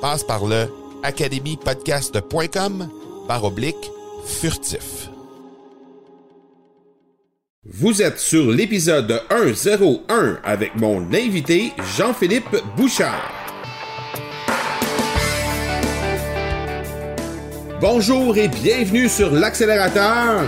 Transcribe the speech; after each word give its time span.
Passe 0.00 0.24
par 0.24 0.46
le 0.46 0.66
academypodcast.com 1.02 2.88
par 3.28 3.44
oblique 3.44 3.90
furtif. 4.24 5.10
Vous 7.64 8.00
êtes 8.00 8.18
sur 8.18 8.50
l'épisode 8.50 9.20
101 9.30 10.38
avec 10.42 10.74
mon 10.76 11.02
invité 11.12 11.72
Jean-Philippe 11.98 12.56
Bouchard. 12.76 13.30
Bonjour 17.80 18.36
et 18.38 18.48
bienvenue 18.48 19.08
sur 19.08 19.30
l'accélérateur. 19.30 20.44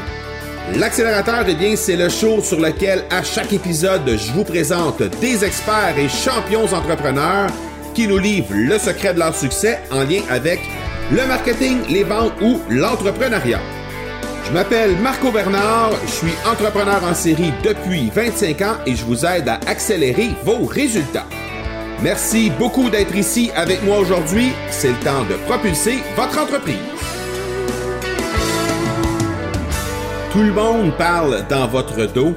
L'accélérateur, 0.77 1.44
eh 1.47 1.55
bien, 1.55 1.77
c'est 1.77 1.97
le 1.97 2.09
show 2.09 2.41
sur 2.41 2.59
lequel 2.59 3.05
à 3.11 3.22
chaque 3.22 3.53
épisode, 3.53 4.09
je 4.09 4.33
vous 4.33 4.44
présente 4.44 5.03
des 5.20 5.44
experts 5.44 5.98
et 5.98 6.09
champions 6.09 6.64
entrepreneurs 6.72 7.50
qui 7.94 8.06
nous 8.06 8.18
livrent 8.18 8.54
le 8.54 8.78
secret 8.78 9.14
de 9.14 9.18
leur 9.18 9.34
succès 9.34 9.80
en 9.90 10.04
lien 10.04 10.22
avec 10.30 10.60
le 11.10 11.26
marketing, 11.26 11.78
les 11.88 12.04
ventes 12.04 12.32
ou 12.40 12.60
l'entrepreneuriat. 12.70 13.60
Je 14.44 14.52
m'appelle 14.52 14.96
Marco 14.96 15.30
Bernard, 15.30 15.92
je 16.06 16.10
suis 16.10 16.34
entrepreneur 16.50 17.02
en 17.04 17.14
série 17.14 17.52
depuis 17.62 18.10
25 18.14 18.62
ans 18.62 18.76
et 18.86 18.94
je 18.94 19.04
vous 19.04 19.24
aide 19.24 19.48
à 19.48 19.60
accélérer 19.66 20.30
vos 20.44 20.66
résultats. 20.66 21.26
Merci 22.02 22.50
beaucoup 22.58 22.90
d'être 22.90 23.14
ici 23.14 23.50
avec 23.54 23.82
moi 23.84 23.98
aujourd'hui. 23.98 24.50
C'est 24.70 24.88
le 24.88 25.04
temps 25.04 25.24
de 25.24 25.34
propulser 25.46 25.98
votre 26.16 26.38
entreprise. 26.38 26.76
Tout 30.32 30.42
le 30.42 30.52
monde 30.52 30.97
parle 30.97 31.44
dans 31.48 31.69
votre 31.69 32.06
dos. 32.06 32.34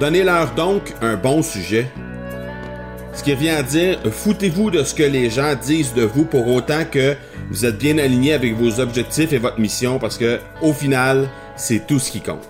Donnez-leur 0.00 0.54
donc 0.54 0.94
un 1.02 1.16
bon 1.16 1.42
sujet. 1.42 1.90
Ce 3.18 3.24
qui 3.24 3.34
revient 3.34 3.48
à 3.50 3.64
dire, 3.64 3.98
foutez-vous 4.12 4.70
de 4.70 4.84
ce 4.84 4.94
que 4.94 5.02
les 5.02 5.28
gens 5.28 5.56
disent 5.60 5.92
de 5.92 6.04
vous 6.04 6.24
pour 6.24 6.46
autant 6.46 6.84
que 6.88 7.16
vous 7.50 7.66
êtes 7.66 7.76
bien 7.76 7.98
aligné 7.98 8.32
avec 8.32 8.54
vos 8.54 8.78
objectifs 8.78 9.32
et 9.32 9.38
votre 9.38 9.58
mission 9.58 9.98
parce 9.98 10.16
que, 10.16 10.38
au 10.62 10.72
final, 10.72 11.28
c'est 11.56 11.84
tout 11.84 11.98
ce 11.98 12.12
qui 12.12 12.20
compte. 12.20 12.48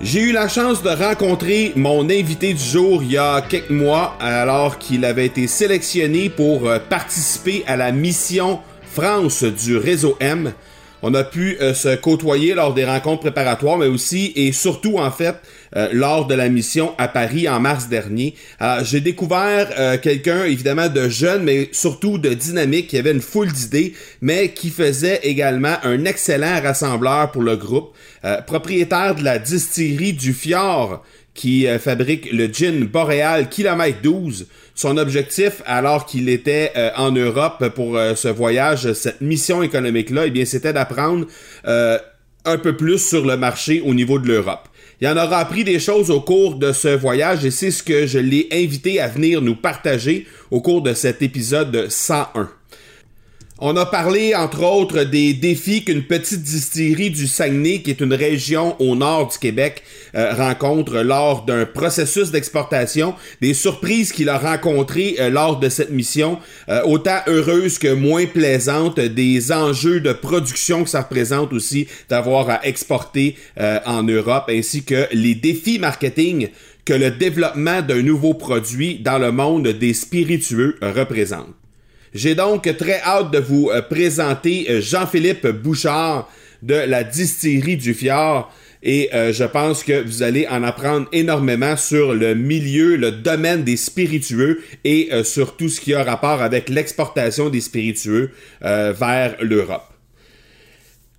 J'ai 0.00 0.22
eu 0.22 0.32
la 0.32 0.48
chance 0.48 0.82
de 0.82 0.88
rencontrer 0.88 1.74
mon 1.76 2.08
invité 2.08 2.54
du 2.54 2.64
jour 2.64 3.02
il 3.02 3.12
y 3.12 3.18
a 3.18 3.42
quelques 3.42 3.68
mois 3.68 4.16
alors 4.18 4.78
qu'il 4.78 5.04
avait 5.04 5.26
été 5.26 5.46
sélectionné 5.46 6.30
pour 6.30 6.70
euh, 6.70 6.78
participer 6.78 7.64
à 7.66 7.76
la 7.76 7.92
mission 7.92 8.60
France 8.90 9.44
du 9.44 9.76
réseau 9.76 10.16
M. 10.20 10.54
On 11.02 11.14
a 11.14 11.22
pu 11.22 11.56
euh, 11.60 11.74
se 11.74 11.94
côtoyer 11.94 12.54
lors 12.54 12.74
des 12.74 12.84
rencontres 12.84 13.20
préparatoires, 13.20 13.78
mais 13.78 13.86
aussi 13.86 14.32
et 14.34 14.52
surtout 14.52 14.98
en 14.98 15.10
fait 15.10 15.36
euh, 15.76 15.88
lors 15.92 16.26
de 16.26 16.34
la 16.34 16.48
mission 16.48 16.92
à 16.98 17.06
Paris 17.06 17.48
en 17.48 17.60
mars 17.60 17.88
dernier. 17.88 18.34
J'ai 18.82 19.00
découvert 19.00 19.70
euh, 19.78 19.96
quelqu'un 19.98 20.44
évidemment 20.44 20.88
de 20.88 21.08
jeune, 21.08 21.44
mais 21.44 21.68
surtout 21.72 22.18
de 22.18 22.34
dynamique, 22.34 22.88
qui 22.88 22.98
avait 22.98 23.12
une 23.12 23.20
foule 23.20 23.52
d'idées, 23.52 23.94
mais 24.20 24.50
qui 24.52 24.70
faisait 24.70 25.20
également 25.22 25.76
un 25.84 26.04
excellent 26.04 26.60
rassembleur 26.62 27.30
pour 27.30 27.42
le 27.42 27.56
groupe. 27.56 27.94
propriétaire 28.46 29.14
de 29.14 29.22
la 29.22 29.38
distillerie 29.38 30.12
du 30.12 30.32
Fjord 30.32 31.02
qui 31.38 31.66
fabrique 31.78 32.32
le 32.32 32.48
gin 32.48 32.84
Boréal 32.84 33.48
Kilomètre 33.48 34.02
12. 34.02 34.46
Son 34.74 34.96
objectif, 34.96 35.62
alors 35.66 36.04
qu'il 36.04 36.28
était 36.28 36.72
euh, 36.76 36.90
en 36.96 37.12
Europe 37.12 37.68
pour 37.74 37.96
euh, 37.96 38.14
ce 38.14 38.28
voyage, 38.28 38.92
cette 38.92 39.20
mission 39.20 39.62
économique-là, 39.62 40.26
eh 40.26 40.30
bien, 40.30 40.44
c'était 40.44 40.72
d'apprendre 40.72 41.26
euh, 41.66 41.98
un 42.44 42.58
peu 42.58 42.76
plus 42.76 42.98
sur 42.98 43.24
le 43.24 43.36
marché 43.36 43.80
au 43.84 43.94
niveau 43.94 44.18
de 44.18 44.28
l'Europe. 44.28 44.68
Il 45.00 45.06
en 45.08 45.16
aura 45.16 45.38
appris 45.38 45.62
des 45.62 45.78
choses 45.78 46.10
au 46.10 46.20
cours 46.20 46.56
de 46.56 46.72
ce 46.72 46.88
voyage 46.88 47.44
et 47.44 47.52
c'est 47.52 47.70
ce 47.70 47.82
que 47.84 48.06
je 48.06 48.18
l'ai 48.18 48.48
invité 48.52 49.00
à 49.00 49.06
venir 49.06 49.42
nous 49.42 49.54
partager 49.54 50.26
au 50.50 50.60
cours 50.60 50.82
de 50.82 50.92
cet 50.92 51.22
épisode 51.22 51.88
101. 51.88 52.48
On 53.60 53.76
a 53.76 53.86
parlé, 53.86 54.36
entre 54.36 54.62
autres, 54.62 55.02
des 55.02 55.34
défis 55.34 55.84
qu'une 55.84 56.04
petite 56.04 56.42
distillerie 56.42 57.10
du 57.10 57.26
Saguenay, 57.26 57.82
qui 57.82 57.90
est 57.90 58.00
une 58.00 58.14
région 58.14 58.80
au 58.80 58.94
nord 58.94 59.30
du 59.32 59.38
Québec, 59.38 59.82
euh, 60.14 60.32
rencontre 60.32 61.00
lors 61.00 61.44
d'un 61.44 61.66
processus 61.66 62.30
d'exportation, 62.30 63.16
des 63.40 63.54
surprises 63.54 64.12
qu'il 64.12 64.28
a 64.28 64.38
rencontrées 64.38 65.16
euh, 65.18 65.28
lors 65.28 65.58
de 65.58 65.68
cette 65.68 65.90
mission, 65.90 66.38
euh, 66.68 66.82
autant 66.84 67.18
heureuses 67.26 67.78
que 67.78 67.92
moins 67.92 68.26
plaisantes, 68.26 69.00
des 69.00 69.50
enjeux 69.50 69.98
de 69.98 70.12
production 70.12 70.84
que 70.84 70.90
ça 70.90 71.02
représente 71.02 71.52
aussi 71.52 71.88
d'avoir 72.08 72.48
à 72.50 72.64
exporter 72.64 73.34
en 73.86 74.04
Europe, 74.04 74.44
ainsi 74.48 74.84
que 74.84 75.08
les 75.12 75.34
défis 75.34 75.80
marketing 75.80 76.48
que 76.84 76.92
le 76.92 77.10
développement 77.10 77.82
d'un 77.82 78.02
nouveau 78.02 78.34
produit 78.34 79.00
dans 79.00 79.18
le 79.18 79.32
monde 79.32 79.66
des 79.66 79.94
spiritueux 79.94 80.78
représente. 80.80 81.57
J'ai 82.14 82.34
donc 82.34 82.74
très 82.76 83.00
hâte 83.00 83.30
de 83.30 83.38
vous 83.38 83.70
euh, 83.70 83.82
présenter 83.82 84.66
euh, 84.70 84.80
Jean-Philippe 84.80 85.46
Bouchard 85.46 86.30
de 86.62 86.74
la 86.74 87.04
distillerie 87.04 87.76
du 87.76 87.94
Fjord. 87.94 88.52
Et 88.82 89.10
euh, 89.12 89.32
je 89.32 89.44
pense 89.44 89.82
que 89.82 90.02
vous 90.02 90.22
allez 90.22 90.46
en 90.48 90.62
apprendre 90.62 91.06
énormément 91.12 91.76
sur 91.76 92.14
le 92.14 92.34
milieu, 92.34 92.96
le 92.96 93.10
domaine 93.10 93.64
des 93.64 93.76
spiritueux 93.76 94.62
et 94.84 95.10
sur 95.24 95.56
tout 95.56 95.68
ce 95.68 95.80
qui 95.80 95.94
a 95.94 96.04
rapport 96.04 96.42
avec 96.42 96.68
l'exportation 96.68 97.50
des 97.50 97.60
spiritueux 97.60 98.30
vers 98.60 99.34
l'Europe. 99.40 99.87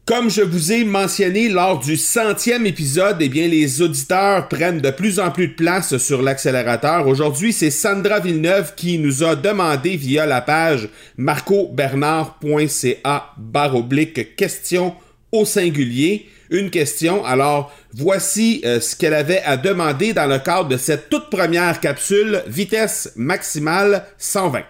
Comme 0.09 0.30
je 0.31 0.42
vous 0.42 0.72
ai 0.72 0.86
mentionné 0.86 1.50
lors 1.50 1.78
du 1.78 1.96
centième 1.96 2.66
épisode, 2.66 3.18
eh 3.20 3.30
bien, 3.30 3.47
les 3.47 3.84
auditeurs 3.84 4.47
prennent 4.47 4.81
de 4.81 4.90
plus 4.90 5.20
en 5.20 5.30
plus 5.30 5.50
de 5.50 5.53
place 5.53 6.00
sur 6.00 6.24
l'accélérateur. 6.24 7.08
Aujourd'hui, 7.08 7.53
c'est 7.53 7.70
Sandra 7.70 8.20
Villeneuve 8.20 8.73
qui 8.73 8.97
nous 8.97 9.23
a 9.23 9.35
demandé 9.35 9.97
via 9.97 10.26
la 10.26 10.41
page 10.41 10.90
marcobernard.ca 11.16 13.34
barre 13.38 13.76
oblique 13.76 14.35
question 14.35 14.96
au 15.32 15.46
singulier 15.46 16.28
une 16.50 16.72
question. 16.72 17.23
Alors, 17.23 17.72
voici 17.94 18.62
euh, 18.66 18.79
ce 18.79 18.96
qu'elle 18.96 19.14
avait 19.14 19.44
à 19.44 19.58
demander 19.58 20.14
dans 20.14 20.26
le 20.26 20.40
cadre 20.40 20.70
de 20.70 20.78
cette 20.78 21.09
toute 21.09 21.29
première 21.29 21.79
capsule 21.79 22.41
vitesse 22.47 23.12
maximale 23.16 24.05
120. 24.17 24.64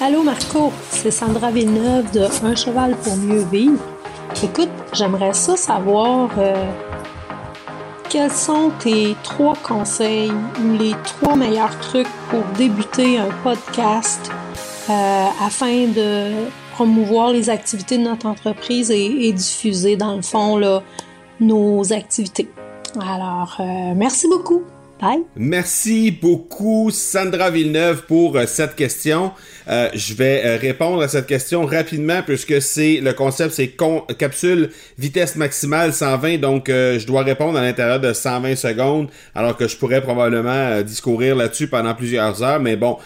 Allô 0.00 0.22
Marco, 0.22 0.72
c'est 0.90 1.10
Sandra 1.10 1.50
Villeneuve 1.50 2.12
de 2.12 2.20
Un 2.44 2.54
cheval 2.54 2.94
pour 2.98 3.16
mieux 3.16 3.42
vivre. 3.42 3.82
Écoute, 4.44 4.68
j'aimerais 4.92 5.32
ça 5.32 5.56
savoir 5.56 6.30
euh, 6.38 6.54
quels 8.08 8.30
sont 8.30 8.70
tes 8.78 9.16
trois 9.24 9.56
conseils 9.56 10.30
ou 10.30 10.78
les 10.78 10.92
trois 11.02 11.34
meilleurs 11.34 11.76
trucs 11.80 12.06
pour 12.30 12.44
débuter 12.56 13.18
un 13.18 13.30
podcast 13.42 14.30
euh, 14.88 15.26
afin 15.44 15.88
de 15.88 16.30
promouvoir 16.74 17.32
les 17.32 17.50
activités 17.50 17.98
de 17.98 18.04
notre 18.04 18.26
entreprise 18.26 18.92
et, 18.92 19.32
diffuser 19.32 19.96
dans 19.96 20.14
le 20.14 20.22
fond 20.22 20.60
nos 21.40 21.92
activités. 21.92 22.48
Alors, 23.00 23.56
euh, 23.58 23.94
merci 23.96 24.28
beaucoup. 24.28 24.62
Merci 25.36 26.10
beaucoup, 26.10 26.90
Sandra 26.90 27.50
Villeneuve, 27.50 28.04
pour 28.06 28.36
euh, 28.36 28.46
cette 28.46 28.74
question. 28.74 29.30
Euh, 29.68 29.88
je 29.94 30.14
vais 30.14 30.42
euh, 30.44 30.56
répondre 30.56 31.02
à 31.02 31.08
cette 31.08 31.26
question 31.26 31.64
rapidement 31.66 32.22
puisque 32.26 32.60
c'est 32.60 33.00
le 33.00 33.12
concept, 33.12 33.54
c'est 33.54 33.76
capsule 34.18 34.70
vitesse 34.98 35.36
maximale 35.36 35.92
120, 35.92 36.38
donc 36.38 36.68
je 36.68 37.06
dois 37.06 37.22
répondre 37.22 37.58
à 37.58 37.62
l'intérieur 37.62 38.00
de 38.00 38.12
120 38.12 38.56
secondes, 38.56 39.08
alors 39.34 39.56
que 39.56 39.68
je 39.68 39.76
pourrais 39.76 40.00
probablement 40.00 40.82
discourir 40.82 41.36
là-dessus 41.36 41.68
pendant 41.68 41.94
plusieurs 41.94 42.42
heures, 42.42 42.60
mais 42.60 42.76
bon. 42.76 42.98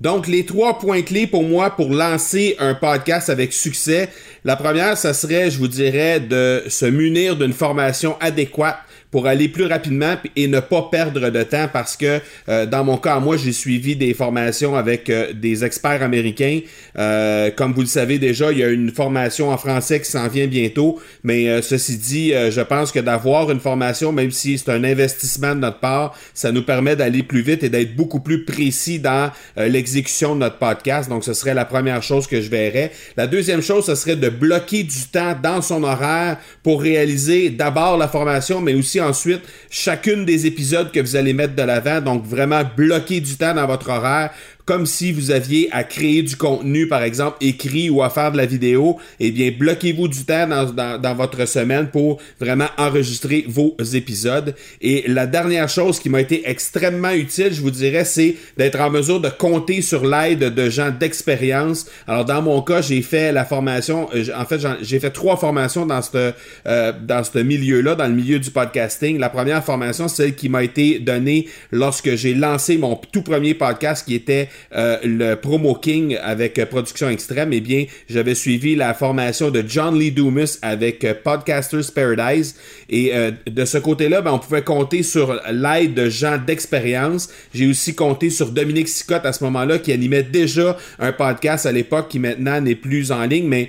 Donc, 0.00 0.26
les 0.26 0.44
trois 0.44 0.78
points 0.78 1.02
clés 1.02 1.26
pour 1.26 1.44
moi 1.44 1.70
pour 1.70 1.90
lancer 1.90 2.56
un 2.58 2.74
podcast 2.74 3.30
avec 3.30 3.52
succès. 3.52 4.10
La 4.44 4.56
première, 4.56 4.98
ça 4.98 5.14
serait, 5.14 5.50
je 5.50 5.58
vous 5.58 5.68
dirais, 5.68 6.20
de 6.20 6.64
se 6.68 6.84
munir 6.84 7.36
d'une 7.36 7.52
formation 7.52 8.16
adéquate 8.20 8.76
pour 9.14 9.28
aller 9.28 9.46
plus 9.46 9.66
rapidement 9.66 10.16
et 10.34 10.48
ne 10.48 10.58
pas 10.58 10.88
perdre 10.90 11.30
de 11.30 11.42
temps 11.44 11.68
parce 11.72 11.96
que 11.96 12.18
euh, 12.48 12.66
dans 12.66 12.82
mon 12.82 12.96
cas, 12.96 13.20
moi, 13.20 13.36
j'ai 13.36 13.52
suivi 13.52 13.94
des 13.94 14.12
formations 14.12 14.74
avec 14.74 15.08
euh, 15.08 15.32
des 15.32 15.64
experts 15.64 16.02
américains. 16.02 16.58
Euh, 16.98 17.52
comme 17.54 17.72
vous 17.74 17.82
le 17.82 17.86
savez 17.86 18.18
déjà, 18.18 18.50
il 18.50 18.58
y 18.58 18.64
a 18.64 18.70
une 18.70 18.90
formation 18.90 19.50
en 19.50 19.56
français 19.56 20.00
qui 20.00 20.10
s'en 20.10 20.26
vient 20.26 20.48
bientôt. 20.48 20.98
Mais 21.22 21.62
ceci 21.62 21.96
dit, 21.96 22.30
je 22.32 22.60
pense 22.60 22.90
que 22.90 22.98
d'avoir 22.98 23.52
une 23.52 23.60
formation, 23.60 24.10
même 24.10 24.32
si 24.32 24.58
c'est 24.58 24.70
un 24.70 24.82
investissement 24.82 25.54
de 25.54 25.60
notre 25.60 25.78
part, 25.78 26.18
ça 26.34 26.50
nous 26.50 26.64
permet 26.64 26.96
d'aller 26.96 27.22
plus 27.22 27.42
vite 27.42 27.62
et 27.62 27.68
d'être 27.68 27.94
beaucoup 27.94 28.18
plus 28.18 28.44
précis 28.44 28.98
dans 28.98 29.30
l'exécution 29.56 30.34
de 30.34 30.40
notre 30.40 30.58
podcast. 30.58 31.08
Donc, 31.08 31.22
ce 31.22 31.34
serait 31.34 31.54
la 31.54 31.64
première 31.64 32.02
chose 32.02 32.26
que 32.26 32.40
je 32.40 32.50
verrais. 32.50 32.90
La 33.16 33.28
deuxième 33.28 33.62
chose, 33.62 33.86
ce 33.86 33.94
serait 33.94 34.16
de 34.16 34.28
bloquer 34.28 34.82
du 34.82 35.06
temps 35.12 35.36
dans 35.40 35.62
son 35.62 35.84
horaire 35.84 36.38
pour 36.64 36.82
réaliser 36.82 37.50
d'abord 37.50 37.96
la 37.96 38.08
formation, 38.08 38.60
mais 38.60 38.74
aussi 38.74 39.00
ensuite 39.06 39.42
chacune 39.70 40.24
des 40.24 40.46
épisodes 40.46 40.90
que 40.90 41.00
vous 41.00 41.16
allez 41.16 41.32
mettre 41.32 41.54
de 41.54 41.62
l'avant. 41.62 42.00
Donc 42.00 42.24
vraiment 42.24 42.62
bloquer 42.76 43.20
du 43.20 43.36
temps 43.36 43.54
dans 43.54 43.66
votre 43.66 43.90
horaire 43.90 44.30
comme 44.64 44.86
si 44.86 45.12
vous 45.12 45.30
aviez 45.30 45.68
à 45.72 45.84
créer 45.84 46.22
du 46.22 46.36
contenu, 46.36 46.88
par 46.88 47.02
exemple, 47.02 47.36
écrit 47.40 47.90
ou 47.90 48.02
à 48.02 48.08
faire 48.08 48.32
de 48.32 48.38
la 48.38 48.46
vidéo, 48.46 48.98
eh 49.20 49.30
bien, 49.30 49.52
bloquez-vous 49.56 50.08
du 50.08 50.24
temps 50.24 50.48
dans, 50.48 50.98
dans, 50.98 51.14
votre 51.14 51.46
semaine 51.46 51.88
pour 51.88 52.18
vraiment 52.40 52.68
enregistrer 52.78 53.44
vos 53.46 53.76
épisodes. 53.92 54.54
Et 54.80 55.04
la 55.06 55.26
dernière 55.26 55.68
chose 55.68 56.00
qui 56.00 56.08
m'a 56.08 56.20
été 56.20 56.48
extrêmement 56.48 57.10
utile, 57.10 57.52
je 57.52 57.60
vous 57.60 57.70
dirais, 57.70 58.04
c'est 58.04 58.36
d'être 58.56 58.80
en 58.80 58.90
mesure 58.90 59.20
de 59.20 59.28
compter 59.28 59.82
sur 59.82 60.06
l'aide 60.06 60.54
de 60.54 60.70
gens 60.70 60.90
d'expérience. 60.90 61.86
Alors, 62.06 62.24
dans 62.24 62.40
mon 62.40 62.62
cas, 62.62 62.80
j'ai 62.80 63.02
fait 63.02 63.32
la 63.32 63.44
formation, 63.44 64.08
euh, 64.14 64.24
en 64.36 64.44
fait, 64.46 64.60
j'ai 64.80 64.98
fait 64.98 65.10
trois 65.10 65.36
formations 65.36 65.84
dans 65.84 66.00
ce 66.00 66.32
euh, 66.66 66.92
dans 67.06 67.22
ce 67.24 67.38
milieu-là, 67.38 67.94
dans 67.94 68.06
le 68.06 68.14
milieu 68.14 68.38
du 68.38 68.50
podcasting. 68.50 69.18
La 69.18 69.28
première 69.28 69.62
formation, 69.64 70.08
celle 70.08 70.34
qui 70.34 70.48
m'a 70.48 70.62
été 70.62 70.98
donnée 70.98 71.48
lorsque 71.70 72.14
j'ai 72.14 72.34
lancé 72.34 72.78
mon 72.78 72.96
tout 73.12 73.22
premier 73.22 73.54
podcast 73.54 74.06
qui 74.06 74.14
était 74.14 74.48
euh, 74.74 74.98
le 75.04 75.34
Promo 75.34 75.74
King 75.74 76.16
avec 76.22 76.58
euh, 76.58 76.66
Production 76.66 77.08
Extrême, 77.08 77.52
eh 77.52 77.60
bien, 77.60 77.84
j'avais 78.08 78.34
suivi 78.34 78.74
la 78.74 78.92
formation 78.94 79.50
de 79.50 79.62
John 79.66 79.98
Lee 79.98 80.10
Dumas 80.10 80.58
avec 80.62 81.04
euh, 81.04 81.14
Podcasters 81.22 81.92
Paradise. 81.94 82.56
Et 82.90 83.12
de 83.46 83.64
ce 83.64 83.78
côté-là, 83.78 84.20
ben, 84.20 84.32
on 84.32 84.38
pouvait 84.38 84.62
compter 84.62 85.02
sur 85.02 85.40
l'aide 85.50 85.94
de 85.94 86.08
gens 86.08 86.38
d'expérience. 86.38 87.28
J'ai 87.52 87.66
aussi 87.66 87.94
compté 87.94 88.30
sur 88.30 88.50
Dominique 88.50 88.88
Sicotte 88.88 89.24
à 89.24 89.32
ce 89.32 89.42
moment-là, 89.44 89.78
qui 89.78 89.90
animait 89.90 90.22
déjà 90.22 90.76
un 90.98 91.12
podcast 91.12 91.66
à 91.66 91.72
l'époque, 91.72 92.08
qui 92.08 92.18
maintenant 92.18 92.60
n'est 92.60 92.74
plus 92.74 93.10
en 93.10 93.24
ligne, 93.24 93.48
mais 93.48 93.68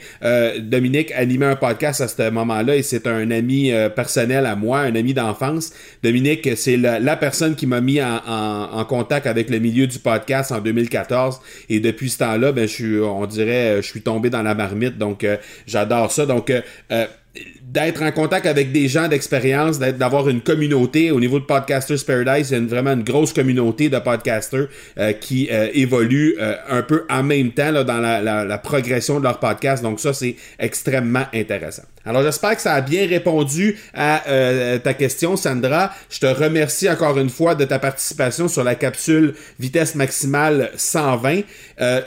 Dominique 0.59 1.11
animait 1.13 1.45
un 1.45 1.55
podcast 1.55 2.01
à 2.01 2.07
ce 2.07 2.29
moment-là 2.29 2.75
et 2.75 2.83
c'est 2.83 3.07
un 3.07 3.31
ami 3.31 3.71
personnel 3.95 4.45
à 4.45 4.55
moi, 4.55 4.79
un 4.79 4.95
ami 4.95 5.13
d'enfance. 5.13 5.71
Dominique, 6.03 6.49
c'est 6.55 6.77
la, 6.77 7.15
personne 7.15 7.55
qui 7.55 7.65
m'a 7.65 7.81
mis 7.81 8.01
en, 8.01 8.19
en, 8.27 8.85
contact 8.85 9.27
avec 9.27 9.49
le 9.49 9.59
milieu 9.59 9.88
du 9.88 9.99
podcast 9.99 10.51
en 10.51 10.59
2000 10.59 10.75
2014. 10.75 11.42
Et 11.69 11.80
depuis 11.80 12.10
ce 12.10 12.19
temps-là, 12.19 12.51
ben, 12.51 12.68
je 12.68 12.74
suis, 12.74 13.00
on 13.00 13.25
dirait, 13.25 13.77
je 13.77 13.88
suis 13.88 14.01
tombé 14.01 14.30
dans 14.30 14.42
la 14.42 14.56
marmite. 14.56 14.98
Donc, 14.98 15.24
euh, 15.24 15.38
j'adore 15.68 16.12
ça. 16.12 16.25
Donc, 16.25 16.50
euh, 16.50 16.62
euh, 16.92 17.06
d'être 17.75 18.01
en 18.03 18.11
contact 18.11 18.45
avec 18.45 18.71
des 18.71 18.87
gens 18.87 19.09
d'expérience, 19.09 19.79
d'avoir 19.79 20.29
une 20.29 20.39
communauté 20.39 21.11
au 21.11 21.19
niveau 21.19 21.39
de 21.39 21.43
Podcasters 21.43 22.05
Paradise, 22.05 22.51
il 22.51 22.57
y 22.57 22.61
a 22.61 22.65
vraiment 22.65 22.93
une 22.93 23.03
grosse 23.03 23.33
communauté 23.33 23.89
de 23.89 23.99
podcasters 23.99 24.67
euh, 24.97 25.11
qui 25.11 25.49
euh, 25.51 25.67
évolue 25.73 26.35
euh, 26.39 26.55
un 26.69 26.83
peu 26.83 27.03
en 27.09 27.21
même 27.21 27.51
temps 27.51 27.73
dans 27.83 27.99
la, 27.99 28.21
la, 28.21 28.57
progression 28.57 29.19
de 29.19 29.25
leur 29.25 29.39
podcast. 29.39 29.83
Donc 29.83 29.99
ça, 29.99 30.13
c'est 30.13 30.37
extrêmement 30.57 31.25
intéressant. 31.33 31.83
Alors 32.05 32.23
j'espère 32.23 32.55
que 32.55 32.61
ça 32.61 32.75
a 32.75 32.81
bien 32.81 33.07
répondu 33.07 33.79
à 33.95 34.21
ta 34.83 34.93
question, 34.93 35.35
Sandra. 35.35 35.91
Je 36.11 36.19
te 36.19 36.27
remercie 36.27 36.88
encore 36.88 37.17
une 37.17 37.31
fois 37.31 37.55
de 37.55 37.65
ta 37.65 37.79
participation 37.79 38.47
sur 38.47 38.63
la 38.63 38.75
capsule 38.75 39.33
vitesse 39.59 39.95
maximale 39.95 40.69
120. 40.75 41.41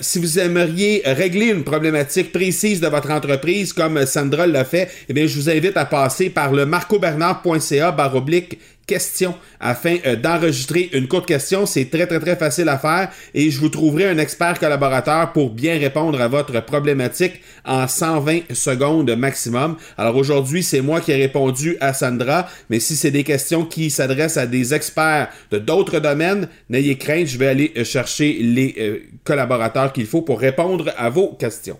si 0.00 0.20
vous 0.20 0.38
aimeriez 0.38 1.02
régler 1.04 1.46
une 1.46 1.64
problématique 1.64 2.30
précise 2.30 2.80
de 2.80 2.86
votre 2.86 3.10
entreprise, 3.10 3.72
comme 3.72 4.06
Sandra 4.06 4.46
l'a 4.46 4.64
fait, 4.64 4.88
eh 5.08 5.12
bien, 5.12 5.17
je 5.26 5.36
vous 5.36 5.50
invite 5.50 5.76
à 5.76 5.84
passer 5.84 6.30
par 6.30 6.52
le 6.52 6.66
marcobernard.ca 6.66 7.92
baroblique 7.92 8.58
question 8.88 9.34
afin 9.60 9.98
euh, 10.06 10.16
d'enregistrer 10.16 10.88
une 10.92 11.06
courte 11.06 11.26
question. 11.26 11.66
C'est 11.66 11.90
très 11.90 12.06
très 12.06 12.18
très 12.18 12.36
facile 12.36 12.68
à 12.68 12.78
faire 12.78 13.10
et 13.34 13.50
je 13.50 13.60
vous 13.60 13.68
trouverai 13.68 14.08
un 14.08 14.18
expert 14.18 14.58
collaborateur 14.58 15.32
pour 15.32 15.50
bien 15.50 15.78
répondre 15.78 16.20
à 16.20 16.26
votre 16.26 16.60
problématique 16.64 17.40
en 17.64 17.86
120 17.86 18.54
secondes 18.54 19.14
maximum. 19.14 19.76
Alors 19.96 20.16
aujourd'hui, 20.16 20.62
c'est 20.62 20.80
moi 20.80 21.00
qui 21.00 21.12
ai 21.12 21.16
répondu 21.16 21.76
à 21.80 21.92
Sandra, 21.92 22.48
mais 22.70 22.80
si 22.80 22.96
c'est 22.96 23.10
des 23.10 23.24
questions 23.24 23.64
qui 23.64 23.90
s'adressent 23.90 24.38
à 24.38 24.46
des 24.46 24.74
experts 24.74 25.28
de 25.50 25.58
d'autres 25.58 26.00
domaines, 26.00 26.48
n'ayez 26.70 26.96
crainte, 26.96 27.26
je 27.26 27.38
vais 27.38 27.48
aller 27.48 27.84
chercher 27.84 28.38
les 28.40 28.74
euh, 28.78 28.98
collaborateurs 29.24 29.92
qu'il 29.92 30.06
faut 30.06 30.22
pour 30.22 30.40
répondre 30.40 30.92
à 30.96 31.10
vos 31.10 31.34
questions. 31.34 31.78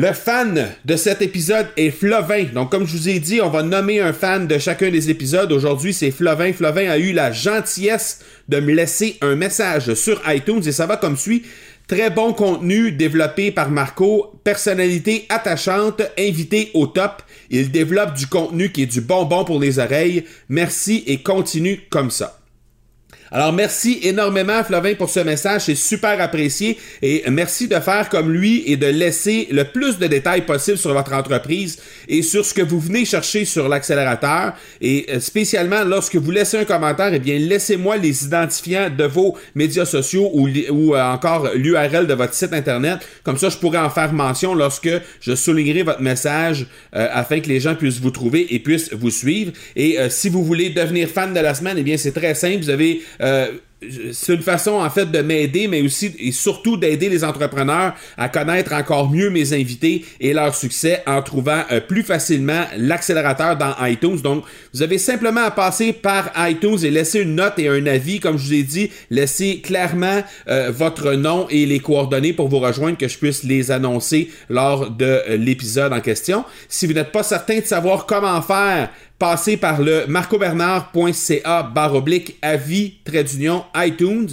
Le 0.00 0.12
fan 0.12 0.68
de 0.84 0.94
cet 0.94 1.22
épisode 1.22 1.66
est 1.76 1.90
Flovin. 1.90 2.44
Donc, 2.54 2.70
comme 2.70 2.86
je 2.86 2.96
vous 2.96 3.08
ai 3.08 3.18
dit, 3.18 3.40
on 3.40 3.50
va 3.50 3.64
nommer 3.64 3.98
un 3.98 4.12
fan 4.12 4.46
de 4.46 4.56
chacun 4.56 4.92
des 4.92 5.10
épisodes. 5.10 5.50
Aujourd'hui, 5.50 5.92
c'est 5.92 6.12
Flovin. 6.12 6.52
Flovin 6.52 6.88
a 6.88 6.98
eu 6.98 7.12
la 7.12 7.32
gentillesse 7.32 8.20
de 8.48 8.60
me 8.60 8.72
laisser 8.72 9.16
un 9.22 9.34
message 9.34 9.94
sur 9.94 10.22
iTunes 10.30 10.62
et 10.64 10.70
ça 10.70 10.86
va 10.86 10.98
comme 10.98 11.16
suit. 11.16 11.42
Très 11.88 12.10
bon 12.10 12.32
contenu 12.32 12.92
développé 12.92 13.50
par 13.50 13.72
Marco, 13.72 14.38
personnalité 14.44 15.26
attachante, 15.30 16.00
invité 16.16 16.70
au 16.74 16.86
top. 16.86 17.20
Il 17.50 17.72
développe 17.72 18.14
du 18.14 18.28
contenu 18.28 18.70
qui 18.70 18.84
est 18.84 18.86
du 18.86 19.00
bonbon 19.00 19.44
pour 19.44 19.58
les 19.58 19.80
oreilles. 19.80 20.22
Merci 20.48 21.02
et 21.08 21.24
continue 21.24 21.80
comme 21.90 22.12
ça. 22.12 22.38
Alors 23.30 23.52
merci 23.52 23.98
énormément 24.04 24.64
Flavin 24.64 24.94
pour 24.94 25.10
ce 25.10 25.20
message, 25.20 25.62
c'est 25.66 25.74
super 25.74 26.18
apprécié. 26.20 26.78
Et 27.02 27.24
merci 27.28 27.68
de 27.68 27.78
faire 27.78 28.08
comme 28.08 28.32
lui 28.32 28.62
et 28.66 28.78
de 28.78 28.86
laisser 28.86 29.48
le 29.50 29.64
plus 29.64 29.98
de 29.98 30.06
détails 30.06 30.46
possible 30.46 30.78
sur 30.78 30.94
votre 30.94 31.12
entreprise 31.12 31.78
et 32.08 32.22
sur 32.22 32.44
ce 32.46 32.54
que 32.54 32.62
vous 32.62 32.80
venez 32.80 33.04
chercher 33.04 33.44
sur 33.44 33.68
l'accélérateur. 33.68 34.54
Et 34.80 35.06
euh, 35.10 35.20
spécialement 35.20 35.84
lorsque 35.84 36.16
vous 36.16 36.30
laissez 36.30 36.56
un 36.58 36.64
commentaire, 36.64 37.12
eh 37.12 37.18
bien 37.18 37.38
laissez-moi 37.38 37.98
les 37.98 38.24
identifiants 38.24 38.88
de 38.96 39.04
vos 39.04 39.36
médias 39.54 39.84
sociaux 39.84 40.30
ou, 40.32 40.48
ou 40.70 40.94
euh, 40.94 41.02
encore 41.02 41.50
l'URL 41.54 42.06
de 42.06 42.14
votre 42.14 42.32
site 42.32 42.54
internet, 42.54 43.00
comme 43.24 43.36
ça 43.36 43.50
je 43.50 43.58
pourrais 43.58 43.78
en 43.78 43.90
faire 43.90 44.12
mention 44.14 44.54
lorsque 44.54 44.90
je 45.20 45.34
soulignerai 45.34 45.82
votre 45.82 46.00
message 46.00 46.66
euh, 46.96 47.08
afin 47.12 47.40
que 47.40 47.48
les 47.48 47.60
gens 47.60 47.74
puissent 47.74 48.00
vous 48.00 48.10
trouver 48.10 48.54
et 48.54 48.58
puissent 48.58 48.94
vous 48.94 49.10
suivre. 49.10 49.52
Et 49.76 49.98
si 50.08 50.30
vous 50.30 50.44
voulez 50.44 50.70
devenir 50.70 51.08
fan 51.08 51.34
de 51.34 51.40
la 51.40 51.54
semaine, 51.54 51.76
eh 51.78 51.82
bien 51.82 51.98
c'est 51.98 52.12
très 52.12 52.34
simple, 52.34 52.62
vous 52.62 52.70
avez 52.70 53.02
euh, 53.20 53.52
c'est 54.12 54.34
une 54.34 54.42
façon 54.42 54.72
en 54.72 54.90
fait 54.90 55.06
de 55.10 55.20
m'aider, 55.20 55.68
mais 55.68 55.82
aussi 55.82 56.12
et 56.18 56.32
surtout 56.32 56.76
d'aider 56.76 57.08
les 57.08 57.22
entrepreneurs 57.22 57.94
à 58.16 58.28
connaître 58.28 58.72
encore 58.72 59.08
mieux 59.08 59.30
mes 59.30 59.52
invités 59.52 60.04
et 60.20 60.32
leur 60.32 60.54
succès 60.54 61.02
en 61.06 61.22
trouvant 61.22 61.62
euh, 61.70 61.80
plus 61.80 62.02
facilement 62.02 62.64
l'accélérateur 62.76 63.56
dans 63.56 63.74
iTunes. 63.86 64.20
Donc, 64.20 64.44
vous 64.74 64.82
avez 64.82 64.98
simplement 64.98 65.42
à 65.42 65.50
passer 65.50 65.92
par 65.92 66.32
iTunes 66.48 66.78
et 66.82 66.90
laisser 66.90 67.20
une 67.20 67.36
note 67.36 67.58
et 67.58 67.68
un 67.68 67.86
avis, 67.86 68.18
comme 68.18 68.36
je 68.36 68.46
vous 68.46 68.54
ai 68.54 68.62
dit, 68.64 68.90
laissez 69.10 69.60
clairement 69.60 70.22
euh, 70.48 70.72
votre 70.72 71.12
nom 71.12 71.46
et 71.48 71.64
les 71.64 71.78
coordonnées 71.78 72.32
pour 72.32 72.48
vous 72.48 72.58
rejoindre, 72.58 72.98
que 72.98 73.08
je 73.08 73.16
puisse 73.16 73.44
les 73.44 73.70
annoncer 73.70 74.30
lors 74.48 74.90
de 74.90 75.36
l'épisode 75.36 75.92
en 75.92 76.00
question. 76.00 76.44
Si 76.68 76.86
vous 76.86 76.94
n'êtes 76.94 77.12
pas 77.12 77.22
certain 77.22 77.60
de 77.60 77.64
savoir 77.64 78.06
comment 78.06 78.42
faire 78.42 78.90
passez 79.18 79.56
par 79.56 79.82
le 79.82 80.06
marcobernard.ca 80.06 81.62
barre 81.74 81.94
oblique 81.94 82.36
avis 82.42 82.94
trait 83.04 83.24
d'union 83.24 83.64
iTunes 83.76 84.28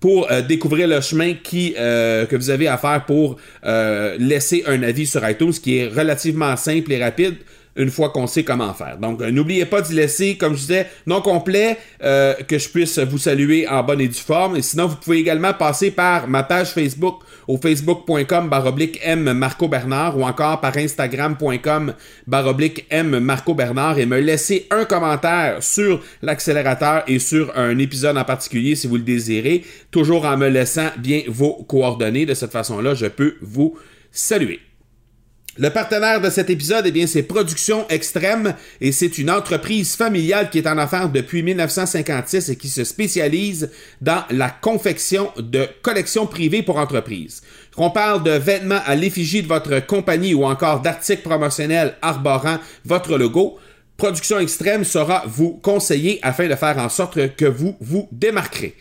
pour 0.00 0.30
euh, 0.30 0.42
découvrir 0.42 0.86
le 0.86 1.00
chemin 1.00 1.34
euh, 1.54 2.26
que 2.26 2.36
vous 2.36 2.50
avez 2.50 2.68
à 2.68 2.78
faire 2.78 3.04
pour 3.04 3.36
euh, 3.64 4.16
laisser 4.18 4.62
un 4.66 4.82
avis 4.82 5.06
sur 5.06 5.28
iTunes 5.28 5.52
qui 5.52 5.78
est 5.78 5.88
relativement 5.88 6.56
simple 6.56 6.92
et 6.92 7.02
rapide. 7.02 7.36
Une 7.78 7.90
fois 7.90 8.10
qu'on 8.10 8.26
sait 8.26 8.44
comment 8.44 8.74
faire. 8.74 8.98
Donc, 8.98 9.22
euh, 9.22 9.30
n'oubliez 9.30 9.64
pas 9.64 9.80
d'y 9.80 9.94
laisser, 9.94 10.36
comme 10.36 10.54
je 10.54 10.60
disais, 10.60 10.86
nom 11.06 11.22
complet, 11.22 11.78
euh, 12.02 12.34
que 12.34 12.58
je 12.58 12.68
puisse 12.68 12.98
vous 12.98 13.18
saluer 13.18 13.66
en 13.68 13.82
bonne 13.82 14.00
et 14.00 14.08
due 14.08 14.14
forme. 14.14 14.56
Et 14.56 14.62
sinon, 14.62 14.86
vous 14.86 14.96
pouvez 14.96 15.18
également 15.18 15.54
passer 15.54 15.90
par 15.90 16.28
ma 16.28 16.42
page 16.42 16.72
Facebook 16.72 17.22
au 17.46 17.56
facebook.com 17.56 18.48
baroblique 18.48 19.00
M 19.02 19.32
Marco 19.32 19.68
Bernard 19.68 20.18
ou 20.18 20.24
encore 20.24 20.60
par 20.60 20.76
instagram.com 20.76 21.94
baroblique 22.26 22.84
M 22.90 23.18
Marco 23.20 23.54
Bernard 23.54 23.98
et 23.98 24.06
me 24.06 24.20
laisser 24.20 24.66
un 24.70 24.84
commentaire 24.84 25.62
sur 25.62 26.02
l'accélérateur 26.20 27.04
et 27.06 27.18
sur 27.18 27.56
un 27.56 27.78
épisode 27.78 28.18
en 28.18 28.24
particulier 28.24 28.74
si 28.74 28.86
vous 28.86 28.96
le 28.96 29.02
désirez, 29.02 29.64
toujours 29.90 30.26
en 30.26 30.36
me 30.36 30.48
laissant 30.48 30.88
bien 30.98 31.22
vos 31.28 31.64
coordonnées. 31.68 32.26
De 32.26 32.34
cette 32.34 32.52
façon-là, 32.52 32.94
je 32.94 33.06
peux 33.06 33.36
vous 33.40 33.78
saluer. 34.10 34.67
Le 35.60 35.70
partenaire 35.70 36.20
de 36.20 36.30
cet 36.30 36.50
épisode, 36.50 36.84
eh 36.86 36.92
bien, 36.92 37.08
c'est 37.08 37.24
Production 37.24 37.84
Extrême 37.88 38.54
et 38.80 38.92
c'est 38.92 39.18
une 39.18 39.28
entreprise 39.28 39.96
familiale 39.96 40.50
qui 40.50 40.58
est 40.58 40.68
en 40.68 40.78
affaires 40.78 41.08
depuis 41.08 41.42
1956 41.42 42.50
et 42.50 42.54
qui 42.56 42.68
se 42.68 42.84
spécialise 42.84 43.68
dans 44.00 44.22
la 44.30 44.50
confection 44.50 45.32
de 45.36 45.66
collections 45.82 46.28
privées 46.28 46.62
pour 46.62 46.76
entreprises. 46.76 47.42
Qu'on 47.74 47.90
parle 47.90 48.22
de 48.22 48.30
vêtements 48.30 48.82
à 48.86 48.94
l'effigie 48.94 49.42
de 49.42 49.48
votre 49.48 49.84
compagnie 49.84 50.32
ou 50.32 50.44
encore 50.44 50.80
d'articles 50.80 51.22
promotionnels 51.22 51.96
arborant 52.02 52.58
votre 52.84 53.18
logo, 53.18 53.58
Production 53.96 54.38
Extrême 54.38 54.84
saura 54.84 55.24
vous 55.26 55.58
conseiller 55.60 56.20
afin 56.22 56.46
de 56.46 56.54
faire 56.54 56.78
en 56.78 56.88
sorte 56.88 57.34
que 57.34 57.46
vous 57.46 57.76
vous 57.80 58.08
démarquerez. 58.12 58.76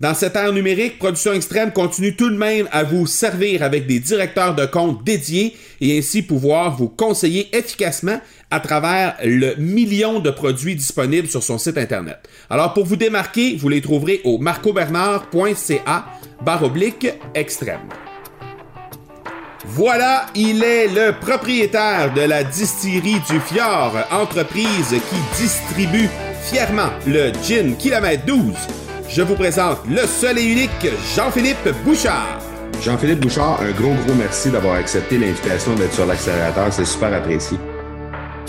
Dans 0.00 0.14
cette 0.14 0.34
ère 0.34 0.54
numérique, 0.54 0.98
Production 0.98 1.34
Extrême 1.34 1.72
continue 1.72 2.16
tout 2.16 2.30
de 2.30 2.36
même 2.36 2.66
à 2.72 2.84
vous 2.84 3.06
servir 3.06 3.62
avec 3.62 3.86
des 3.86 4.00
directeurs 4.00 4.54
de 4.54 4.64
compte 4.64 5.04
dédiés 5.04 5.54
et 5.82 5.98
ainsi 5.98 6.22
pouvoir 6.22 6.74
vous 6.74 6.88
conseiller 6.88 7.54
efficacement 7.54 8.18
à 8.50 8.60
travers 8.60 9.18
le 9.22 9.56
million 9.56 10.18
de 10.18 10.30
produits 10.30 10.74
disponibles 10.74 11.28
sur 11.28 11.42
son 11.42 11.58
site 11.58 11.76
internet. 11.76 12.16
Alors 12.48 12.72
pour 12.72 12.86
vous 12.86 12.96
démarquer, 12.96 13.56
vous 13.56 13.68
les 13.68 13.82
trouverez 13.82 14.22
au 14.24 14.38
marcobernard.ca 14.38 16.06
baroblique 16.46 17.06
extrême. 17.34 17.86
Voilà, 19.66 20.24
il 20.34 20.64
est 20.64 20.88
le 20.88 21.12
propriétaire 21.20 22.14
de 22.14 22.22
la 22.22 22.42
distillerie 22.42 23.20
du 23.28 23.38
Fjord, 23.38 23.98
entreprise 24.10 24.94
qui 25.10 25.42
distribue 25.42 26.08
fièrement 26.42 26.88
le 27.06 27.32
gin 27.46 27.76
kilomètre 27.76 28.24
12 28.24 28.79
je 29.10 29.22
vous 29.22 29.34
présente 29.34 29.78
le 29.88 30.06
seul 30.06 30.38
et 30.38 30.44
unique 30.44 30.86
Jean-Philippe 31.16 31.68
Bouchard. 31.84 32.38
Jean-Philippe 32.80 33.18
Bouchard, 33.18 33.60
un 33.60 33.72
gros, 33.72 33.92
gros 33.92 34.14
merci 34.16 34.52
d'avoir 34.52 34.74
accepté 34.76 35.18
l'invitation 35.18 35.74
d'être 35.74 35.92
sur 35.92 36.06
l'accélérateur. 36.06 36.72
C'est 36.72 36.84
super 36.84 37.12
apprécié. 37.12 37.58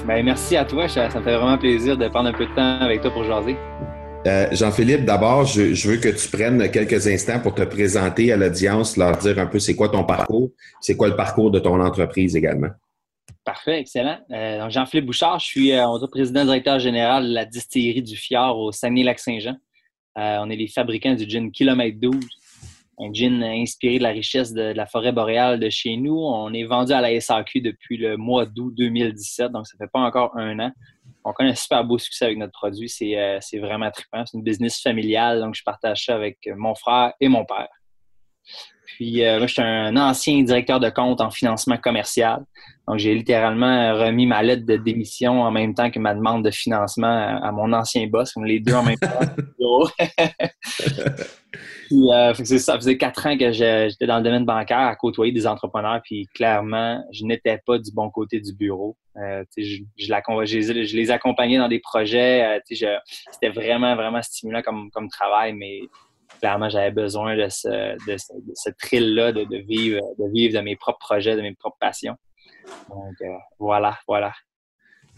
Ben, 0.06 0.24
merci 0.24 0.56
à 0.56 0.64
toi. 0.64 0.88
Ça, 0.88 1.08
me 1.08 1.10
fait 1.10 1.20
vraiment 1.20 1.58
plaisir 1.58 1.98
de 1.98 2.08
prendre 2.10 2.30
un 2.30 2.34
peu 2.34 2.46
de 2.46 2.54
temps 2.54 2.80
avec 2.80 3.02
toi 3.02 3.12
pour 3.12 3.24
jaser. 3.24 3.58
Euh, 4.28 4.48
Jean-Philippe, 4.52 5.04
d'abord, 5.04 5.46
je, 5.46 5.88
veux 5.88 5.98
que 5.98 6.10
tu 6.10 6.30
prennes 6.30 6.70
quelques 6.70 7.08
instants 7.08 7.40
pour 7.40 7.56
te 7.56 7.64
présenter 7.64 8.32
à 8.32 8.38
l'audience, 8.38 8.98
leur 8.98 9.18
dire 9.18 9.40
un 9.40 9.48
peu 9.48 9.58
c'est 9.58 9.76
quoi 9.76 9.90
ton 9.90 10.04
parcours, 10.04 10.52
c'est 10.80 10.96
quoi 10.96 11.08
le 11.08 11.16
parcours 11.16 11.50
de 11.50 11.58
ton 11.58 11.82
entreprise 11.84 12.36
également. 12.36 12.70
Parfait, 13.44 13.80
excellent. 13.80 14.20
Euh, 14.30 14.70
Jean-Philippe 14.70 15.08
Bouchard, 15.08 15.40
je 15.40 15.46
suis 15.46 15.72
euh, 15.74 16.08
président 16.12 16.46
directeur 16.46 16.78
général 16.78 17.28
de 17.28 17.34
la 17.34 17.46
distillerie 17.46 18.04
du 18.04 18.16
Fjord 18.16 18.60
au 18.60 18.72
Saguenay-Lac-Saint-Jean. 18.72 19.56
Euh, 20.18 20.38
on 20.42 20.50
est 20.50 20.56
les 20.56 20.68
fabricants 20.68 21.16
du 21.16 21.30
gin 21.30 21.52
Kilomètre 21.52 21.98
12, 22.00 22.16
un 23.00 23.14
gin 23.14 23.44
inspiré 23.44 23.98
de 23.98 24.04
la 24.04 24.10
richesse 24.10 24.54
de, 24.54 24.74
la 24.74 24.86
forêt 24.86 25.12
boréale 25.12 25.60
de 25.60 25.70
chez 25.70 25.96
nous. 25.98 26.18
On 26.18 26.54
est 26.54 26.66
vendu 26.66 26.92
à 26.92 27.02
la 27.02 27.20
SAQ 27.20 27.62
depuis 27.62 27.98
le 27.98 28.18
mois 28.18 28.46
d'août 28.46 28.74
2017, 28.76 29.52
donc 29.52 29.68
ça 29.68 29.78
fait 29.78 29.90
pas 29.92 30.00
encore 30.00 30.38
un 30.38 30.60
an. 30.60 30.72
On 31.24 31.32
a 31.32 31.44
un 31.44 31.56
super 31.56 31.84
beau 31.84 31.98
succès 31.98 32.26
avec 32.26 32.38
notre 32.38 32.54
produit. 32.54 32.90
C'est 32.90 33.18
euh, 33.18 33.40
vraiment 33.60 33.92
trippant. 33.92 34.26
C'est 34.26 34.38
une 34.38 34.44
business 34.44 34.82
familiale, 34.82 35.40
donc 35.40 35.56
je 35.56 35.64
partage 35.64 36.06
ça 36.06 36.16
avec 36.16 36.38
mon 36.58 36.76
frère 36.76 37.14
et 37.20 37.28
mon 37.28 37.46
père. 37.46 37.70
Puis 39.02 39.26
euh, 39.26 39.40
moi, 39.40 39.48
je 39.48 39.54
suis 39.54 39.64
un 39.64 39.98
ancien 39.98 40.44
directeur 40.44 40.80
de 40.80 40.92
compte 40.92 41.22
en 41.22 41.32
financement 41.32 41.76
commercial. 41.78 42.46
Donc, 42.88 43.00
j'ai 43.00 43.16
littéralement 43.16 43.96
remis 43.98 44.28
ma 44.28 44.44
lettre 44.44 44.64
de 44.64 44.76
démission 44.76 45.42
en 45.42 45.50
même 45.50 45.74
temps 45.74 45.90
que 45.90 45.98
ma 45.98 46.14
demande 46.14 46.46
de 46.46 46.52
financement 46.52 47.40
à, 47.42 47.52
mon 47.52 47.74
ancien 47.74 48.06
boss, 48.06 48.32
comme 48.32 48.46
les 48.46 48.60
deux 48.60 48.76
en 48.76 48.84
même 48.84 49.00
temps. 49.00 49.10
puis, 51.88 52.14
euh, 52.14 52.34
ça, 52.36 52.76
faisait 52.76 52.98
quatre 53.00 53.26
ans 53.26 53.36
que 53.36 53.52
j'étais 53.52 54.06
dans 54.06 54.18
le 54.18 54.24
domaine 54.24 54.46
bancaire 54.46 54.78
à 54.78 54.96
côtoyer 54.96 55.32
des 55.32 55.48
entrepreneurs, 55.48 56.00
puis 56.04 56.28
clairement, 56.36 57.04
je 57.12 57.26
n'étais 57.26 57.60
pas 57.66 57.80
du 57.80 57.92
bon 57.92 58.12
côté 58.12 58.40
du 58.40 58.54
bureau. 58.54 58.96
Euh, 59.18 59.44
je, 59.58 59.78
je, 59.98 60.12
la, 60.12 60.22
je, 60.46 60.62
je, 60.62 60.96
les 60.96 61.10
accompagnais 61.10 61.58
dans 61.58 61.70
des 61.70 61.80
projets. 61.80 62.60
Euh, 62.60 62.60
C'était 62.70 63.50
vraiment, 63.50 63.96
vraiment 63.96 64.22
stimulant 64.22 64.62
comme, 64.62 64.92
comme 64.92 65.10
travail, 65.10 65.54
mais 65.54 65.80
clairement, 66.42 66.70
j'avais 66.70 66.92
besoin 66.92 67.38
de 67.38 67.48
ce, 67.50 67.96
de 68.10 68.18
ce, 68.18 68.70
thrill-là, 68.80 69.32
de, 69.32 69.44
de, 69.44 69.58
vivre, 69.58 70.02
de 70.18 70.32
vivre 70.34 70.58
de 70.58 70.64
mes 70.64 70.76
propres 70.76 71.00
projets, 71.00 71.36
de 71.36 71.42
mes 71.42 71.54
propres 71.54 71.78
passions. 71.80 72.16
Donc, 72.90 73.16
euh, 73.22 73.28
voilà, 73.60 73.98
voilà. 74.08 74.34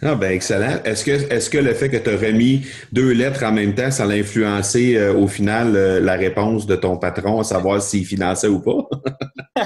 Ah 0.02 0.16
ben 0.16 0.32
excellent. 0.32 0.84
Est-ce 0.84 1.06
que, 1.06 1.12
est 1.12 1.50
que 1.50 1.58
le 1.58 1.74
fait 1.74 1.90
que 1.90 1.98
tu 1.98 2.10
as 2.10 2.18
remis 2.18 2.66
deux 2.92 3.12
lettres 3.12 3.44
en 3.44 3.52
même 3.54 3.74
temps, 3.74 3.90
ça 3.90 4.04
a 4.04 4.10
influencé 4.10 4.98
euh, 4.98 5.14
au 5.14 5.28
final 5.28 5.76
euh, 5.76 6.00
la 6.02 6.14
réponse 6.14 6.66
de 6.66 6.76
ton 6.76 6.98
patron 6.98 7.40
à 7.40 7.44
savoir 7.44 7.82
s'il 7.82 8.06
finançait 8.06 8.48
ou 8.48 8.60
pas? 8.60 8.90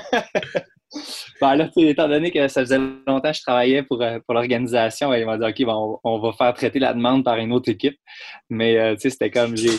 ben 1.39 1.55
là, 1.55 1.69
étant 1.77 2.07
donné 2.07 2.31
que 2.31 2.47
ça 2.47 2.61
faisait 2.61 2.77
longtemps 2.77 3.31
que 3.31 3.37
je 3.37 3.41
travaillais 3.41 3.83
pour, 3.83 4.01
euh, 4.01 4.19
pour 4.25 4.33
l'organisation, 4.33 5.13
il 5.13 5.25
m'a 5.25 5.37
dit 5.37 5.63
OK, 5.63 5.99
on, 6.03 6.19
va 6.19 6.33
faire 6.33 6.53
traiter 6.53 6.79
la 6.79 6.93
demande 6.93 7.23
par 7.23 7.37
une 7.37 7.51
autre 7.51 7.69
équipe. 7.69 7.97
Mais 8.49 8.77
euh, 8.77 8.95
tu 8.95 9.01
sais, 9.01 9.09
c'était 9.11 9.31
comme 9.31 9.55
j'ai 9.55 9.71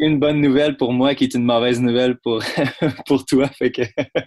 une 0.00 0.18
bonne 0.18 0.40
nouvelle 0.40 0.76
pour 0.76 0.92
moi 0.92 1.14
qui 1.14 1.24
est 1.24 1.34
une 1.34 1.44
mauvaise 1.44 1.80
nouvelle 1.80 2.18
pour, 2.18 2.42
pour 3.06 3.24
toi. 3.24 3.48
Fait 3.48 3.70
que... 3.70 3.82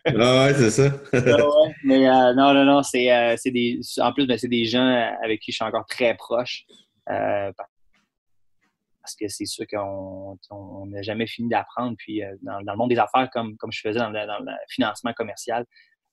ah 0.06 0.46
ouais, 0.46 0.54
c'est 0.54 0.72
ça. 0.72 0.88
ouais, 1.14 1.76
mais 1.84 2.08
euh, 2.08 2.34
non, 2.34 2.54
non, 2.54 2.66
non, 2.66 2.84
c'est 2.84 3.36
des. 3.46 3.80
En 4.00 4.14
plus, 4.14 4.26
ben, 4.26 4.38
c'est 4.38 4.48
des 4.48 4.66
gens 4.66 5.14
avec 5.24 5.42
qui 5.42 5.52
je 5.52 5.58
suis 5.58 5.66
encore 5.66 5.86
très 5.88 6.16
proche. 6.16 6.64
parce 7.06 9.16
que 9.20 9.28
c'est 9.28 9.46
sûr 9.46 9.66
qu'on 9.68 10.38
n'a 10.88 11.02
jamais 11.02 11.28
fini 11.28 11.50
d'apprendre. 11.50 11.96
Puis 11.98 12.22
dans, 12.42 12.60
le 12.60 12.78
monde 12.78 12.90
des 12.90 13.00
affaires, 13.00 13.30
comme, 13.34 13.58
comme 13.58 13.72
je 13.72 13.82
faisais 13.82 14.00
dans 14.00 14.10
le, 14.10 14.26
dans 14.26 14.40
le 14.40 14.54
financement 14.70 15.14
commercial, 15.14 15.66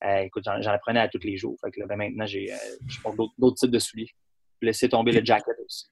euh, 0.04 0.18
écoute, 0.20 0.44
j'en 0.44 0.70
apprenais 0.70 1.00
à 1.00 1.08
tous 1.08 1.20
les 1.24 1.36
jours. 1.36 1.56
Fait 1.62 1.70
que 1.70 1.80
là, 1.80 1.86
ben, 1.86 1.96
maintenant, 1.96 2.26
j'ai, 2.26 2.52
euh, 2.52 2.56
je 2.86 3.00
porte 3.00 3.16
d'autres 3.36 3.56
types 3.56 3.70
de 3.70 3.78
souliers. 3.78 4.10
Laisser 4.62 4.88
tomber 4.88 5.12
le 5.12 5.24
jacket 5.24 5.54
aussi. 5.64 5.86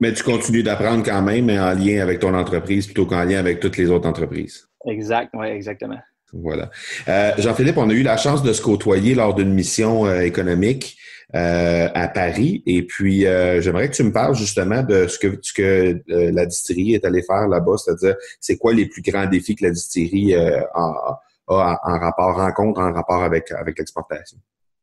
Mais 0.00 0.12
tu 0.12 0.24
continues 0.24 0.62
d'apprendre 0.62 1.04
quand 1.04 1.22
même, 1.22 1.44
mais 1.46 1.58
en 1.58 1.72
lien 1.72 2.00
avec 2.00 2.18
ton 2.18 2.34
entreprise 2.34 2.86
plutôt 2.86 3.06
qu'en 3.06 3.24
lien 3.24 3.38
avec 3.38 3.60
toutes 3.60 3.76
les 3.76 3.90
autres 3.90 4.08
entreprises. 4.08 4.68
Exact, 4.86 5.30
oui, 5.34 5.46
exactement. 5.48 5.98
Voilà. 6.32 6.70
Euh, 7.06 7.32
Jean-Philippe, 7.38 7.78
on 7.78 7.88
a 7.88 7.92
eu 7.92 8.02
la 8.02 8.16
chance 8.16 8.42
de 8.42 8.52
se 8.52 8.60
côtoyer 8.60 9.14
lors 9.14 9.34
d'une 9.34 9.54
mission 9.54 10.12
économique 10.20 10.96
à 11.32 12.08
Paris. 12.08 12.62
Et 12.66 12.82
puis, 12.82 13.20
j'aimerais 13.20 13.88
que 13.88 13.94
tu 13.94 14.02
me 14.02 14.12
parles 14.12 14.34
justement 14.34 14.82
de 14.82 15.06
ce 15.06 15.18
que, 15.18 15.38
ce 15.40 15.52
que 15.52 16.02
la 16.08 16.44
distillerie 16.46 16.94
est 16.94 17.04
allée 17.04 17.22
faire 17.22 17.46
là-bas, 17.48 17.76
c'est-à-dire 17.76 18.16
c'est 18.40 18.56
quoi 18.56 18.72
les 18.72 18.86
plus 18.86 19.02
grands 19.02 19.26
défis 19.26 19.54
que 19.54 19.64
la 19.64 19.70
distillerie 19.70 20.34
a, 20.34 21.20
en 21.48 21.98
rapport 21.98 22.36
rencontre, 22.36 22.80
en 22.80 22.92
rapport 22.92 23.22
avec, 23.22 23.50
avec 23.52 23.78
l'exportation. 23.78 24.38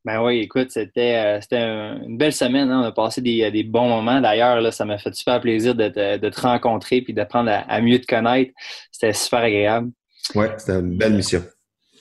Ben 0.05 0.22
oui, 0.22 0.41
écoute, 0.41 0.69
c'était 0.69 1.39
euh, 1.53 1.98
une 2.05 2.15
belle 2.15 2.31
semaine. 2.31 2.69
Hein. 2.69 2.81
On 2.84 2.86
a 2.86 2.91
passé 2.91 3.22
des, 3.22 3.50
des 3.50 3.63
bons 3.63 3.89
moments. 3.89 4.22
D'ailleurs, 4.22 4.72
ça 4.72 4.86
m'a 4.86 5.00
fait 5.00 5.13
super 5.15 5.41
plaisir 5.41 5.74
de 5.74 5.89
te, 5.89 6.17
de 6.17 6.29
te 6.29 6.41
rencontrer 6.41 7.01
puis 7.01 7.12
d'apprendre 7.12 7.51
à, 7.67 7.81
mieux 7.81 8.00
te 8.00 8.05
connaître. 8.05 8.51
C'était 8.91 9.13
super 9.13 9.39
agréable. 9.39 9.89
Oui, 10.36 10.45
c'était 10.57 10.79
une 10.79 10.95
belle 10.95 11.15
mission. 11.15 11.41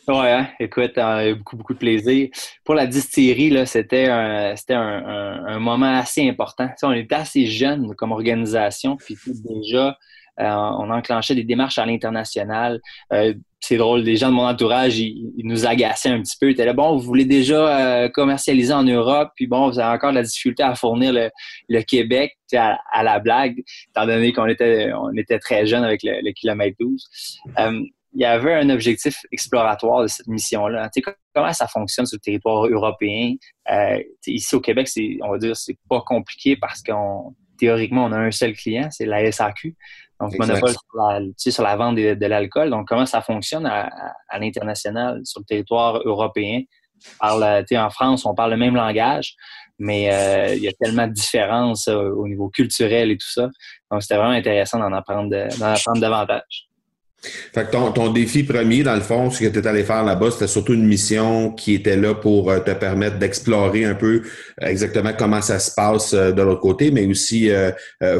Oui, 0.06 0.16
hein. 0.16 0.48
écoute, 0.60 0.92
on 0.98 1.00
a 1.00 1.28
eu 1.28 1.34
beaucoup, 1.36 1.56
beaucoup 1.56 1.72
de 1.72 1.78
plaisir. 1.78 2.28
Pour 2.62 2.74
la 2.74 2.86
distillerie, 2.86 3.66
c'était 3.66 4.08
un, 4.08 4.54
un, 4.68 5.46
un, 5.46 5.58
moment 5.58 5.96
assez 5.96 6.28
important. 6.28 6.68
on 6.82 6.92
était 6.92 7.14
assez 7.14 7.46
jeunes 7.46 7.94
comme 7.96 8.12
organisation, 8.12 8.98
puis 8.98 9.16
déjà, 9.26 9.96
euh, 10.40 10.44
on 10.44 10.90
enclenchait 10.90 11.34
des 11.34 11.44
démarches 11.44 11.78
à 11.78 11.86
l'international. 11.86 12.80
Euh, 13.12 13.34
c'est 13.60 13.76
drôle, 13.76 14.00
les 14.00 14.16
gens 14.16 14.28
de 14.28 14.34
mon 14.34 14.46
entourage, 14.46 14.98
ils, 14.98 15.32
nous 15.38 15.66
agaçaient 15.66 16.10
un 16.10 16.20
petit 16.20 16.36
peu. 16.38 16.48
Ils 16.48 16.52
étaient 16.52 16.66
là, 16.66 16.72
bon, 16.72 16.96
vous 16.96 17.02
voulez 17.02 17.24
déjà 17.24 18.04
euh, 18.04 18.08
commercialiser 18.08 18.72
en 18.72 18.82
Europe, 18.82 19.30
puis 19.36 19.46
bon, 19.46 19.70
vous 19.70 19.78
avez 19.78 19.94
encore 19.94 20.10
de 20.10 20.16
la 20.16 20.22
difficulté 20.22 20.62
à 20.62 20.74
fournir 20.74 21.12
le, 21.12 21.82
Québec 21.82 22.36
à, 22.52 23.02
la 23.02 23.20
blague, 23.20 23.62
étant 23.88 24.06
donné 24.06 24.32
qu'on 24.32 24.46
était, 24.46 24.92
on 24.92 25.16
était 25.16 25.38
très 25.38 25.66
jeunes 25.66 25.84
avec 25.84 26.02
le, 26.02 26.32
kilomètre 26.32 26.76
12. 26.78 27.08
il 27.56 28.20
y 28.20 28.24
avait 28.24 28.54
un 28.54 28.68
objectif 28.70 29.16
exploratoire 29.32 30.02
de 30.02 30.08
cette 30.08 30.26
mission-là. 30.26 30.90
comment 31.34 31.52
ça 31.52 31.66
fonctionne 31.66 32.06
sur 32.06 32.16
le 32.16 32.20
territoire 32.20 32.66
européen? 32.66 33.34
ici 34.26 34.54
au 34.54 34.60
Québec, 34.60 34.88
on 35.22 35.30
va 35.30 35.38
dire, 35.38 35.56
c'est 35.56 35.78
pas 35.88 36.02
compliqué 36.02 36.56
parce 36.56 36.82
qu'on 36.82 37.34
théoriquement, 37.58 38.04
on 38.04 38.12
a 38.12 38.18
un 38.18 38.30
seul 38.30 38.54
client, 38.54 38.88
c'est 38.90 39.06
la 39.06 39.30
SAQ. 39.30 39.76
Donc, 40.20 40.38
monopole 40.38 40.70
sur 40.70 40.80
la, 40.94 41.20
sur 41.36 41.62
la 41.62 41.76
vente 41.76 41.96
de, 41.96 42.26
l'alcool. 42.26 42.70
Donc, 42.70 42.88
comment 42.88 43.06
ça 43.06 43.20
fonctionne 43.20 43.66
à, 43.66 43.90
l'international, 44.38 45.20
sur 45.24 45.40
le 45.40 45.44
territoire 45.44 46.00
européen? 46.04 46.62
en 47.20 47.90
France, 47.90 48.24
on 48.24 48.34
parle 48.34 48.52
le 48.52 48.56
même 48.56 48.76
langage. 48.76 49.34
mais 49.78 50.04
il 50.54 50.62
y 50.62 50.68
a 50.68 50.72
tellement 50.72 51.06
de 51.06 51.12
différences 51.12 51.88
au 51.88 52.26
niveau 52.28 52.48
culturel 52.48 53.10
et 53.10 53.16
tout 53.16 53.30
ça. 53.30 53.48
Donc, 53.90 54.02
c'était 54.02 54.16
vraiment 54.16 54.34
intéressant 54.34 54.78
d'en 54.78 54.92
apprendre, 54.92 55.30
d'en 55.30 55.66
apprendre 55.66 56.00
davantage. 56.00 56.68
Fait 57.52 57.66
que 57.66 57.70
ton, 57.70 57.92
ton, 57.92 58.12
défi 58.12 58.44
premier, 58.44 58.82
dans 58.82 58.94
le 58.94 59.00
fond, 59.00 59.30
ce 59.30 59.40
que 59.40 59.48
tu 59.48 59.58
es 59.58 59.66
allé 59.66 59.84
faire 59.84 60.04
là-bas, 60.04 60.30
c'était 60.30 60.46
surtout 60.46 60.74
une 60.74 60.86
mission 60.86 61.52
qui 61.52 61.74
était 61.74 61.96
là 61.96 62.14
pour 62.14 62.50
euh, 62.50 62.60
te 62.60 62.72
permettre 62.72 63.18
d'explorer 63.18 63.84
un 63.84 63.94
peu 63.94 64.22
euh, 64.62 64.66
exactement 64.66 65.12
comment 65.16 65.40
ça 65.40 65.58
se 65.58 65.74
passe 65.74 66.14
euh, 66.14 66.32
de 66.32 66.42
l'autre 66.42 66.60
côté, 66.60 66.90
mais 66.90 67.06
aussi 67.06 67.50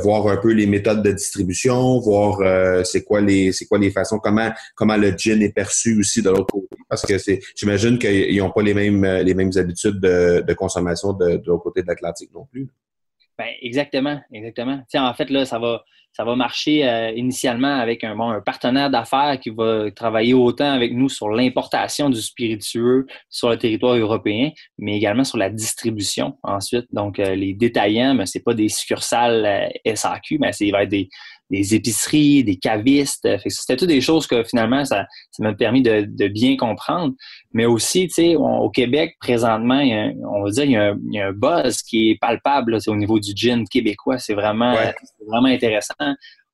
voir 0.02 0.28
un 0.28 0.36
peu 0.36 0.52
les 0.52 0.66
méthodes 0.66 1.02
de 1.02 1.12
distribution, 1.12 1.98
voir 2.00 2.38
c'est 2.84 3.02
quoi 3.04 3.20
les 3.20 3.52
c'est 3.52 3.66
quoi 3.66 3.78
les 3.78 3.90
façons, 3.90 4.18
comment 4.18 4.50
comment 4.74 4.96
le 4.96 5.10
gin 5.16 5.40
est 5.42 5.54
perçu 5.54 5.98
aussi 5.98 6.22
de 6.22 6.30
l'autre 6.30 6.46
côté. 6.46 6.76
Parce 6.88 7.02
que 7.02 7.18
c'est 7.18 7.40
j'imagine 7.56 7.98
qu'ils 7.98 8.36
n'ont 8.38 8.50
pas 8.50 8.62
les 8.62 8.74
mêmes 8.74 9.04
les 9.04 9.34
mêmes 9.34 9.52
habitudes 9.56 10.00
de, 10.00 10.44
de 10.46 10.54
consommation 10.54 11.12
de, 11.12 11.36
de 11.36 11.46
l'autre 11.46 11.62
côté 11.62 11.82
de 11.82 11.88
l'Atlantique 11.88 12.30
non 12.34 12.46
plus. 12.50 12.68
Ben, 13.38 13.48
exactement, 13.62 14.20
exactement. 14.32 14.82
Tiens, 14.88 15.06
en 15.06 15.14
fait, 15.14 15.30
là, 15.30 15.44
ça 15.44 15.58
va 15.58 15.84
ça 16.14 16.22
va 16.24 16.36
marcher 16.36 16.88
euh, 16.88 17.10
initialement 17.16 17.76
avec 17.80 18.04
un, 18.04 18.14
bon, 18.14 18.30
un 18.30 18.40
partenaire 18.40 18.88
d'affaires 18.88 19.38
qui 19.40 19.50
va 19.50 19.90
travailler 19.90 20.32
autant 20.32 20.72
avec 20.72 20.92
nous 20.92 21.08
sur 21.08 21.28
l'importation 21.28 22.08
du 22.08 22.22
spiritueux 22.22 23.06
sur 23.28 23.50
le 23.50 23.58
territoire 23.58 23.96
européen, 23.96 24.50
mais 24.78 24.96
également 24.96 25.24
sur 25.24 25.38
la 25.38 25.50
distribution 25.50 26.38
ensuite. 26.44 26.86
Donc, 26.92 27.18
euh, 27.18 27.34
les 27.34 27.52
détaillants, 27.52 28.14
mais 28.14 28.26
c'est 28.26 28.44
pas 28.44 28.54
des 28.54 28.68
succursales 28.68 29.44
euh, 29.86 29.94
SAQ, 29.96 30.38
mais 30.40 30.52
c'est 30.52 30.70
va 30.70 30.84
être 30.84 30.88
des, 30.88 31.08
des 31.50 31.74
épiceries, 31.74 32.42
des 32.42 32.56
cavistes. 32.56 33.28
C'était 33.48 33.76
toutes 33.76 33.88
des 33.88 34.00
choses 34.00 34.26
que 34.26 34.42
finalement, 34.44 34.84
ça 34.84 35.06
m'a 35.38 35.52
permis 35.52 35.82
de, 35.82 36.06
de, 36.08 36.28
bien 36.28 36.56
comprendre. 36.56 37.14
Mais 37.52 37.66
aussi, 37.66 38.08
tu 38.08 38.14
sais, 38.14 38.36
au 38.36 38.70
Québec, 38.70 39.16
présentement, 39.20 39.82
on 40.30 40.42
va 40.42 40.50
dire, 40.50 40.64
il 40.64 40.70
y, 40.70 40.76
a 40.76 40.90
un, 40.90 40.98
il 41.10 41.14
y 41.14 41.20
a 41.20 41.28
un 41.28 41.32
buzz 41.32 41.82
qui 41.82 42.10
est 42.10 42.18
palpable 42.20 42.78
au 42.86 42.96
niveau 42.96 43.20
du 43.20 43.32
gin 43.34 43.64
québécois. 43.68 44.18
C'est 44.18 44.34
vraiment, 44.34 44.74
vraiment 45.26 45.48
intéressant. 45.48 45.94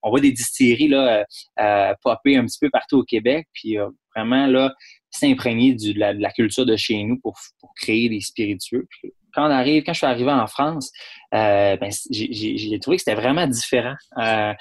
On 0.02 0.10
voit 0.10 0.20
des 0.20 0.32
distilleries 0.32 0.88
là, 0.88 1.18
euh, 1.18 1.24
euh, 1.60 1.94
popper 2.02 2.36
un 2.36 2.46
petit 2.46 2.58
peu 2.58 2.70
partout 2.70 2.98
au 2.98 3.04
Québec, 3.04 3.46
puis 3.52 3.78
euh, 3.78 3.88
vraiment 4.14 4.46
là, 4.46 4.74
s'imprégner 5.10 5.74
de 5.74 5.98
la, 5.98 6.14
de 6.14 6.20
la, 6.20 6.30
culture 6.30 6.64
de 6.64 6.76
chez 6.76 7.02
nous 7.02 7.18
pour, 7.18 7.38
pour 7.58 7.74
créer 7.74 8.08
des 8.08 8.20
spiritueux. 8.20 8.88
Quand 9.34 9.46
on 9.46 9.50
arrive, 9.50 9.82
quand 9.84 9.92
je 9.92 9.98
suis 9.98 10.06
arrivé 10.06 10.30
en 10.30 10.46
France, 10.46 10.90
euh, 11.34 11.76
ben, 11.76 11.90
j'ai 12.10 12.78
trouvé 12.80 12.96
que 12.96 13.02
c'était 13.04 13.20
vraiment 13.20 13.46
différent. 13.46 13.94
Euh, 14.18 14.52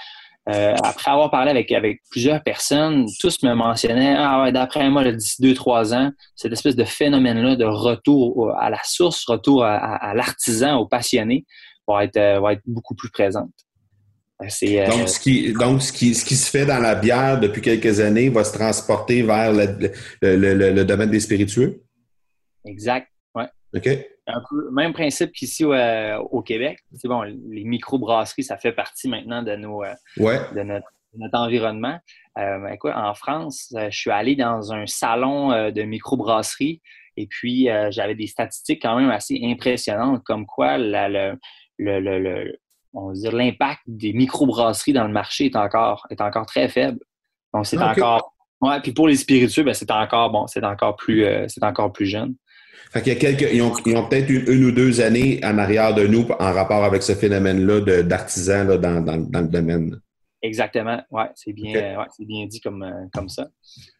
euh, 0.50 0.74
après 0.84 1.12
avoir 1.12 1.30
parlé 1.30 1.52
avec, 1.52 1.72
avec 1.72 2.02
plusieurs 2.10 2.42
personnes, 2.42 3.06
tous 3.20 3.44
me 3.44 3.54
mentionnaient 3.54 4.16
Ah 4.18 4.42
ouais, 4.42 4.52
d'après 4.52 4.90
moi, 4.90 5.10
d'ici 5.12 5.42
deux, 5.42 5.54
trois 5.54 5.94
ans, 5.94 6.12
cette 6.36 6.54
espèce 6.54 6.76
de 6.76 6.86
phénomène-là 6.86 7.56
de 7.56 7.66
retour 7.66 8.52
à 8.60 8.70
la 8.70 8.80
source, 8.84 9.26
retour 9.26 9.64
à, 9.64 9.76
à, 9.76 10.14
l'artisan, 10.16 10.78
au 10.78 10.88
passionné, 10.88 11.46
va 11.88 12.04
être, 12.04 12.40
va 12.40 12.54
être 12.54 12.64
beaucoup 12.66 12.96
plus 12.96 13.12
présente. 13.12 13.52
Euh, 14.42 14.88
donc, 14.88 15.10
ce 15.10 15.20
qui, 15.20 15.52
donc 15.52 15.82
ce, 15.82 15.92
qui, 15.92 16.16
ce 16.16 16.24
qui 16.24 16.36
se 16.36 16.50
fait 16.50 16.66
dans 16.66 16.80
la 16.80 16.96
bière 16.96 17.40
depuis 17.42 17.62
quelques 17.62 18.00
années 18.00 18.30
va 18.30 18.46
se 18.46 18.54
transporter 18.54 19.22
vers 19.22 19.52
le, 19.52 19.92
le, 20.22 20.54
le, 20.72 20.86
domaine 20.86 21.10
des 21.10 21.20
spiritueux? 21.20 21.84
Exact, 22.66 23.08
oui. 23.36 23.44
OK. 23.76 23.90
Un 24.32 24.42
peu, 24.50 24.70
même 24.72 24.94
principe 24.94 25.32
qu'ici 25.32 25.66
au, 25.66 25.74
euh, 25.74 26.18
au, 26.18 26.42
Québec. 26.42 26.80
C'est 26.94 27.08
bon, 27.08 27.22
les 27.22 27.64
microbrasseries, 27.64 28.44
ça 28.44 28.58
fait 28.58 28.72
partie 28.72 29.08
maintenant 29.08 29.44
de, 29.44 29.56
nos, 29.56 29.84
euh, 29.84 29.94
de, 30.18 30.62
notre, 30.62 30.88
notre, 31.18 31.38
environnement. 31.38 32.00
Euh, 32.38 32.76
quoi, 32.78 32.96
en 32.98 33.14
France, 33.14 33.74
je 33.76 33.96
suis 33.96 34.12
allé 34.12 34.36
dans 34.36 34.72
un 34.72 34.86
salon 34.86 35.72
de 35.72 35.82
microbrasserie 35.82 36.82
et 37.18 37.28
puis 37.28 37.68
j'avais 37.90 38.16
des 38.16 38.28
statistiques 38.28 38.82
quand 38.82 38.98
même 38.98 39.10
assez 39.10 39.40
impressionnantes, 39.44 40.24
comme 40.24 40.46
quoi 40.46 40.78
la, 40.78 41.10
le, 41.10 41.38
le, 41.78 42.00
le, 42.00 42.60
on 42.94 43.08
va 43.08 43.14
dire, 43.14 43.32
l'impact 43.32 43.82
des 43.88 44.14
microbrasseries 44.14 44.94
dans 44.94 45.06
le 45.06 45.14
marché 45.14 45.46
est 45.46 45.56
encore, 45.56 46.06
est 46.10 46.22
encore 46.22 46.46
très 46.46 46.70
faible. 46.70 47.00
Donc, 47.54 47.66
c'est 47.66 47.78
ah, 47.80 47.92
encore. 47.92 48.34
Ouais, 48.62 48.80
puis 48.82 48.92
pour 48.92 49.08
les 49.08 49.16
spiritueux, 49.16 49.64
ben, 49.64 49.74
c'est 49.74 49.90
encore 49.92 50.32
bon, 50.32 50.48
c'est 50.48 50.64
encore 50.66 50.96
plus 50.98 51.24
euh, 51.26 51.46
c'est 51.48 51.64
encore 51.64 51.94
plus 51.94 52.06
jeune. 52.06 52.36
Fait 52.92 53.02
qu'il 53.02 53.14
y 53.14 53.16
a 53.16 53.20
quelques. 53.20 53.52
Ils 53.54 53.62
ont, 53.62 53.72
ont 53.72 54.08
peut-être 54.08 54.30
une, 54.30 54.66
ou 54.66 54.72
deux 54.72 55.02
années 55.02 55.40
en 55.44 55.58
arrière 55.58 55.94
de 55.94 56.08
nous 56.08 56.28
en 56.40 56.54
rapport 56.54 56.84
avec 56.84 57.04
ce 57.04 57.14
phénomène-là 57.14 58.04
d'artisans 58.04 58.68
dans, 58.78 59.02
dans, 59.02 59.18
dans, 59.18 59.42
le 59.42 59.48
domaine. 59.48 60.00
Exactement, 60.42 61.04
ouais, 61.12 61.30
c'est 61.36 61.52
bien, 61.52 62.00
ouais, 62.00 62.06
bien 62.20 62.46
dit 62.46 62.62
comme, 62.62 62.82
euh, 62.82 63.06
comme 63.14 63.28
ça. 63.28 63.50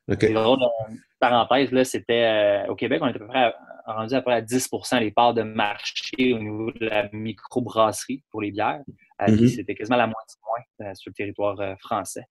Okay. 0.10 0.32
Drôle, 0.32 0.64
euh, 0.64 0.96
parenthèse, 1.20 1.72
là, 1.72 1.84
c'était 1.84 2.64
au 2.70 2.76
Québec, 2.76 3.02
on 3.04 3.08
était 3.08 3.18
à 3.18 3.20
peu 3.20 3.28
près 3.28 3.54
rendu 3.86 4.14
à 4.14 4.22
peu 4.22 4.26
près 4.26 4.36
à 4.36 4.42
10% 4.42 5.00
les 5.00 5.12
parts 5.12 5.34
de 5.34 5.44
marché 5.44 6.34
au 6.34 6.40
niveau 6.40 6.72
de 6.72 6.86
la 6.86 7.10
microbrasserie 7.12 8.24
pour 8.32 8.42
les 8.42 8.52
bières. 8.52 8.82
Mm-hmm. 9.20 9.56
C'était 9.56 9.76
quasiment 9.76 9.98
la 9.98 10.08
moitié 10.08 10.38
moins 10.46 10.94
sur 10.94 11.10
le 11.10 11.14
territoire 11.14 11.78
français. 11.80 12.24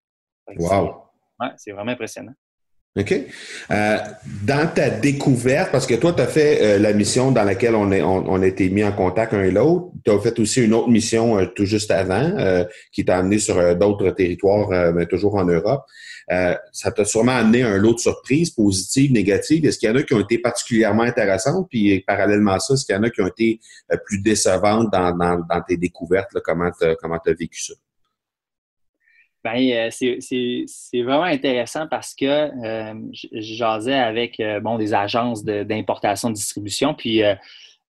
Wow! 0.57 1.09
Ouais, 1.41 1.51
c'est 1.57 1.73
vraiment 1.73 1.93
impressionnant. 1.93 2.33
OK? 2.99 3.15
Euh, 3.71 3.97
dans 4.45 4.67
ta 4.75 4.91
découverte, 4.91 5.71
parce 5.71 5.87
que 5.87 5.95
toi, 5.95 6.13
tu 6.13 6.21
as 6.21 6.27
fait 6.27 6.59
euh, 6.61 6.79
la 6.79 6.93
mission 6.93 7.31
dans 7.31 7.45
laquelle 7.45 7.77
on, 7.77 7.93
est, 7.93 8.03
on, 8.03 8.43
a 8.43 8.47
été 8.47 8.69
mis 8.71 8.83
en 8.83 8.93
contact 8.93 9.35
un 9.35 9.43
et 9.45 9.53
l'autre. 9.53 9.93
Tu 10.05 10.11
as 10.11 10.19
fait 10.19 10.39
aussi 10.41 10.65
une 10.65 10.75
autre 10.75 10.89
mission 10.89 11.39
euh, 11.39 11.47
tout 11.47 11.65
juste 11.65 11.91
avant 11.91 12.33
qui 12.93 13.05
t'a 13.05 13.19
amené 13.19 13.39
sur 13.39 13.77
d'autres 13.77 14.11
territoires, 14.11 14.93
mais 14.93 15.07
toujours 15.07 15.37
en 15.37 15.45
Europe. 15.45 15.85
ça 16.29 16.91
t'a 16.91 17.05
sûrement 17.05 17.37
amené 17.37 17.63
un 17.63 17.77
lot 17.77 17.95
de 17.95 17.99
surprises, 17.99 18.51
positives, 18.51 19.13
négatives. 19.13 19.65
Est-ce 19.65 19.79
qu'il 19.79 19.89
y 19.89 19.93
en 19.93 19.97
a 19.97 20.03
qui 20.03 20.15
ont 20.15 20.21
été 20.21 20.39
particulièrement 20.39 21.03
intéressantes? 21.03 21.69
Puis 21.71 22.01
parallèlement 22.07 22.53
à 22.53 22.59
ça, 22.59 22.75
est-ce 22.75 22.85
qu'il 22.85 22.95
y 22.95 22.99
en 22.99 23.03
a 23.03 23.11
qui 23.11 23.21
ont 23.21 23.29
été 23.29 23.61
plus 24.05 24.21
décevantes 24.21 24.89
dans 24.93 25.63
tes 25.67 25.77
découvertes? 25.77 26.33
Là, 26.35 26.41
comment 26.45 26.71
tu 26.71 27.31
as 27.31 27.35
vécu 27.35 27.63
ça? 27.63 27.75
Ben, 29.53 29.71
euh, 29.73 29.89
c'est 29.91 31.03
vraiment 31.03 31.23
intéressant 31.23 31.87
parce 31.87 32.15
que 32.15 32.25
euh, 32.27 32.95
jasais 33.33 33.95
avec 33.95 34.41
euh, 34.41 34.61
bon, 34.61 34.77
des 34.77 34.95
agences 34.95 35.45
d'importation-distribution, 35.45 36.95
puis 36.95 37.23
euh, 37.23 37.35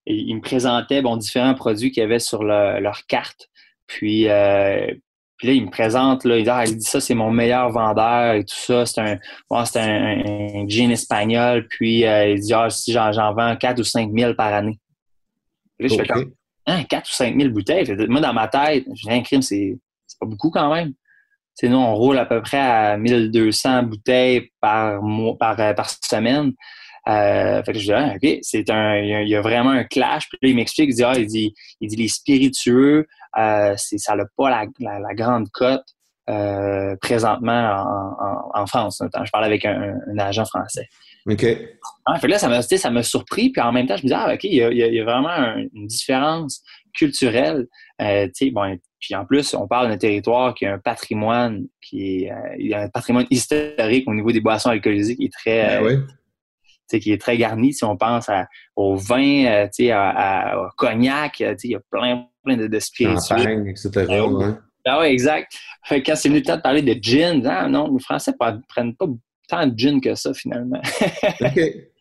ils 0.05 0.35
me 0.35 0.41
présentaient 0.41 1.01
bon, 1.01 1.17
différents 1.17 1.55
produits 1.55 1.91
qu'il 1.91 2.01
y 2.01 2.05
avait 2.05 2.19
sur 2.19 2.43
leur 2.43 3.05
carte. 3.07 3.49
Puis, 3.87 4.27
puis 5.37 5.47
là, 5.47 5.53
ils 5.53 5.65
me 5.65 5.69
présentent, 5.69 6.23
là, 6.23 6.37
ils 6.37 6.43
disent, 6.43 6.49
ah, 6.49 6.63
il 6.65 6.77
dit 6.77 6.85
ça, 6.85 6.99
c'est 6.99 7.13
mon 7.13 7.31
meilleur 7.31 7.69
vendeur 7.69 8.33
et 8.35 8.43
tout 8.43 8.55
ça. 8.55 8.85
C'est 8.85 9.01
un, 9.01 9.17
bon, 9.49 9.57
un, 9.57 9.65
un, 9.75 10.67
gin 10.67 10.89
espagnol. 10.89 11.67
Puis 11.67 12.01
il 12.01 12.39
dit, 12.39 12.53
ah, 12.53 12.69
si 12.69 12.91
j'en 12.91 13.33
vends 13.33 13.55
4 13.55 13.79
ou 13.79 13.83
5 13.83 14.11
000 14.11 14.33
par 14.33 14.53
année. 14.53 14.79
Puis 15.77 15.89
là, 15.89 15.95
je 15.95 16.01
fais 16.01 16.07
comme, 16.07 16.31
hein, 16.65 16.83
4 16.83 17.07
ou 17.07 17.13
5 17.13 17.39
000 17.39 17.49
bouteilles. 17.51 18.07
Moi, 18.07 18.21
dans 18.21 18.33
ma 18.33 18.47
tête, 18.47 18.85
j'ai 18.95 19.11
un 19.11 19.21
crime, 19.21 19.41
c'est 19.41 19.77
pas 20.19 20.25
beaucoup 20.25 20.49
quand 20.49 20.73
même 20.73 20.93
nous, 21.67 21.77
on 21.77 21.95
roule 21.95 22.17
à 22.17 22.25
peu 22.25 22.41
près 22.41 22.59
à 22.59 22.97
1200 22.97 23.83
bouteilles 23.83 24.49
par, 24.61 25.01
mois, 25.01 25.37
par, 25.37 25.59
euh, 25.59 25.73
par 25.73 25.89
semaine. 25.89 26.53
Euh, 27.07 27.63
fait 27.63 27.73
que 27.73 27.79
je 27.79 27.85
dis, 27.85 27.93
ah, 27.93 28.13
OK, 28.15 28.39
c'est 28.41 28.69
un, 28.69 28.97
il 28.97 29.27
y, 29.27 29.35
a 29.35 29.41
vraiment 29.41 29.71
un 29.71 29.83
clash. 29.83 30.27
Puis 30.29 30.37
là, 30.41 30.49
il 30.49 30.55
m'explique, 30.55 30.89
il 30.89 30.95
dit, 30.95 31.03
ah, 31.03 31.13
il 31.17 31.27
dit, 31.27 31.53
il 31.81 31.89
dit, 31.89 31.95
les 31.95 32.07
spiritueux, 32.07 33.07
euh, 33.37 33.75
ça 33.77 34.15
n'a 34.15 34.25
pas 34.37 34.49
la, 34.49 34.65
la, 34.79 35.13
grande 35.13 35.49
cote 35.49 35.85
euh, 36.29 36.95
présentement 37.01 37.51
en, 37.51 38.59
en, 38.59 38.61
en, 38.61 38.65
France. 38.67 39.01
Je 39.01 39.31
parle 39.31 39.45
avec 39.45 39.65
un, 39.65 39.95
un 40.07 40.17
agent 40.19 40.45
français. 40.45 40.87
OK. 41.29 41.41
Fait 41.41 42.21
que 42.21 42.27
là, 42.27 42.39
ça 42.39 42.49
m'a, 42.49 42.61
ça 42.61 42.89
m'a 42.89 43.03
surpris. 43.03 43.49
Puis 43.51 43.61
en 43.61 43.71
même 43.71 43.85
temps, 43.85 43.97
je 43.97 44.03
me 44.03 44.07
dis, 44.07 44.13
ah, 44.13 44.33
OK, 44.33 44.43
il 44.43 44.55
y 44.55 44.63
a, 44.63 44.71
il 44.71 44.93
y 44.93 44.99
a 44.99 45.03
vraiment 45.03 45.55
une 45.73 45.87
différence 45.87 46.63
culturelle. 46.93 47.67
Euh, 48.01 48.27
bon, 48.51 48.77
puis 48.99 49.15
en 49.15 49.25
plus, 49.25 49.53
on 49.53 49.67
parle 49.67 49.89
d'un 49.89 49.97
territoire 49.97 50.53
qui 50.53 50.65
a 50.65 50.73
un 50.73 50.79
patrimoine 50.79 51.67
qui 51.81 52.23
est, 52.23 52.31
euh, 52.31 52.55
il 52.57 52.73
a 52.73 52.81
un 52.81 52.89
patrimoine 52.89 53.27
historique 53.29 54.07
au 54.07 54.13
niveau 54.13 54.31
des 54.31 54.41
boissons 54.41 54.69
alcoolisées 54.69 55.15
qui 55.15 55.25
est 55.25 55.33
très, 55.33 55.79
ben 55.79 56.07
euh, 56.93 56.99
qui 56.99 57.11
est 57.11 57.21
très 57.21 57.37
garni. 57.37 57.73
Si 57.73 57.83
on 57.85 57.95
pense 57.95 58.29
au 58.75 58.95
vin, 58.95 59.45
euh, 59.45 59.91
à, 59.93 60.59
au 60.59 60.69
cognac, 60.75 61.39
il 61.39 61.71
y 61.71 61.75
a 61.75 61.79
plein, 61.89 62.27
plein 62.43 62.57
de, 62.57 62.67
de 62.67 62.79
spiritueux. 62.79 63.69
etc. 63.69 63.89
Ben 64.85 64.95
ah 64.97 65.07
exact. 65.07 65.53
quand 65.89 66.15
c'est 66.15 66.29
venu 66.29 66.39
le 66.39 66.45
temps 66.45 66.55
de 66.55 66.61
parler 66.61 66.81
de 66.81 66.95
gin, 67.01 67.45
ah, 67.45 67.67
non, 67.67 67.93
les 67.93 68.01
Français 68.01 68.31
ne 68.31 68.61
prennent 68.67 68.95
pas 68.95 69.05
tant 69.49 69.67
de 69.67 69.77
gin 69.77 69.99
que 69.99 70.15
ça 70.15 70.33
finalement. 70.33 70.81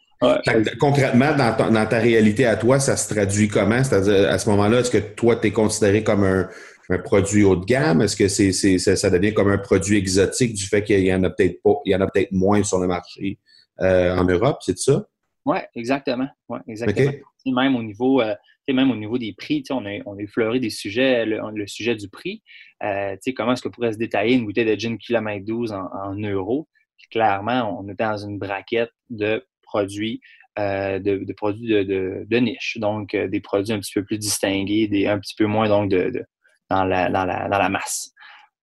Concrètement, 0.81 1.37
dans 1.37 1.87
ta, 1.87 1.99
réalité 1.99 2.45
à 2.45 2.57
toi, 2.57 2.81
ça 2.81 2.97
se 2.97 3.13
traduit 3.13 3.47
comment? 3.47 3.83
C'est-à-dire, 3.85 4.29
à 4.29 4.39
ce 4.39 4.49
moment-là, 4.51 4.81
est-ce 4.81 4.91
que 4.91 4.99
toi, 4.99 5.37
tu 5.37 5.49
es 5.49 5.51
considéré 5.53 6.03
comme 6.03 6.25
un, 6.25 6.99
produit 7.05 7.45
haut 7.45 7.55
de 7.55 7.65
gamme? 7.65 8.03
Est-ce 8.03 8.17
que 8.17 8.27
c'est, 8.27 8.79
ça, 8.79 9.11
devient 9.11 9.33
comme 9.33 9.51
un 9.51 9.59
produit 9.59 9.97
exotique 9.97 10.55
du 10.55 10.65
fait 10.65 10.83
qu'il 10.83 11.01
y 11.01 11.15
en 11.15 11.23
a 11.23 11.31
peut-être 11.31 11.63
pas, 11.63 11.75
il 11.85 11.93
y 11.93 11.95
en 11.95 12.01
a 12.01 12.09
peut-être 12.09 12.33
moins 12.33 12.65
sur 12.65 12.81
le 12.81 12.89
marché 12.89 13.39
euh, 13.81 14.17
en 14.17 14.25
Europe, 14.25 14.59
c'est 14.63 14.79
ça? 14.79 15.07
Oui, 15.45 15.59
exactement. 15.77 16.29
Ouais, 16.49 16.61
exactement. 16.67 17.13
Même 17.47 17.77
au 17.77 17.83
niveau, 17.83 18.21
euh, 18.21 18.35
même 18.69 18.91
au 18.91 18.97
niveau 18.97 19.19
des 19.19 19.33
prix, 19.35 19.63
on 19.71 19.87
a, 19.87 19.99
on 20.05 20.19
a 20.19 20.21
effleuré 20.21 20.59
des 20.59 20.71
sujets, 20.71 21.25
le, 21.27 21.67
sujet 21.67 21.95
du 21.95 22.09
prix. 22.09 22.43
Euh, 22.83 23.17
comment 23.37 23.53
est-ce 23.53 23.63
que 23.63 23.69
pourrait 23.69 23.93
se 23.93 23.99
détailler 23.99 24.35
une 24.35 24.45
bouteille 24.45 24.67
de 24.67 24.79
gin 24.79 24.99
kilomètre 24.99 25.47
12 25.47 25.73
en, 25.73 25.89
en 25.93 26.15
euros? 26.17 26.67
Clairement, 27.11 27.79
on 27.81 27.89
était 27.89 28.05
dans 28.05 28.19
une 28.19 28.39
braquette 28.39 28.93
de 29.11 29.47
produits 29.63 30.21
de, 30.59 31.33
produits 31.35 31.69
de, 31.69 32.37
niche, 32.39 32.79
donc 32.81 33.15
des 33.15 33.41
produits 33.41 33.73
un 33.73 33.79
petit 33.79 33.93
peu 33.95 34.05
plus 34.05 34.19
distingués, 34.19 34.89
des, 34.89 35.07
un 35.07 35.19
petit 35.19 35.35
peu 35.37 35.47
moins 35.47 35.69
donc 35.69 35.91
de, 35.91 36.25
dans, 36.69 36.85
la, 36.85 37.09
dans, 37.11 37.25
la, 37.25 37.49
dans 37.49 37.59
la 37.59 37.69
masse. 37.69 38.13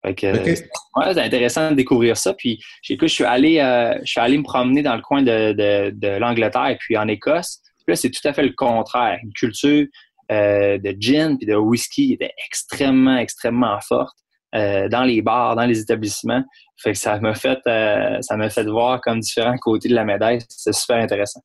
c'est 0.04 1.18
intéressant 1.18 1.70
de 1.70 1.76
découvrir 1.76 2.16
ça. 2.16 2.34
Puis, 2.34 2.60
je 2.82 3.06
suis 3.06 3.24
allé, 3.24 3.56
je 4.02 4.10
suis 4.10 4.20
allé 4.20 4.38
me 4.38 4.42
promener 4.42 4.82
dans 4.82 4.96
le 4.96 5.02
coin 5.02 5.22
de, 5.22 6.18
l'Angleterre 6.18 6.68
et 6.68 6.76
puis 6.76 6.96
en 6.96 7.08
Écosse. 7.08 7.60
là, 7.86 7.94
c'est 7.94 8.10
tout 8.10 8.26
à 8.26 8.32
fait 8.32 8.42
le 8.42 8.52
contraire. 8.52 9.18
Une 9.22 9.32
culture 9.32 9.86
de 10.30 10.96
gin 10.98 11.36
et 11.40 11.46
de 11.46 11.54
whisky 11.54 12.14
était 12.14 12.32
extrêmement, 12.46 13.18
extrêmement 13.18 13.78
forte. 13.80 14.16
Euh, 14.54 14.88
dans 14.88 15.02
les 15.02 15.20
bars, 15.20 15.56
dans 15.56 15.64
les 15.64 15.80
établissements. 15.80 16.44
Fait 16.76 16.92
que 16.92 16.98
ça 16.98 17.18
m'a 17.18 17.34
fait, 17.34 17.58
euh, 17.66 18.18
ça 18.20 18.36
m'a 18.36 18.48
fait 18.50 18.62
voir 18.62 19.00
comme 19.00 19.18
différents 19.18 19.56
côtés 19.58 19.88
de 19.88 19.94
la 19.94 20.04
médaille. 20.04 20.38
C'est 20.48 20.72
super 20.72 20.98
intéressant. 20.98 21.40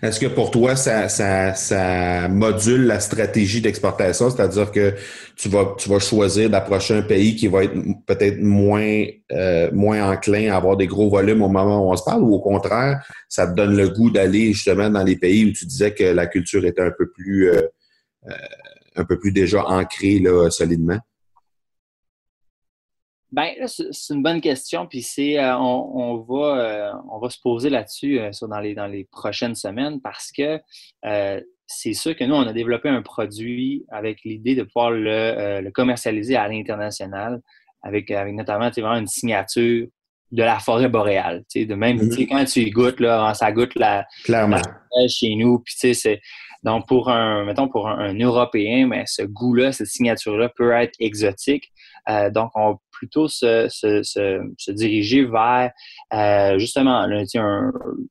Est-ce 0.00 0.20
que 0.20 0.26
pour 0.26 0.52
toi, 0.52 0.76
ça, 0.76 2.28
module 2.28 2.86
la 2.86 3.00
stratégie 3.00 3.60
d'exportation, 3.60 4.30
c'est-à-dire 4.30 4.70
que 4.70 4.94
tu 5.36 5.48
vas, 5.48 5.74
tu 5.76 5.88
vas 5.88 5.98
choisir 5.98 6.48
d'approcher 6.48 6.94
un 6.94 7.02
pays 7.02 7.34
qui 7.34 7.48
va 7.48 7.64
être 7.64 7.74
peut-être 8.06 8.40
moins, 8.40 9.04
euh, 9.32 9.70
moins 9.72 10.12
enclin 10.12 10.52
à 10.52 10.56
avoir 10.56 10.76
des 10.76 10.86
gros 10.86 11.10
volumes 11.10 11.42
au 11.42 11.48
moment 11.48 11.84
où 11.84 11.92
on 11.92 11.96
se 11.96 12.04
parle, 12.04 12.22
ou 12.22 12.32
au 12.32 12.40
contraire, 12.40 13.04
ça 13.28 13.46
te 13.48 13.54
donne 13.54 13.76
le 13.76 13.88
goût 13.88 14.10
d'aller 14.10 14.52
justement 14.52 14.88
dans 14.88 15.02
les 15.02 15.16
pays 15.16 15.46
où 15.46 15.52
tu 15.52 15.66
disais 15.66 15.92
que 15.92 16.04
la 16.04 16.26
culture 16.26 16.64
était 16.64 16.82
un 16.82 16.92
peu 16.96 17.10
plus, 17.10 17.50
un 18.94 19.04
peu 19.04 19.18
plus 19.18 19.32
déjà 19.32 19.62
ancrée 19.66 20.20
là, 20.20 20.48
solidement? 20.48 21.00
Ben, 23.32 23.50
c'est 23.66 24.14
une 24.14 24.22
bonne 24.22 24.40
question, 24.40 24.86
puis 24.86 25.02
c'est 25.02 25.38
euh, 25.38 25.58
on, 25.58 26.16
va 26.28 26.58
euh, 26.58 26.92
on 27.10 27.18
va 27.18 27.28
se 27.28 27.38
poser 27.42 27.70
là-dessus 27.70 28.20
euh, 28.20 28.30
dans 28.42 28.60
les 28.60 28.74
dans 28.74 28.86
les 28.86 29.04
prochaines 29.10 29.56
semaines 29.56 30.00
parce 30.00 30.30
que 30.30 30.60
c'est 31.66 31.94
sûr 31.94 32.14
que 32.14 32.22
nous 32.22 32.36
on 32.36 32.46
a 32.46 32.52
développé 32.52 32.88
un 32.88 33.02
produit 33.02 33.84
avec 33.90 34.20
l'idée 34.24 34.54
de 34.54 34.62
pouvoir 34.62 34.92
le, 34.92 35.68
commercialiser 35.70 36.36
à 36.36 36.46
l'international 36.46 37.40
avec 37.82 38.12
avec 38.12 38.32
notamment 38.34 38.70
vraiment 38.70 38.96
une 38.96 39.08
signature 39.08 39.88
de 40.32 40.42
la 40.42 40.58
forêt 40.60 40.88
boréale, 40.88 41.44
de 41.54 41.74
même 41.74 41.98
mm-hmm. 41.98 42.28
quand 42.28 42.44
tu 42.44 42.60
y 42.60 42.70
goûtes 42.70 43.00
là, 43.00 43.34
ça 43.34 43.50
goûte 43.50 43.74
la 43.74 44.06
clairement 44.24 44.62
chez 45.08 45.34
nous, 45.34 45.58
puis 45.58 45.74
tu 45.74 45.80
sais 45.80 45.94
c'est 45.94 46.20
donc, 46.66 46.88
pour 46.88 47.10
un, 47.10 47.44
mettons, 47.44 47.68
pour 47.68 47.88
un, 47.88 48.12
Européen, 48.18 48.88
mais 48.88 49.04
ce 49.06 49.22
goût-là, 49.22 49.70
cette 49.70 49.86
signature-là 49.86 50.48
peut 50.48 50.72
être 50.72 50.94
exotique. 50.98 51.70
Euh, 52.08 52.28
donc, 52.28 52.50
on 52.56 52.78
plutôt 52.96 53.28
se, 53.28 53.68
se, 53.68 54.02
se, 54.02 54.70
diriger 54.70 55.24
vers, 55.24 55.70
euh, 56.12 56.58
justement, 56.58 57.06
les, 57.06 57.24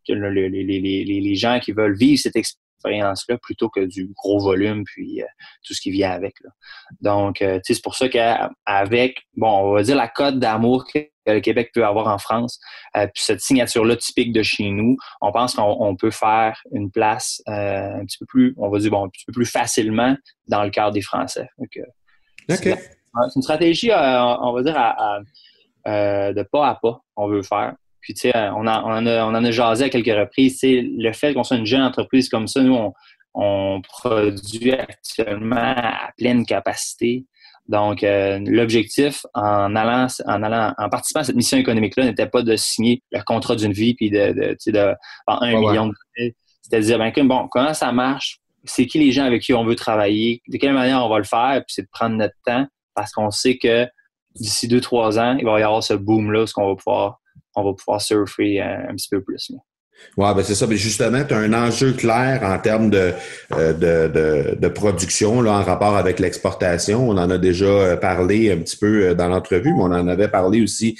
les, 0.08 1.36
gens 1.36 1.60
qui 1.60 1.72
veulent 1.72 1.98
vivre 1.98 2.20
cette 2.20 2.36
expérience-là 2.36 3.38
plutôt 3.38 3.70
que 3.70 3.82
du 3.82 4.12
gros 4.16 4.40
volume, 4.40 4.84
puis 4.86 5.22
euh, 5.22 5.26
tout 5.66 5.74
ce 5.74 5.82
qui 5.82 5.92
vient 5.92 6.12
avec. 6.12 6.36
Là. 6.44 6.50
Donc, 7.02 7.44
c'est 7.64 7.82
pour 7.82 7.96
ça 7.96 8.10
qu'avec, 8.10 9.24
bon, 9.36 9.50
on 9.50 9.74
va 9.74 9.84
dire 9.84 9.96
la 9.96 10.08
cote 10.08 10.40
d'amour 10.40 10.86
que 10.86 11.00
le 11.34 11.40
Québec 11.40 11.72
peut 11.74 11.86
avoir 11.86 12.08
en 12.08 12.18
France. 12.18 12.60
Euh, 12.96 13.08
puis 13.08 13.24
cette 13.24 13.42
signature-là 13.42 13.96
typique 13.96 14.32
de 14.32 14.44
chez 14.44 14.70
nous, 14.70 14.98
on 15.22 15.32
pense 15.32 15.56
qu'on 15.56 15.96
peut 15.96 16.12
faire 16.12 16.60
une 16.72 16.92
place 16.92 17.42
euh, 17.48 18.00
un 18.00 18.06
petit 18.06 18.18
peu 18.18 18.26
plus, 18.26 18.54
on 18.58 18.70
va 18.70 18.80
dire, 18.80 18.92
bon, 18.92 19.06
un 19.06 19.10
petit 19.10 19.26
peu 19.26 19.34
plus 19.34 19.46
facilement 19.46 20.16
dans 20.48 20.64
le 20.64 20.70
cadre 20.70 20.92
des 20.92 21.02
Français. 21.02 21.48
Donc, 21.58 21.80
C'est 23.30 23.36
une 23.38 23.42
stratégie, 23.42 23.92
euh, 23.92 24.36
on 24.42 24.54
va 24.54 24.64
dire, 24.64 24.74
de 25.86 26.44
pas 26.44 26.68
à 26.68 26.76
pas, 26.76 27.00
on 27.16 27.28
veut 27.28 27.44
faire. 27.44 27.76
Puis, 28.02 28.14
tu 28.14 28.30
sais, 28.30 28.34
on, 28.50 28.62
on, 28.62 28.68
en 28.68 29.06
a, 29.08 29.26
on 29.26 29.30
en 29.30 29.44
a 29.44 29.52
jasé 29.52 29.86
à 29.86 29.90
quelques 29.90 30.16
reprises. 30.16 30.60
Sais, 30.60 30.82
le 30.84 31.12
fait 31.12 31.34
qu'on 31.34 31.44
soit 31.44 31.58
une 31.58 31.66
jeune 31.66 31.82
entreprise 31.82 32.30
comme 32.30 32.48
ça, 32.48 32.62
nous, 32.62 32.76
on, 32.76 32.94
on 33.34 33.82
produit 33.82 34.72
actuellement 34.72 35.74
à 35.76 36.12
pleine 36.18 36.46
capacité. 36.46 37.26
Donc, 37.68 38.04
euh, 38.04 38.40
l'objectif 38.46 39.26
en 39.34 39.76
allant, 39.76 40.08
en 40.26 40.44
allant, 40.44 40.74
en 40.78 40.90
participant 40.90 41.22
à 41.22 41.24
cette 41.24 41.36
mission 41.36 41.58
économique-là 41.58 42.06
n'était 42.06 42.28
pas 42.28 42.44
de 42.44 42.56
signer 42.56 43.02
le 43.12 43.22
contrat 43.24 43.56
d'une 43.56 43.74
vie 43.74 43.96
puis 43.96 44.12
de, 44.12 44.34
de, 44.34 44.72
de, 44.72 44.96
un 45.28 45.60
million 45.60 45.88
de 45.88 45.94
C'était 46.62 46.78
de 46.78 46.84
dire, 46.84 47.00
ben, 47.00 47.12
bon, 47.28 47.48
comment 47.50 47.74
ça 47.74 47.92
marche? 47.92 48.38
C'est 48.66 48.86
qui 48.86 49.00
les 49.00 49.12
gens 49.12 49.26
avec 49.26 49.42
qui 49.42 49.54
on 49.54 49.66
veut 49.66 49.76
travailler? 49.76 50.42
De 50.48 50.58
quelle 50.58 50.74
manière 50.74 51.04
on 51.04 51.10
va 51.10 51.18
le 51.18 51.24
faire? 51.24 51.64
Puis 51.66 51.74
c'est 51.76 51.84
de 51.84 51.90
prendre 51.92 52.16
notre 52.16 52.36
temps 52.46 52.68
parce 52.96 53.12
qu'on 53.12 53.32
sait 53.32 53.58
que 53.58 53.88
d'ici 54.36 54.68
deux, 54.68 54.82
trois 54.82 55.20
ans, 55.20 55.38
il 55.38 55.46
va 55.46 55.60
y 55.60 55.64
avoir 55.64 55.84
ce 55.84 55.94
boom-là 55.94 56.44
où 56.44 56.48
on 56.58 56.70
va 56.70 56.76
pouvoir, 56.76 57.22
on 57.56 57.64
va 57.64 57.74
pouvoir 57.74 58.02
surfer 58.02 58.62
un, 58.62 58.90
un 58.90 58.96
petit 58.96 59.10
peu 59.10 59.22
plus. 59.22 59.52
Oui, 60.18 60.28
ben 60.34 60.44
c'est 60.44 60.56
ça. 60.56 60.66
Mais 60.66 60.78
justement, 60.78 61.24
tu 61.26 61.34
as 61.34 61.38
un 61.38 61.54
enjeu 61.54 61.92
clair 61.92 62.42
en 62.44 62.58
termes 62.58 62.90
de, 62.90 63.12
euh, 63.52 63.74
de, 63.74 64.56
de, 64.56 64.68
production 64.70 65.42
là, 65.42 65.60
en 65.60 65.64
rapport 65.64 65.98
avec 65.98 66.20
l'exportation. 66.20 67.10
On 67.10 67.18
en 67.18 67.30
a 67.30 67.38
déjà 67.38 67.66
euh, 67.66 67.98
parlé 67.98 68.50
un 68.52 68.58
petit 68.58 68.78
peu 68.78 69.08
euh, 69.08 69.14
dans 69.14 69.28
l'entrevue, 69.28 69.74
mais 69.74 69.82
on 69.82 69.92
en 69.92 70.08
avait 70.08 70.30
parlé 70.30 70.62
aussi 70.62 70.98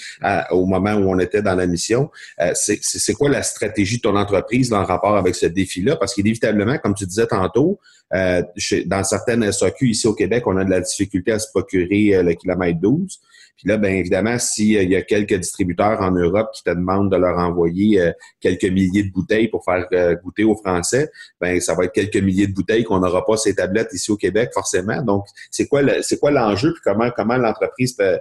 au 0.52 0.66
moment 0.66 0.94
où 0.96 1.10
on 1.10 1.20
était 1.20 1.42
dans 1.42 1.56
la 1.56 1.66
mission. 1.66 2.10
c'est 2.54 3.14
quoi 3.14 3.30
la 3.30 3.44
stratégie 3.44 3.98
de 3.98 4.02
ton 4.02 4.16
entreprise 4.16 4.74
en 4.74 4.84
rapport 4.84 5.16
avec 5.16 5.36
ce 5.36 5.46
défi-là? 5.46 5.96
Parce 5.96 6.14
qu'inévitablement, 6.14 6.78
comme 6.78 6.94
tu 6.94 7.06
disais 7.06 7.28
tantôt, 7.28 7.80
dans 8.12 9.04
certaines 9.04 9.52
SAQ 9.52 9.90
ici 9.90 10.08
au 10.08 10.14
Québec, 10.14 10.44
on 10.48 10.58
a 10.58 10.66
de 10.66 10.70
la 10.70 10.82
difficulté 10.82 11.32
à 11.32 11.40
se 11.40 11.48
procurer 11.50 12.22
le 12.24 12.34
kilomètre 12.34 12.80
12. 12.80 13.20
Puis 13.58 13.70
là, 13.70 13.78
bien 13.78 13.92
évidemment, 13.92 14.38
s'il 14.38 14.90
y 14.90 14.96
a 14.96 15.02
quelques 15.02 15.36
distributeurs 15.36 16.02
en 16.02 16.12
Europe 16.12 16.50
qui 16.54 16.64
te 16.64 16.70
demandent 16.70 17.12
de 17.12 17.16
leur 17.16 17.38
envoyer 17.38 18.02
euh, 18.02 18.12
quelques 18.42 18.66
milliers 18.66 19.04
de 19.04 19.12
bouteilles 19.12 19.48
pour 19.48 19.64
faire 19.64 19.88
euh, 19.94 20.16
goûter 20.16 20.44
aux 20.44 20.58
Français, 20.58 21.10
ben 21.40 21.60
ça 21.62 21.74
va 21.74 21.86
être 21.86 21.94
quelques 21.94 22.18
milliers 22.18 22.48
de 22.48 22.54
bouteilles 22.54 22.84
qu'on 22.84 23.00
n'aura 23.00 23.26
pas 23.26 23.38
ces 23.38 23.56
tablettes 23.56 23.94
ici 23.94 24.12
au 24.12 24.18
Québec, 24.18 24.52
forcément. 24.54 25.02
Donc, 25.02 25.26
c'est 25.52 25.68
quoi 25.68 25.82
c'est 26.02 26.20
quoi 26.20 26.32
l'enjeu, 26.32 26.74
puis 26.74 26.82
comment, 26.84 27.10
comment 27.16 27.38
l'entreprise 27.38 27.96
euh, 28.02 28.18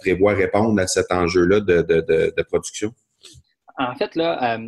prévoit 0.00 0.34
répondre 0.34 0.80
à 0.80 0.86
cet 0.86 1.12
enjeu-là 1.12 1.60
de, 1.60 1.82
de, 1.82 2.00
de, 2.36 2.42
production? 2.42 2.92
En 3.78 3.94
fait, 3.94 4.14
là, 4.16 4.58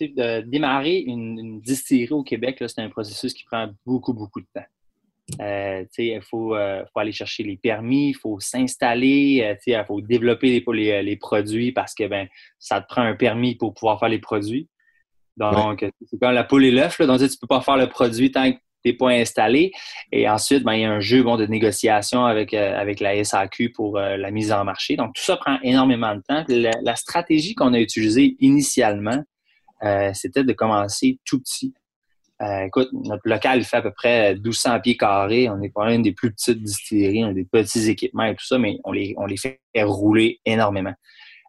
de 0.00 0.40
démarrer 0.42 0.98
une, 0.98 1.38
une 1.38 1.60
distillerie 1.60 2.12
au 2.12 2.22
Québec, 2.22 2.56
c'est 2.60 2.80
un 2.80 2.88
processus 2.88 3.34
qui 3.34 3.44
prend 3.44 3.68
beaucoup, 3.84 4.14
beaucoup 4.14 4.40
de 4.40 4.46
temps. 4.54 4.66
Euh, 5.40 5.84
il 5.98 6.22
faut, 6.22 6.54
euh, 6.54 6.84
faut, 6.92 7.00
aller 7.00 7.12
chercher 7.12 7.42
les 7.42 7.56
permis, 7.56 8.10
il 8.10 8.14
faut 8.14 8.40
s'installer, 8.40 9.42
euh, 9.44 9.54
il 9.66 9.84
faut 9.86 10.00
développer 10.00 10.62
les, 10.72 11.02
les, 11.02 11.16
produits 11.16 11.72
parce 11.72 11.94
que 11.94 12.06
ben, 12.06 12.26
ça 12.58 12.80
te 12.80 12.86
prend 12.88 13.02
un 13.02 13.14
permis 13.14 13.54
pour 13.54 13.74
pouvoir 13.74 13.98
faire 13.98 14.08
les 14.08 14.18
produits. 14.18 14.68
Donc, 15.36 15.86
c'est 16.06 16.18
comme 16.20 16.32
la 16.32 16.44
poule 16.44 16.64
et 16.64 16.70
l'œuf. 16.70 17.00
Donc, 17.00 17.18
tu 17.18 17.24
ne 17.24 17.28
peux 17.40 17.46
pas 17.46 17.60
faire 17.62 17.76
le 17.76 17.88
produit 17.88 18.30
tant 18.30 18.52
que 18.52 18.56
tu 18.56 18.90
n'es 18.90 18.92
pas 18.92 19.08
installé. 19.08 19.72
Et 20.12 20.28
ensuite, 20.28 20.64
ben, 20.64 20.74
il 20.74 20.82
y 20.82 20.84
a 20.84 20.92
un 20.92 21.00
jeu 21.00 21.22
bon, 21.22 21.36
de 21.36 21.46
négociation 21.46 22.26
avec, 22.26 22.52
avec 22.52 23.00
la 23.00 23.22
SAQ 23.24 23.70
pour 23.70 23.98
la 23.98 24.30
mise 24.30 24.52
en 24.52 24.64
marché. 24.64 24.96
Donc, 24.96 25.14
tout 25.14 25.22
ça 25.22 25.36
prend 25.36 25.58
énormément 25.62 26.14
de 26.14 26.22
temps. 26.28 26.44
La, 26.48 26.96
stratégie 26.96 27.54
qu'on 27.54 27.72
a 27.72 27.80
utilisée 27.80 28.36
initialement, 28.40 29.22
c'était 30.12 30.44
de 30.44 30.52
commencer 30.52 31.18
tout 31.24 31.40
petit. 31.40 31.72
Euh, 32.42 32.64
écoute, 32.64 32.88
notre 32.92 33.28
local 33.28 33.62
fait 33.64 33.76
à 33.76 33.82
peu 33.82 33.90
près 33.90 34.34
1200 34.34 34.80
pieds 34.80 34.96
carrés. 34.96 35.48
On 35.50 35.58
n'est 35.58 35.70
pas 35.70 35.92
une 35.92 36.02
des 36.02 36.12
plus 36.12 36.32
petites 36.32 36.62
distilleries, 36.62 37.24
on 37.24 37.28
a 37.28 37.34
des 37.34 37.44
petits 37.44 37.90
équipements 37.90 38.24
et 38.24 38.34
tout 38.34 38.46
ça, 38.46 38.58
mais 38.58 38.78
on 38.84 38.92
les, 38.92 39.14
on 39.18 39.26
les 39.26 39.36
fait 39.36 39.60
rouler 39.76 40.40
énormément. 40.46 40.94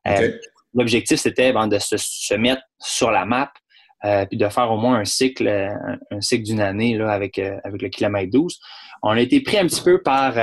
Euh, 0.07 0.31
l'objectif, 0.73 1.19
c'était 1.19 1.53
ben, 1.53 1.67
de 1.67 1.79
se, 1.79 2.35
mettre 2.35 2.63
sur 2.79 3.11
la 3.11 3.25
map 3.25 3.53
euh, 4.03 4.25
puis 4.25 4.37
de 4.37 4.49
faire 4.49 4.69
au 4.71 4.77
moins 4.77 4.97
un 4.97 5.05
cycle, 5.05 5.47
un, 5.47 6.21
cycle 6.21 6.43
d'une 6.43 6.59
année 6.59 6.97
là, 6.97 7.11
avec, 7.11 7.39
avec 7.39 7.81
le 7.81 7.87
kilomètre 7.87 8.31
12. 8.31 8.59
On 9.03 9.11
a 9.11 9.21
été 9.21 9.41
pris 9.41 9.59
un 9.59 9.67
petit 9.67 9.83
peu 9.83 10.01
par. 10.01 10.33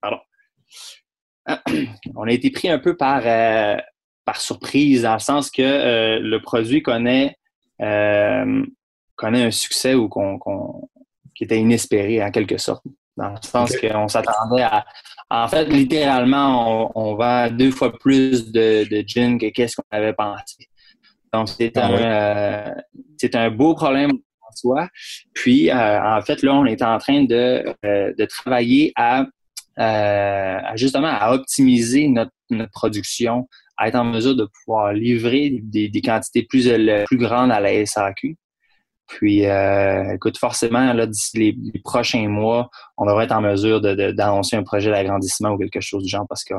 Pardon. 0.00 0.20
On 2.16 2.26
a 2.26 2.32
été 2.32 2.50
pris 2.50 2.70
un 2.70 2.78
peu 2.78 2.96
par 2.96 3.22
par 4.26 4.40
surprise, 4.40 5.02
dans 5.02 5.14
le 5.14 5.20
sens 5.20 5.50
que 5.50 5.62
euh, 5.62 6.18
le 6.20 6.42
produit 6.42 6.82
connaît, 6.82 7.36
euh, 7.80 8.66
connaît 9.14 9.44
un 9.44 9.50
succès 9.52 9.94
ou 9.94 10.08
qu'on, 10.08 10.38
qui 11.34 11.44
était 11.44 11.58
inespéré 11.58 12.22
en 12.22 12.30
quelque 12.30 12.58
sorte. 12.58 12.82
Dans 13.16 13.30
le 13.30 13.36
sens 13.40 13.74
qu'on 13.78 14.08
s'attendait 14.08 14.62
à. 14.62 14.84
En 15.30 15.48
fait, 15.48 15.64
littéralement, 15.66 16.92
on, 16.94 17.14
vend 17.14 17.50
deux 17.50 17.70
fois 17.70 17.96
plus 17.98 18.52
de, 18.52 18.86
de 18.90 19.02
gin 19.06 19.38
que 19.38 19.46
qu'est-ce 19.46 19.76
qu'on 19.76 19.84
avait 19.90 20.12
pensé. 20.12 20.68
Donc, 21.32 21.48
c'est 21.48 21.76
ah 21.78 21.86
un, 21.86 21.92
euh, 21.94 22.74
c'est 23.16 23.34
un 23.34 23.50
beau 23.50 23.74
problème 23.74 24.10
en 24.12 24.54
soi. 24.54 24.88
Puis, 25.32 25.72
en 25.72 26.20
fait, 26.20 26.42
là, 26.42 26.54
on 26.54 26.66
est 26.66 26.82
en 26.82 26.98
train 26.98 27.24
de, 27.24 27.64
de 27.82 28.24
travailler 28.26 28.92
à, 28.96 29.24
à, 29.78 30.76
justement 30.76 31.08
à 31.08 31.32
optimiser 31.32 32.08
notre, 32.08 32.32
notre 32.50 32.72
production 32.72 33.48
être 33.84 33.96
en 33.96 34.04
mesure 34.04 34.34
de 34.34 34.46
pouvoir 34.46 34.92
livrer 34.92 35.60
des, 35.62 35.90
quantités 36.02 36.42
plus, 36.42 36.70
plus 37.06 37.18
grandes 37.18 37.52
à 37.52 37.60
la 37.60 37.84
SAQ. 37.84 38.36
Puis, 39.06 39.46
euh, 39.46 40.14
écoute, 40.14 40.36
forcément, 40.38 40.92
là, 40.92 41.06
d'ici 41.06 41.38
les, 41.38 41.80
prochains 41.80 42.28
mois, 42.28 42.68
on 42.96 43.06
devrait 43.06 43.24
être 43.24 43.36
en 43.36 43.40
mesure 43.40 43.80
d'annoncer 43.80 44.56
un 44.56 44.62
projet 44.62 44.90
d'agrandissement 44.90 45.50
ou 45.50 45.58
quelque 45.58 45.80
chose 45.80 46.02
du 46.02 46.08
genre 46.08 46.26
parce 46.28 46.44
que 46.44 46.54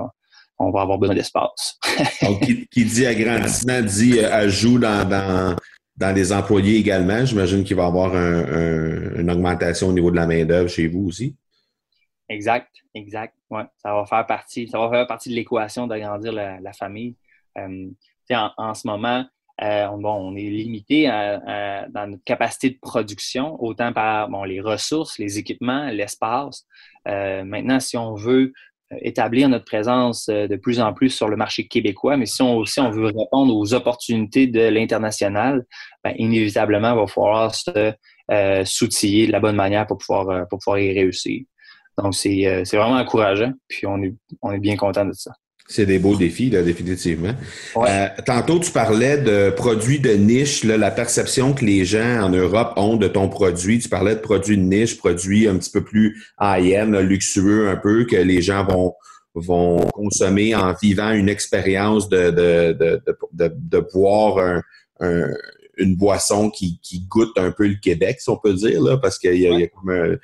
on 0.60 0.72
va 0.72 0.82
avoir 0.82 0.98
besoin 0.98 1.16
d'espace. 1.16 1.78
Donc, 2.24 2.40
qui, 2.72 2.86
dit 2.86 3.06
agrandissement 3.06 3.82
dit 3.82 4.20
ajout 4.22 4.80
dans, 4.80 5.08
dans, 5.08 5.56
dans 5.98 6.16
les 6.16 6.32
employés 6.32 6.78
également. 6.78 7.26
J'imagine 7.26 7.64
qu'il 7.64 7.76
va 7.76 7.84
y 7.84 7.88
avoir 7.88 8.16
une 8.16 9.30
augmentation 9.30 9.90
au 9.90 9.94
niveau 9.94 10.10
de 10.10 10.16
la 10.16 10.26
main-d'œuvre 10.26 10.70
chez 10.70 10.88
vous 10.88 11.08
aussi. 11.08 11.36
Exact, 12.30 12.70
exact. 12.94 13.34
Ouais, 13.50 13.64
ça 13.78 13.94
va 13.94 14.06
faire 14.06 14.26
partie, 14.26 14.68
ça 14.68 14.80
va 14.80 14.90
faire 14.90 15.08
partie 15.08 15.30
de 15.30 15.36
l'équation 15.36 15.88
d'agrandir 15.88 16.34
la, 16.34 16.74
famille. 16.74 17.16
Euh, 17.58 17.88
en, 18.30 18.74
ce 18.74 18.86
moment, 18.86 19.26
euh, 19.62 19.88
on 19.88 20.36
est 20.36 20.50
limité 20.50 21.08
dans 21.08 22.12
notre 22.12 22.24
capacité 22.26 22.72
de 22.72 22.80
production, 22.82 23.62
autant 23.64 23.94
par 23.94 24.30
bon, 24.30 24.44
les 24.44 24.60
ressources, 24.60 25.18
les 25.20 25.38
équipements, 25.38 25.86
l'espace. 25.90 26.66
Euh, 27.08 27.46
maintenant, 27.46 27.80
si 27.80 27.96
on 27.96 28.16
veut 28.16 28.52
établir 29.02 29.50
notre 29.50 29.66
présence 29.66 30.28
de 30.28 30.56
plus 30.56 30.80
en 30.80 30.94
plus 30.94 31.10
sur 31.10 31.30
le 31.30 31.36
marché 31.38 31.68
québécois, 31.68 32.18
mais 32.18 32.26
si 32.26 32.42
on 32.42 32.58
aussi 32.58 32.80
on 32.80 32.90
veut 32.90 33.06
répondre 33.06 33.56
aux 33.56 33.74
opportunités 33.74 34.48
de 34.48 34.68
l'international, 34.68 35.66
ben, 36.04 36.14
inévitablement, 36.18 36.92
il 36.92 37.00
va 37.00 37.08
falloir 37.08 37.56
se 37.56 37.94
s'outiller 38.66 39.28
de 39.28 39.32
la 39.32 39.40
bonne 39.40 39.56
manière 39.56 39.88
pour 39.88 39.98
pouvoir, 39.98 40.46
pour 40.50 40.60
pouvoir 40.60 40.80
y 40.80 40.92
réussir. 40.92 41.44
Donc, 41.98 42.16
c'est 42.16 42.64
vraiment 42.74 42.98
encourageant, 42.98 43.54
puis 43.68 43.88
on 43.88 44.02
est, 44.04 44.14
on 44.42 44.52
est 44.52 44.60
bien 44.60 44.76
content 44.76 45.06
de 45.06 45.14
ça. 45.14 45.32
C'est 45.70 45.86
des 45.86 46.00
beaux 46.00 46.16
défis, 46.16 46.50
là, 46.50 46.62
définitivement. 46.62 47.34
Euh, 47.76 48.08
tantôt, 48.26 48.58
tu 48.60 48.72
parlais 48.72 49.18
de 49.18 49.50
produits 49.50 50.00
de 50.00 50.12
niche, 50.12 50.64
là, 50.64 50.78
la 50.78 50.92
perception 50.92 51.54
que 51.54 51.66
les 51.66 51.84
gens 51.84 52.22
en 52.22 52.30
Europe 52.30 52.72
ont 52.78 52.96
de 52.96 53.10
ton 53.10 53.28
produit. 53.28 53.80
Tu 53.80 53.90
parlais 53.90 54.16
de 54.16 54.22
produits 54.22 54.58
de 54.58 54.62
niche, 54.64 54.98
produits 54.98 55.46
un 55.46 55.58
petit 55.58 55.72
peu 55.72 55.84
plus 55.84 56.24
high-end, 56.40 56.92
luxueux 57.02 57.68
un 57.68 57.76
peu, 57.76 58.06
que 58.06 58.16
les 58.16 58.42
gens 58.42 58.66
vont 58.66 58.94
vont 59.36 59.78
consommer 59.94 60.56
en 60.56 60.74
vivant 60.82 61.12
une 61.12 61.30
expérience 61.30 62.10
de, 62.10 62.32
de, 62.32 62.74
de, 62.74 63.02
de, 63.34 63.54
de 63.56 63.80
boire 63.94 64.62
un, 65.00 65.34
une 65.78 65.96
boisson 65.96 66.50
qui, 66.50 66.80
qui 66.82 67.02
goûte 67.02 67.38
un 67.38 67.52
peu 67.52 67.68
le 67.68 67.76
Québec, 67.76 68.20
si 68.20 68.30
on 68.30 68.38
peut 68.38 68.54
dire, 68.54 68.82
là, 68.82 68.98
parce 68.98 69.20
qu'il 69.20 69.36
y, 69.36 69.42
y, 69.42 69.64
a 69.64 69.68
comme 69.68 69.92
un, 69.92 70.16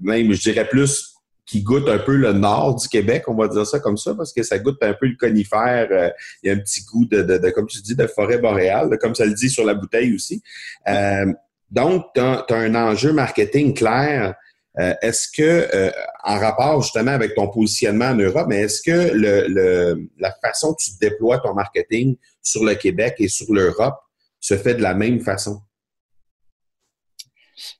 même, 0.00 0.32
je 0.32 0.40
dirais 0.40 0.68
plus 0.68 1.11
qui 1.46 1.62
goûte 1.62 1.88
un 1.88 1.98
peu 1.98 2.16
le 2.16 2.32
nord 2.32 2.76
du 2.76 2.88
Québec, 2.88 3.24
on 3.26 3.34
va 3.34 3.48
dire 3.48 3.66
ça 3.66 3.80
comme 3.80 3.96
ça, 3.96 4.14
parce 4.14 4.32
que 4.32 4.42
ça 4.42 4.58
goûte 4.58 4.82
un 4.82 4.94
peu 4.94 5.06
le 5.06 5.16
conifère. 5.18 5.88
Euh, 5.90 6.10
il 6.42 6.48
y 6.48 6.50
a 6.50 6.54
un 6.54 6.58
petit 6.58 6.84
goût 6.84 7.04
de, 7.04 7.22
de, 7.22 7.50
comme 7.50 7.66
tu 7.66 7.80
dis, 7.82 7.96
de 7.96 8.06
forêt 8.06 8.38
boréale, 8.38 8.96
comme 9.00 9.14
ça 9.14 9.24
le 9.24 9.34
dit 9.34 9.50
sur 9.50 9.64
la 9.64 9.74
bouteille 9.74 10.14
aussi. 10.14 10.42
Euh, 10.88 11.32
donc, 11.70 12.06
tu 12.14 12.20
as, 12.20 12.44
un 12.50 12.74
enjeu 12.74 13.12
marketing 13.12 13.74
clair. 13.74 14.34
Euh, 14.78 14.94
est-ce 15.02 15.28
que, 15.28 15.90
en 16.24 16.38
rapport 16.38 16.80
justement 16.80 17.10
avec 17.10 17.34
ton 17.34 17.48
positionnement 17.48 18.06
en 18.06 18.14
Europe, 18.14 18.46
mais 18.48 18.62
est-ce 18.62 18.80
que 18.80 19.12
le, 19.12 19.46
le, 19.48 20.08
la 20.18 20.32
façon 20.42 20.70
dont 20.70 20.76
tu 20.76 20.90
déploies 21.00 21.38
ton 21.38 21.52
marketing 21.54 22.16
sur 22.42 22.64
le 22.64 22.74
Québec 22.74 23.16
et 23.18 23.28
sur 23.28 23.52
l'Europe 23.52 23.98
se 24.40 24.56
fait 24.56 24.74
de 24.74 24.82
la 24.82 24.94
même 24.94 25.20
façon? 25.20 25.60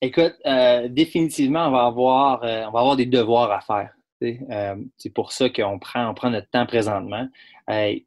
Écoute, 0.00 0.34
euh, 0.46 0.88
définitivement, 0.88 1.68
on 1.68 1.70
va 1.70 1.84
avoir, 1.86 2.44
euh, 2.44 2.64
on 2.68 2.70
va 2.70 2.80
avoir 2.80 2.96
des 2.96 3.06
devoirs 3.06 3.50
à 3.50 3.60
faire. 3.60 3.90
Euh, 4.22 4.76
c'est 4.98 5.12
pour 5.12 5.32
ça 5.32 5.48
qu'on 5.48 5.78
prend, 5.80 6.08
on 6.08 6.14
prend 6.14 6.30
notre 6.30 6.48
temps 6.48 6.66
présentement. 6.66 7.26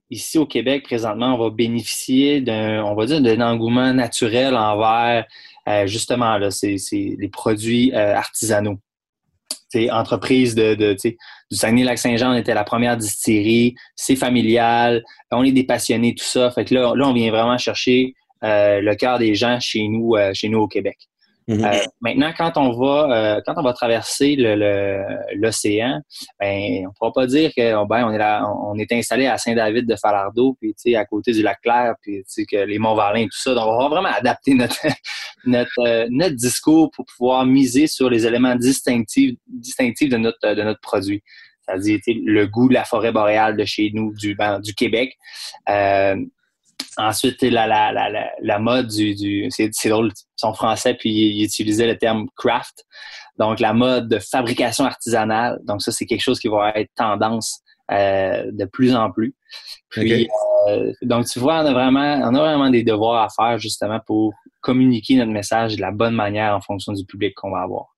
ici 0.10 0.38
au 0.38 0.46
Québec, 0.46 0.84
présentement, 0.84 1.36
on 1.36 1.38
va 1.38 1.50
bénéficier 1.50 2.40
d'un, 2.40 2.84
on 2.84 2.96
va 2.96 3.06
dire, 3.06 3.22
d'un 3.22 3.42
engouement 3.42 3.94
naturel 3.94 4.56
envers 4.56 5.26
justement 5.86 6.38
là, 6.38 6.52
c'est, 6.52 6.78
les 6.92 7.30
produits 7.30 7.94
artisanaux. 7.94 8.78
C'est 9.70 9.90
entreprise 9.92 10.56
de, 10.56 10.76
de 10.76 10.94
du 10.94 11.58
Saguenay-Lac-Saint-Jean, 11.58 12.32
on 12.32 12.38
était 12.38 12.54
la 12.54 12.64
première 12.64 12.96
distillerie, 12.96 13.76
c'est 13.96 14.16
familial, 14.16 15.04
on 15.32 15.44
est 15.44 15.52
des 15.52 15.66
passionnés, 15.66 16.16
tout 16.16 16.24
ça. 16.24 16.52
Fait 16.52 16.64
que 16.64 16.76
là, 16.76 16.94
là 16.96 17.08
on 17.08 17.14
vient 17.14 17.32
vraiment 17.32 17.58
chercher 17.58 18.14
le 18.42 18.94
cœur 18.94 19.20
des 19.20 19.36
gens 19.36 19.60
chez 19.60 19.88
nous, 19.88 20.16
chez 20.34 20.48
nous 20.48 20.60
au 20.60 20.68
Québec. 20.68 20.98
Mm-hmm. 21.48 21.64
Euh, 21.64 21.86
maintenant, 22.02 22.34
quand 22.36 22.58
on 22.58 22.72
va 22.72 23.12
euh, 23.12 23.42
quand 23.46 23.54
on 23.58 23.62
va 23.62 23.74
traverser 23.74 24.36
l'océan, 25.36 26.02
ben 26.40 26.88
on 26.88 26.94
pourra 26.94 27.12
pas 27.14 27.28
dire 27.28 27.52
que 27.56 27.88
ben 27.88 28.04
on 28.08 28.12
est 28.12 28.18
là, 28.18 28.44
on 28.64 28.76
est 28.80 28.92
installé 28.92 29.28
à 29.28 29.38
Saint-David 29.38 29.88
de 29.88 29.96
Falardeau, 29.96 30.58
puis 30.60 30.96
à 30.96 31.06
côté 31.06 31.34
du 31.34 31.44
lac 31.44 31.62
Clair, 31.62 31.94
puis 32.02 32.24
que 32.50 32.66
les 32.66 32.80
Monts-Valin, 32.80 33.26
tout 33.26 33.38
ça. 33.38 33.54
Donc 33.54 33.68
on 33.68 33.78
va 33.78 33.90
vraiment 33.90 34.10
adapter 34.10 34.56
notre 34.56 34.80
notre 35.46 35.86
euh, 35.86 36.08
notre 36.10 36.36
discours 36.36 36.90
pour 36.90 37.06
pouvoir 37.06 37.46
miser 37.46 37.86
sur 37.86 38.10
les 38.10 38.26
éléments 38.26 38.56
distinctifs 38.56 39.36
distinctifs 39.48 40.10
de 40.10 40.18
notre 40.18 40.54
de 40.54 40.64
notre 40.64 40.82
produit. 40.82 41.22
C'est-à-dire 41.68 42.00
le 42.08 42.46
goût 42.46 42.70
de 42.70 42.74
la 42.74 42.86
forêt 42.86 43.12
boréale 43.12 43.58
de 43.58 43.66
chez 43.66 43.90
nous, 43.94 44.14
du, 44.14 44.36
ben, 44.36 44.60
du 44.60 44.76
Québec. 44.76 45.18
Ensuite, 46.98 47.42
la, 47.42 47.68
la, 47.68 47.92
la, 47.92 48.32
la 48.42 48.60
mode 48.60 48.88
du, 48.88 49.16
du 49.16 49.48
c'est 49.50 49.90
drôle, 49.90 50.12
son 50.36 50.54
français, 50.54 50.94
puis 50.94 51.10
il, 51.10 51.44
utilisait 51.44 51.88
le 51.88 51.98
terme 51.98 52.28
craft. 52.36 52.86
Donc, 53.38 53.60
la 53.60 53.74
mode 53.74 54.08
de 54.08 54.20
fabrication 54.20 54.86
artisanale. 54.86 55.60
Donc, 55.64 55.82
ça, 55.82 55.92
c'est 55.92 56.06
quelque 56.06 56.22
chose 56.22 56.40
qui 56.40 56.48
va 56.48 56.72
être 56.76 56.92
tendance 56.96 57.60
euh, 57.92 58.50
de 58.52 58.66
plus 58.66 58.96
en 58.96 59.12
plus. 59.12 59.36
Puis, 59.90 60.30
euh, 60.70 60.94
donc, 61.02 61.26
tu 61.26 61.40
vois, 61.40 61.62
on 61.62 61.66
a 61.66 61.74
vraiment, 61.74 62.22
on 62.24 62.34
a 62.34 62.40
vraiment 62.40 62.70
des 62.70 62.84
devoirs 62.84 63.24
à 63.24 63.28
faire 63.30 63.60
justement 63.60 64.00
pour 64.06 64.34
communiquer 64.62 65.18
notre 65.18 65.32
message 65.32 65.76
de 65.76 65.82
la 65.82 65.92
bonne 65.92 66.16
manière 66.16 66.56
en 66.56 66.62
fonction 66.62 66.94
du 66.94 67.06
public 67.06 67.34
qu'on 67.36 67.52
va 67.52 67.62
avoir. 67.62 67.96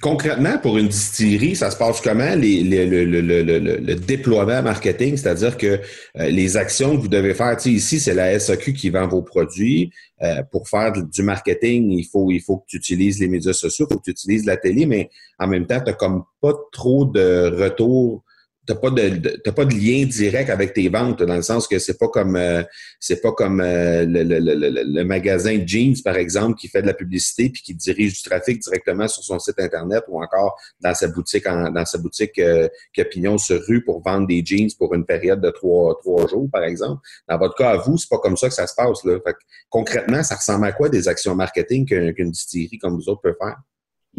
Concrètement, 0.00 0.56
pour 0.56 0.78
une 0.78 0.88
distillerie, 0.88 1.54
ça 1.54 1.70
se 1.70 1.76
passe 1.76 2.00
comment? 2.00 2.34
Le, 2.34 3.94
déploiement 3.94 4.62
marketing, 4.62 5.18
c'est-à-dire 5.18 5.58
que 5.58 5.66
euh, 5.66 6.28
les 6.30 6.56
actions 6.56 6.96
que 6.96 7.02
vous 7.02 7.08
devez 7.08 7.34
faire, 7.34 7.56
ici, 7.66 8.00
c'est 8.00 8.14
la 8.14 8.38
SAQ 8.38 8.72
qui 8.72 8.88
vend 8.88 9.06
vos 9.06 9.22
produits. 9.22 9.90
Euh, 10.22 10.42
pour 10.50 10.66
faire 10.68 10.92
du 10.92 11.22
marketing, 11.22 11.90
il 11.90 12.04
faut, 12.04 12.30
il 12.30 12.40
faut 12.40 12.58
que 12.58 12.64
tu 12.68 12.78
utilises 12.78 13.20
les 13.20 13.28
médias 13.28 13.52
sociaux, 13.52 13.86
il 13.90 13.92
faut 13.92 13.98
que 13.98 14.04
tu 14.04 14.12
utilises 14.12 14.46
la 14.46 14.56
télé, 14.56 14.86
mais 14.86 15.10
en 15.38 15.46
même 15.46 15.66
temps, 15.66 15.80
tu 15.80 15.90
n'as 15.90 15.92
comme 15.92 16.24
pas 16.40 16.54
trop 16.72 17.04
de 17.04 17.54
retour 17.54 18.24
t'as 18.66 18.74
pas 18.74 18.90
de 18.90 19.36
t'as 19.42 19.52
pas 19.52 19.64
de 19.64 19.74
lien 19.74 20.04
direct 20.06 20.50
avec 20.50 20.72
tes 20.74 20.88
ventes 20.88 21.22
dans 21.22 21.36
le 21.36 21.42
sens 21.42 21.68
que 21.68 21.78
c'est 21.78 21.98
pas 21.98 22.08
comme 22.08 22.36
euh, 22.36 22.62
c'est 22.98 23.20
pas 23.20 23.32
comme 23.32 23.60
euh, 23.60 24.04
le, 24.04 24.22
le, 24.22 24.38
le, 24.38 24.82
le, 24.84 25.04
magasin 25.04 25.58
jeans 25.64 25.94
par 26.04 26.16
exemple 26.16 26.56
qui 26.56 26.68
fait 26.68 26.82
de 26.82 26.86
la 26.86 26.94
publicité 26.94 27.48
puis 27.48 27.62
qui 27.62 27.74
dirige 27.74 28.14
du 28.14 28.22
trafic 28.22 28.60
directement 28.60 29.06
sur 29.08 29.22
son 29.22 29.38
site 29.38 29.60
internet 29.60 30.04
ou 30.08 30.22
encore 30.22 30.58
dans 30.80 30.94
sa 30.94 31.08
boutique 31.08 31.46
en, 31.46 31.70
dans 31.70 31.84
sa 31.84 31.98
boutique 31.98 32.38
euh, 32.38 32.68
pignon 33.10 33.38
sur 33.38 33.62
rue 33.62 33.84
pour 33.84 34.02
vendre 34.02 34.26
des 34.26 34.44
jeans 34.44 34.68
pour 34.78 34.94
une 34.94 35.06
période 35.06 35.40
de 35.40 35.50
trois 35.50 35.96
trois 36.00 36.26
jours 36.26 36.48
par 36.52 36.64
exemple. 36.64 37.00
Dans 37.28 37.38
votre 37.38 37.54
cas 37.54 37.70
à 37.70 37.76
vous 37.76 37.96
c'est 37.96 38.10
pas 38.10 38.18
comme 38.18 38.36
ça 38.36 38.48
que 38.48 38.54
ça 38.54 38.66
se 38.66 38.74
passe 38.74 39.04
là. 39.04 39.18
Fait 39.24 39.36
concrètement 39.68 40.22
ça 40.22 40.34
ressemble 40.34 40.66
à 40.66 40.72
quoi 40.72 40.88
des 40.88 41.08
actions 41.08 41.34
marketing 41.34 41.86
qu'une 41.86 42.30
distillerie 42.30 42.78
comme 42.78 42.96
vous 42.96 43.08
autres 43.08 43.22
peut 43.22 43.36
faire? 43.40 43.56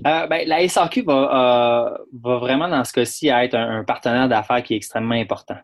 Euh, 0.06 0.28
ben, 0.28 0.48
la 0.48 0.68
SAQ 0.68 1.04
va, 1.04 1.14
euh, 1.14 1.98
va, 2.22 2.38
vraiment, 2.38 2.68
dans 2.68 2.84
ce 2.84 2.94
cas-ci, 2.94 3.30
être 3.30 3.56
un, 3.56 3.84
partenaire 3.84 4.30
d'affaires 4.30 4.64
qui 4.64 4.74
est 4.74 4.78
extrêmement 4.78 5.16
important. 5.16 5.58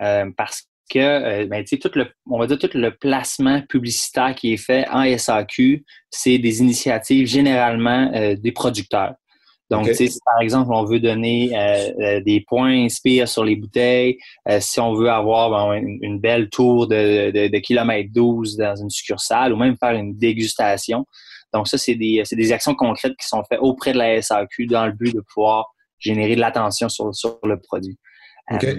Euh, 0.00 0.30
parce 0.36 0.64
que, 0.90 1.44
ben, 1.46 1.64
tout 1.64 1.90
le, 1.94 2.06
on 2.28 2.38
va 2.38 2.46
dire, 2.46 2.58
tout 2.58 2.70
le 2.74 2.90
placement 2.92 3.62
publicitaire 3.62 4.34
qui 4.34 4.52
est 4.52 4.64
fait 4.64 4.86
en 4.90 5.04
SAQ, 5.16 5.84
c'est 6.08 6.38
des 6.38 6.60
initiatives 6.60 7.26
généralement 7.26 8.10
des 8.36 8.52
producteurs. 8.52 9.14
Donc, 9.70 9.86
si 9.94 10.10
par 10.24 10.40
exemple, 10.40 10.72
on 10.72 10.84
veut 10.84 10.98
donner 10.98 11.50
des 12.24 12.44
points 12.44 12.84
inspire 12.84 13.28
sur 13.28 13.44
les 13.44 13.54
bouteilles, 13.54 14.18
si 14.58 14.80
on 14.80 14.94
veut 14.94 15.08
avoir 15.08 15.74
une, 15.74 16.18
belle 16.18 16.48
tour 16.48 16.88
de, 16.88 17.30
de, 17.30 17.46
de 17.46 17.58
kilomètre 17.58 18.10
12 18.12 18.56
dans 18.56 18.74
une 18.74 18.90
succursale 18.90 19.52
ou 19.52 19.56
même 19.56 19.76
faire 19.76 19.92
une 19.92 20.16
dégustation, 20.16 21.06
donc, 21.52 21.68
ça, 21.68 21.78
c'est 21.78 21.94
des, 21.94 22.22
des 22.30 22.52
actions 22.52 22.74
concrètes 22.74 23.16
qui 23.16 23.26
sont 23.26 23.42
faites 23.44 23.60
auprès 23.60 23.92
de 23.92 23.98
la 23.98 24.22
SAQ 24.22 24.66
dans 24.66 24.86
le 24.86 24.92
but 24.92 25.14
de 25.14 25.20
pouvoir 25.20 25.66
générer 25.98 26.34
de 26.34 26.40
l'attention 26.40 26.88
sur, 26.88 27.14
sur 27.14 27.38
le 27.44 27.58
produit. 27.60 27.98
Euh, 28.52 28.74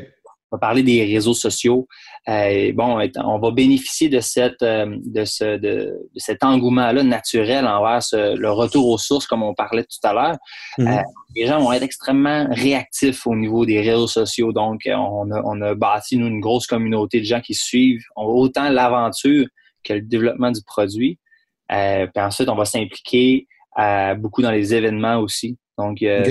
on 0.53 0.57
va 0.57 0.59
parler 0.59 0.83
des 0.83 1.05
réseaux 1.05 1.33
sociaux. 1.33 1.87
Euh, 2.27 2.73
bon, 2.73 2.99
on 3.23 3.39
va 3.39 3.51
bénéficier 3.51 4.09
de 4.09 4.19
cette 4.19 4.61
euh, 4.63 4.97
de 5.05 5.23
ce 5.23 5.57
de, 5.57 6.09
cet 6.17 6.43
engouement-là 6.43 7.03
naturel 7.03 7.65
envers 7.65 8.01
le 8.11 8.51
retour 8.51 8.89
aux 8.89 8.97
sources, 8.97 9.25
comme 9.27 9.43
on 9.43 9.53
parlait 9.53 9.83
tout 9.83 10.05
à 10.05 10.11
l'heure. 10.11 10.37
Mm-hmm. 10.77 11.03
les 11.37 11.47
gens 11.47 11.61
vont 11.61 11.71
être 11.71 11.83
extrêmement 11.83 12.47
réactifs 12.51 13.25
au 13.25 13.35
niveau 13.35 13.65
des 13.65 13.79
réseaux 13.79 14.07
sociaux. 14.07 14.51
Donc, 14.51 14.81
on 14.87 15.31
a, 15.31 15.41
on 15.45 15.61
a 15.61 15.73
bâti 15.73 16.17
nous 16.17 16.27
une 16.27 16.41
grosse 16.41 16.67
communauté 16.67 17.21
de 17.21 17.25
gens 17.25 17.39
qui 17.39 17.53
suivent 17.53 18.03
autant 18.17 18.67
l'aventure 18.67 19.45
que 19.85 19.93
le 19.93 20.01
développement 20.01 20.51
du 20.51 20.61
produit. 20.63 21.17
Euh, 21.71 22.07
puis 22.07 22.23
ensuite, 22.23 22.49
on 22.49 22.55
va 22.55 22.65
s'impliquer 22.65 23.47
euh, 23.79 24.15
beaucoup 24.15 24.41
dans 24.41 24.51
les 24.51 24.73
événements 24.73 25.17
aussi. 25.17 25.57
Donc, 25.77 26.01
euh, 26.01 26.23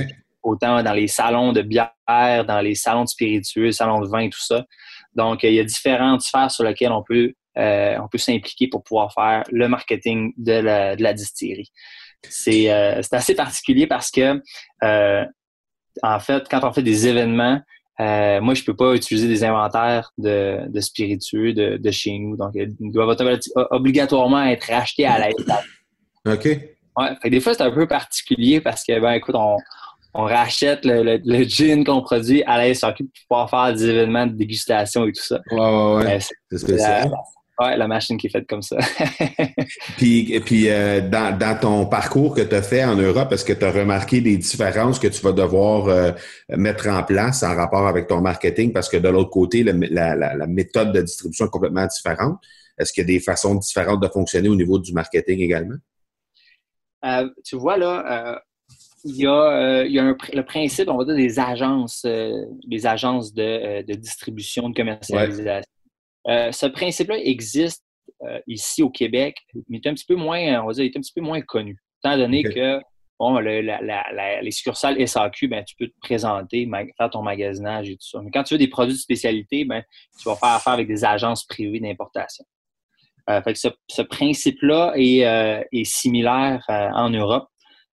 autant 0.43 0.83
dans 0.83 0.93
les 0.93 1.09
salons 1.09 1.53
de 1.53 1.63
bière, 1.63 1.93
dans 2.07 2.61
les 2.63 2.75
salons 2.75 3.05
de 3.05 3.09
spiritueux, 3.09 3.73
salons 3.73 4.01
de 4.01 4.09
vin, 4.09 4.29
tout 4.29 4.43
ça. 4.43 4.65
Donc, 5.15 5.43
il 5.43 5.55
y 5.55 5.61
a 5.61 5.65
différentes 5.65 6.23
sphères 6.23 6.51
sur 6.51 6.65
lesquelles 6.65 6.93
on 6.93 7.03
peut, 7.03 7.33
on 7.57 8.09
peut 8.11 8.19
s'impliquer 8.19 8.69
pour 8.69 8.83
pouvoir 8.83 9.13
faire 9.13 9.43
le 9.51 9.69
marketing 9.69 10.33
de 10.37 10.53
la, 10.53 10.97
de 10.97 11.03
la 11.03 11.13
distillerie. 11.13 11.71
C'est 12.23 12.69
assez 12.69 13.35
particulier 13.35 13.87
parce 13.87 14.11
que, 14.11 14.41
en 16.03 16.21
fait, 16.21 16.49
quand 16.49 16.61
on 16.63 16.73
fait 16.73 16.83
des 16.83 17.09
événements, 17.09 17.61
Euh, 18.01 18.41
moi, 18.41 18.55
je 18.55 18.65
peux 18.65 18.75
pas 18.75 18.95
utiliser 18.95 19.29
des 19.29 19.45
inventaires 19.45 20.13
de, 20.17 20.61
de 20.69 20.81
spiritueux 20.81 21.53
de, 21.53 21.77
de, 21.77 21.91
chez 21.91 22.19
nous. 22.19 22.37
Donc, 22.37 22.53
ils 22.55 22.75
doivent 22.93 23.17
obligatoirement 23.71 24.43
être 24.45 24.65
rachetés 24.65 25.07
à 25.07 25.19
l'aide. 25.19 25.35
OK. 26.27 26.45
Ouais, 26.97 27.09
fait 27.23 27.31
des 27.31 27.41
fois, 27.41 27.55
c'est 27.55 27.63
un 27.63 27.71
peu 27.71 27.87
particulier 27.87 28.61
parce 28.61 28.85
que, 28.85 28.99
ben, 28.99 29.13
écoute, 29.13 29.35
on, 29.37 29.57
on 30.15 30.25
rachète 30.25 30.85
le, 30.85 31.21
le, 31.23 31.45
gin 31.45 31.85
qu'on 31.85 32.03
produit 32.03 32.43
à 32.45 32.59
la 32.59 32.75
SAQ 32.75 33.05
pour 33.05 33.13
pouvoir 33.29 33.51
faire 33.51 33.75
des 33.75 33.89
événements 33.89 34.27
de 34.27 34.33
dégustation 34.33 35.07
et 35.07 35.13
tout 35.13 35.23
ça. 35.23 35.41
Ouais, 35.51 35.61
ouais, 35.61 36.05
ouais. 36.05 36.19
c'est 36.51 36.59
spécial. 36.59 37.11
Ouais, 37.61 37.77
la 37.77 37.87
machine 37.87 38.17
qui 38.17 38.29
est 38.29 38.31
faite 38.31 38.49
comme 38.49 38.63
ça. 38.63 38.79
puis 39.99 40.41
puis 40.41 40.71
euh, 40.71 41.07
dans, 41.07 41.37
dans, 41.37 41.59
ton 41.61 41.85
parcours 41.85 42.35
que 42.35 42.41
tu 42.41 42.55
as 42.55 42.63
fait 42.63 42.83
en 42.85 42.97
Europe, 42.97 43.31
est-ce 43.33 43.45
que 43.45 43.53
tu 43.53 43.65
as 43.67 43.71
remarqué 43.71 44.23
des 44.23 44.39
différences 44.39 44.99
que 44.99 45.09
tu 45.09 45.21
vas 45.21 45.33
devoir 45.33 45.89
euh, 45.89 46.13
mettre 46.49 46.89
en 46.89 47.03
place 47.03 47.43
en 47.43 47.55
rapport 47.55 47.87
avec 47.87 48.07
ton 48.07 48.23
marketing? 48.23 48.73
Parce 48.73 48.89
que 48.89 48.97
de 48.97 49.09
l'autre 49.11 49.29
côté, 49.29 49.63
la, 49.63 49.75
la, 50.17 50.37
la, 50.37 50.47
méthode 50.47 50.93
de 50.93 51.03
distribution 51.03 51.47
est 51.47 51.51
complètement 51.51 51.87
différente. 51.87 52.39
Est-ce 52.79 52.95
qu'il 52.95 53.03
y 53.03 53.05
a 53.05 53.13
des 53.13 53.21
façons 53.21 53.55
différentes 53.57 54.03
de 54.03 54.09
fonctionner 54.09 54.49
au 54.49 54.57
niveau 54.57 54.79
du 54.79 54.95
marketing 54.95 55.41
également? 55.41 55.77
Euh, 57.05 57.29
tu 57.45 57.57
vois, 57.57 57.77
là, 57.77 58.41
il 59.05 59.17
y 59.17 59.27
a, 59.27 59.85
il 59.85 59.93
y 59.93 59.99
a 59.99 60.05
un, 60.05 60.17
le 60.33 60.43
principe, 60.45 60.89
on 60.89 60.97
va 60.97 61.05
dire, 61.05 61.15
des 61.17 61.39
agences, 61.39 62.07
des 62.07 62.87
agences 62.87 63.35
de, 63.35 63.83
de 63.83 63.95
distribution, 63.97 64.71
de 64.71 64.75
commercialisation. 64.75 65.71
Euh, 66.29 66.53
ce 66.53 66.67
principe-là 66.67 67.19
existe 67.19 67.85
euh, 68.23 68.41
ici 68.47 68.83
au 68.83 68.91
Québec, 68.91 69.37
mais 69.69 69.79
est 69.79 69.87
un 69.87 69.95
petit 69.95 70.05
peu 70.05 70.17
moins, 70.17 70.63
on 70.63 70.67
va 70.67 70.73
dire, 70.75 70.85
est 70.85 70.97
un 70.97 71.01
petit 71.01 71.13
peu 71.15 71.23
moins 71.23 71.41
connu. 71.41 71.79
Étant 72.05 72.17
donné 72.17 72.43
que 72.43 72.81
bon, 73.19 73.39
les 73.39 74.51
succursales 74.51 75.07
SAQ, 75.07 75.49
ben, 75.49 75.65
tu 75.65 75.75
peux 75.77 75.87
te 75.87 75.99
présenter, 76.01 76.69
faire 76.97 77.11
ton 77.11 77.23
magasinage 77.23 77.91
et 77.91 77.95
tout 77.95 78.07
ça. 78.07 78.21
Mais 78.23 78.31
quand 78.31 78.43
tu 78.43 78.55
veux 78.55 78.59
des 78.59 78.69
produits 78.69 78.95
de 78.95 78.99
spécialité, 78.99 79.65
ben, 79.65 79.83
tu 80.19 80.29
vas 80.29 80.37
faire 80.37 80.51
affaire 80.51 80.75
avec 80.75 80.89
des 80.89 81.05
agences 81.05 81.45
privées 81.45 81.81
d'importation. 81.81 82.45
Euh, 83.29 83.41
ce, 83.55 84.03
principe-là 84.03 84.93
est, 84.97 85.85
similaire 85.85 86.65
en 86.69 87.11
Europe. 87.11 87.49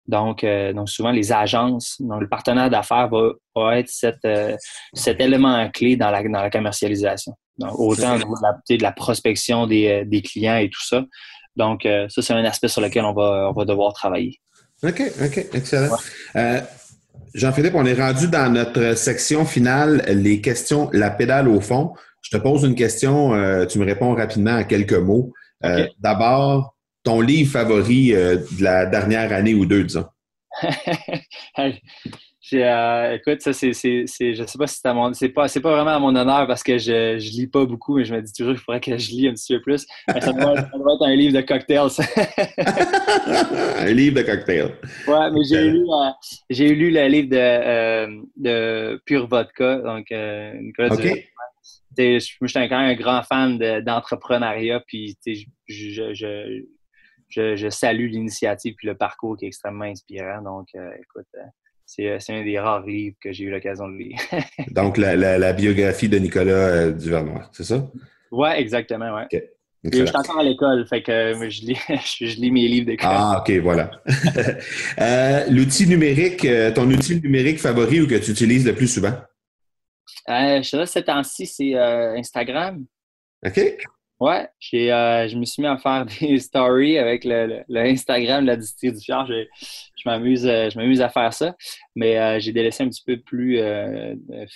Donc, 0.08 0.46
donc, 0.46 0.90
souvent, 0.90 1.12
les 1.12 1.34
agences, 1.34 2.02
donc 2.02 2.22
le 2.22 2.30
partenaire 2.30 2.70
d'affaires 2.70 3.10
va, 3.10 3.78
être 3.78 3.90
cet 3.90 5.22
élément 5.22 5.70
clé 5.70 5.98
dans 5.98 6.12
la, 6.12 6.24
dans 6.24 6.42
la 6.42 6.50
commercialisation 6.50 7.34
autant 7.60 8.16
au 8.16 8.18
niveau 8.18 8.36
de 8.70 8.82
la, 8.82 8.92
prospection 8.92 9.68
euh, 9.70 10.04
des, 10.06 10.22
clients 10.22 10.58
et 10.58 10.70
tout 10.70 10.84
ça. 10.86 11.06
Donc, 11.56 11.86
euh, 11.86 12.08
ça, 12.10 12.22
c'est 12.22 12.34
un 12.34 12.44
aspect 12.46 12.68
sur 12.68 12.82
lequel 12.82 13.04
on 13.06 13.14
va, 13.14 13.52
va 13.56 13.66
devoir 13.66 13.94
travailler. 13.94 14.40
OK, 14.84 15.02
OK, 15.24 15.46
excellent. 15.54 15.96
Euh, 16.36 16.62
Jean-Philippe, 17.34 17.74
on 17.76 17.86
est 17.86 18.00
rendu 18.00 18.28
dans 18.28 18.52
notre 18.52 18.96
section 18.96 19.46
finale, 19.46 20.04
les 20.08 20.42
questions, 20.42 20.90
la 20.94 21.10
pédale 21.10 21.48
au 21.48 21.62
fond. 21.62 21.94
Je 22.22 22.36
te 22.36 22.42
pose 22.42 22.64
une 22.64 22.76
question, 22.76 23.32
tu 23.68 23.80
me 23.80 23.86
réponds 23.86 24.14
rapidement 24.16 24.58
en 24.58 24.64
quelques 24.64 24.94
mots. 24.94 25.34
D'abord, 26.00 26.76
ton 27.04 27.22
livre 27.22 27.52
favori 27.52 28.10
de 28.10 28.64
la 28.64 28.86
dernière 28.86 29.32
année 29.34 29.54
ou 29.54 29.66
deux, 29.66 29.84
disons? 29.84 30.06
Euh, 32.54 33.14
écoute, 33.14 33.42
ça, 33.42 33.52
c'est, 33.52 33.74
c'est, 33.74 34.04
c'est, 34.06 34.34
je 34.34 34.44
sais 34.46 34.58
pas 34.58 34.68
si 34.68 34.80
c'est 34.82 34.94
mon, 34.94 35.14
c'est 35.14 35.30
pas, 35.30 35.48
c'est 35.48 35.60
pas 35.60 35.72
vraiment 35.72 35.96
à 35.96 36.00
mon 36.00 36.16
honneur 36.16 36.48
parce 36.48 36.64
que 36.64 36.78
je, 36.78 37.18
je 37.20 37.32
lis 37.32 37.48
pas 37.48 37.66
beaucoup, 37.66 37.98
mais 37.98 38.06
je 38.06 38.14
me 38.14 38.22
dis 38.22 38.32
toujours 38.32 38.54
qu'il 38.54 38.62
faudrait 38.62 38.80
que 38.80 38.98
je 38.98 39.12
lis 39.12 39.28
un 39.28 39.34
petit 39.34 39.54
peu 39.56 39.62
plus. 39.62 39.86
Mais 40.08 40.22
ça, 40.22 40.32
doit, 40.32 40.54
être 40.54 41.06
un 41.06 41.16
livre 41.16 41.36
de 41.36 41.42
cocktails. 41.42 41.90
un 43.80 43.92
livre 43.92 44.16
de 44.16 44.22
cocktails. 44.22 44.76
Ouais, 45.08 45.32
mais 45.32 45.44
j'ai 45.44 45.70
lu, 45.70 45.86
euh, 45.90 46.10
j'ai 46.50 46.76
lu 46.76 46.92
le 46.92 47.08
livre 47.08 47.30
de, 47.30 47.38
euh, 47.38 48.22
de 48.38 49.02
Pure 49.06 49.28
Vodka, 49.28 49.78
donc 49.78 50.08
Nicolas 50.62 50.94
okay. 50.94 51.28
Je 51.98 52.20
suis 52.20 52.38
quand 52.40 52.60
même 52.60 52.92
un 52.92 52.96
grand 52.96 53.24
fan 53.24 53.58
d'entrepreneuriat, 53.82 54.82
puis 54.88 55.18
je, 55.26 56.14
je, 56.14 56.64
je, 57.30 57.56
je, 57.56 57.70
salue 57.70 58.08
l'initiative 58.08 58.76
puis 58.78 58.88
le 58.88 58.96
parcours 58.96 59.36
qui 59.36 59.46
est 59.46 59.48
extrêmement 59.48 59.86
inspirant. 59.86 60.44
Donc, 60.44 60.68
écoute, 60.76 61.26
c'est 61.88 62.34
un 62.34 62.44
des 62.44 62.60
rares 62.60 62.86
livres 62.86 63.16
que 63.22 63.32
j'ai 63.32 63.46
eu 63.46 63.50
l'occasion 63.50 63.88
de 63.88 63.98
lire. 63.98 64.20
Donc, 64.72 64.98
la, 64.98 65.54
biographie 65.54 66.10
de 66.10 66.18
Nicolas 66.18 66.52
euh, 66.52 66.92
Duvernois, 66.92 67.50
c'est 67.54 67.64
ça? 67.64 67.88
Oui, 68.32 68.50
exactement, 68.56 69.16
oui. 69.16 69.40
Je 69.84 70.06
suis 70.06 70.18
encore 70.18 70.40
à 70.40 70.44
l'école, 70.44 70.86
fait 70.86 71.02
que 71.02 71.12
euh, 71.12 71.50
je, 71.50 71.62
lis, 71.62 71.78
je, 72.20 72.40
lis 72.42 72.52
mes 72.52 72.68
livres 72.68 72.88
d'école. 72.88 73.10
Ah, 73.10 73.42
OK, 73.42 73.52
voilà. 73.60 73.92
L'outil 75.50 75.88
numérique, 75.88 76.46
ton 76.76 76.90
outil 76.92 77.22
numérique 77.22 77.60
favori 77.60 78.02
ou 78.02 78.08
que 78.08 78.16
tu 78.16 78.32
utilises 78.32 78.66
le 78.66 78.76
plus 78.76 78.88
souvent? 78.88 79.14
je 80.28 80.62
sais 80.64 80.78
pas, 80.78 80.86
ces 80.86 81.04
temps-ci, 81.04 81.48
c'est 81.48 81.74
Instagram. 81.76 82.86
OK. 83.46 83.78
Ouais, 84.20 84.48
j'ai, 84.60 84.92
euh, 84.92 85.28
je 85.28 85.38
me 85.38 85.46
suis 85.46 85.62
mis 85.62 85.68
à 85.68 85.78
faire 85.78 86.06
des 86.20 86.40
stories 86.40 86.98
avec 86.98 87.24
le, 87.24 87.64
le, 87.68 87.80
Instagram 87.82 88.44
de 88.44 88.48
la 88.48 88.56
distillerie 88.56 88.98
du 88.98 89.04
Fjord. 89.04 89.28
Je, 89.28 89.46
je 89.62 90.10
m'amuse, 90.10 90.46
euh, 90.48 90.70
je 90.72 90.78
m'amuse 90.78 91.02
à 91.02 91.10
faire 91.10 91.32
ça, 91.34 91.56
mais 91.96 92.18
euh, 92.18 92.40
j'ai 92.40 92.52
délaissé 92.52 92.84
un 92.84 92.90
petit 92.90 93.04
peu 93.06 93.20
plus 93.20 93.60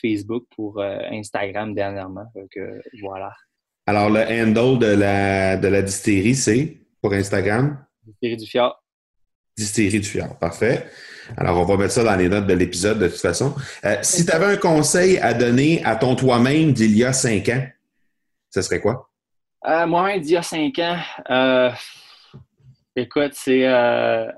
Facebook 0.02 0.46
pour 0.56 0.82
Instagram 0.82 1.76
dernièrement. 1.76 2.26
Donc, 2.36 2.58
voilà. 3.02 3.32
Alors, 3.86 4.10
le 4.10 4.22
handle 4.22 4.80
de 4.80 4.96
la, 4.96 5.58
de 5.58 5.68
la 5.68 5.82
distillerie, 5.82 6.36
c'est 6.36 6.78
pour 7.02 7.14
Instagram? 7.14 7.86
Distillerie 8.06 8.38
du 8.38 8.48
Fjord. 8.48 8.84
Distillerie 9.58 10.00
du 10.00 10.08
Fjord, 10.08 10.40
parfait. 10.40 10.88
Alors, 11.38 11.58
on 11.60 11.66
va 11.66 11.78
mettre 11.78 11.94
ça 11.94 12.04
dans 12.04 12.16
les 12.16 12.30
notes 12.30 12.48
de 12.48 12.54
l'épisode 12.54 13.00
de 13.00 13.08
toute 13.08 13.20
façon. 13.20 13.54
si 14.02 14.26
tu 14.26 14.32
avais 14.32 14.46
un 14.46 14.58
conseil 14.58 15.20
à 15.20 15.34
donner 15.34 15.84
à 15.84 15.96
ton 15.96 16.16
toi-même 16.16 16.74
d'il 16.74 16.98
y 16.98 17.04
a 17.04 17.14
cinq 17.14 17.50
ans, 17.50 17.64
ce 18.50 18.62
serait 18.62 18.82
quoi? 18.82 19.11
Euh, 19.68 19.86
moi, 19.86 20.14
il 20.14 20.28
y 20.28 20.36
a 20.36 20.42
cinq 20.42 20.80
ans, 20.80 20.98
euh, 21.30 21.70
écoute, 22.96 23.34
c'est. 23.34 23.68
Euh, 23.68 24.32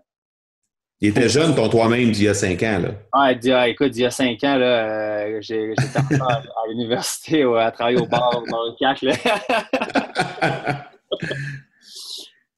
il 1.00 1.10
était 1.10 1.30
jeune, 1.30 1.56
ton 1.56 1.70
toi-même, 1.70 2.12
d'il 2.12 2.26
y 2.26 2.28
a 2.28 2.34
cinq 2.34 2.62
ans, 2.64 2.80
là. 2.80 2.90
Ouais, 3.14 3.40
il 3.42 3.52
a, 3.52 3.68
écoute, 3.70 3.92
il 3.96 4.02
y 4.02 4.06
a 4.06 4.12
cinq 4.12 4.44
ans, 4.44 4.58
là, 4.58 5.42
j'étais 5.42 5.76
à, 6.20 6.26
à 6.26 6.42
l'université, 6.70 7.44
à 7.44 7.72
travailler 7.72 8.00
au 8.00 8.06
bar, 8.06 8.44
dans 8.50 8.66
le 8.66 8.76
CAC, 8.78 9.02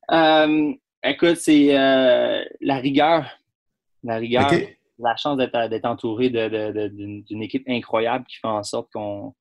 là. 0.09 0.75
écoute, 1.03 1.37
c'est 1.37 1.67
la 2.61 2.77
rigueur. 2.77 3.25
La 4.03 4.17
rigueur. 4.17 4.51
La 4.97 5.15
chance 5.17 5.37
d'être 5.37 5.85
entouré 5.85 6.29
d'une 6.29 7.43
équipe 7.43 7.65
incroyable 7.67 8.25
qui 8.25 8.37
fait 8.37 8.47
en 8.47 8.63
sorte 8.63 8.91
qu'on 8.91 9.35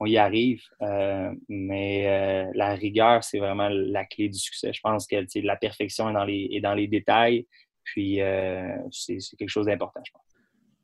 on 0.00 0.06
y 0.06 0.16
arrive. 0.16 0.62
Euh, 0.82 1.30
mais 1.48 2.06
euh, 2.06 2.50
la 2.54 2.74
rigueur, 2.74 3.22
c'est 3.24 3.38
vraiment 3.38 3.68
la 3.68 4.04
clé 4.04 4.28
du 4.28 4.38
succès. 4.38 4.72
Je 4.72 4.80
pense 4.80 5.06
que 5.06 5.16
la 5.40 5.56
perfection 5.56 6.10
est 6.10 6.14
dans 6.14 6.24
les, 6.24 6.60
dans 6.62 6.74
les 6.74 6.86
détails. 6.86 7.46
Puis 7.84 8.20
euh, 8.20 8.76
c'est 8.90 9.18
quelque 9.38 9.48
chose 9.48 9.66
d'important, 9.66 10.00
je 10.04 10.12
pense. 10.12 10.22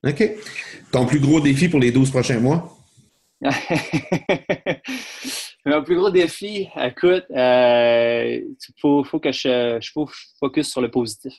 OK. 0.05 0.23
Ton 0.91 1.07
plus 1.07 1.21
gros 1.21 1.41
défi 1.41 1.69
pour 1.69 1.81
les 1.81 1.93
12 1.93 2.11
prochains 2.11 2.41
mois? 2.41 2.77
Mon 5.65 5.85
plus 5.85 5.95
gros 5.97 6.11
défi, 6.11 6.69
écoute, 6.77 7.25
il 7.31 8.57
faut, 8.81 9.05
faut, 9.05 9.21
que 9.21 9.31
je, 9.31 9.79
je 9.81 9.93
focus 10.41 10.71
sur 10.71 10.81
le 10.81 10.91
positif. 10.91 11.35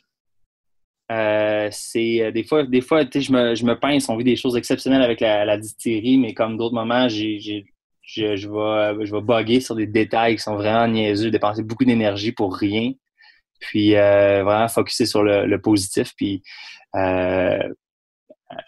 Euh, 1.12 1.68
c'est 1.72 2.22
euh, 2.22 2.32
des 2.32 2.44
fois, 2.44 2.63
des 2.63 2.82
fois 2.82 3.04
je, 3.04 3.32
me, 3.32 3.56
je 3.56 3.66
me 3.66 3.78
pince, 3.78 4.08
on 4.08 4.16
vit 4.16 4.24
des 4.24 4.38
choses 4.38 4.56
exceptionnelles 4.56 5.02
avec 5.02 5.20
la, 5.20 5.44
la 5.44 5.58
distillerie, 5.58 6.18
mais 6.18 6.34
comme 6.34 6.58
d'autres 6.58 6.74
moments, 6.74 7.10
j'ai, 7.10 7.39
je, 7.39 8.36
je, 8.36 8.48
vais, 8.48 9.06
je 9.06 9.12
vais 9.12 9.22
bugger 9.22 9.60
sur 9.60 9.76
des 9.76 9.86
détails 9.86 10.38
qui 10.38 10.42
sont 10.42 10.56
vraiment 10.56 10.88
niaiseux, 10.88 11.30
dépenser 11.30 11.63
beaucoup 11.63 11.86
d'énergie 11.86 12.32
pour 12.32 12.56
rien. 12.56 12.92
Puis 13.60 13.96
euh, 13.96 14.44
vraiment 14.44 14.68
focuser 14.68 15.06
sur 15.06 15.24
le, 15.24 15.58
positif. 15.58 16.13
Puis, 16.18 16.42
euh, 16.96 17.70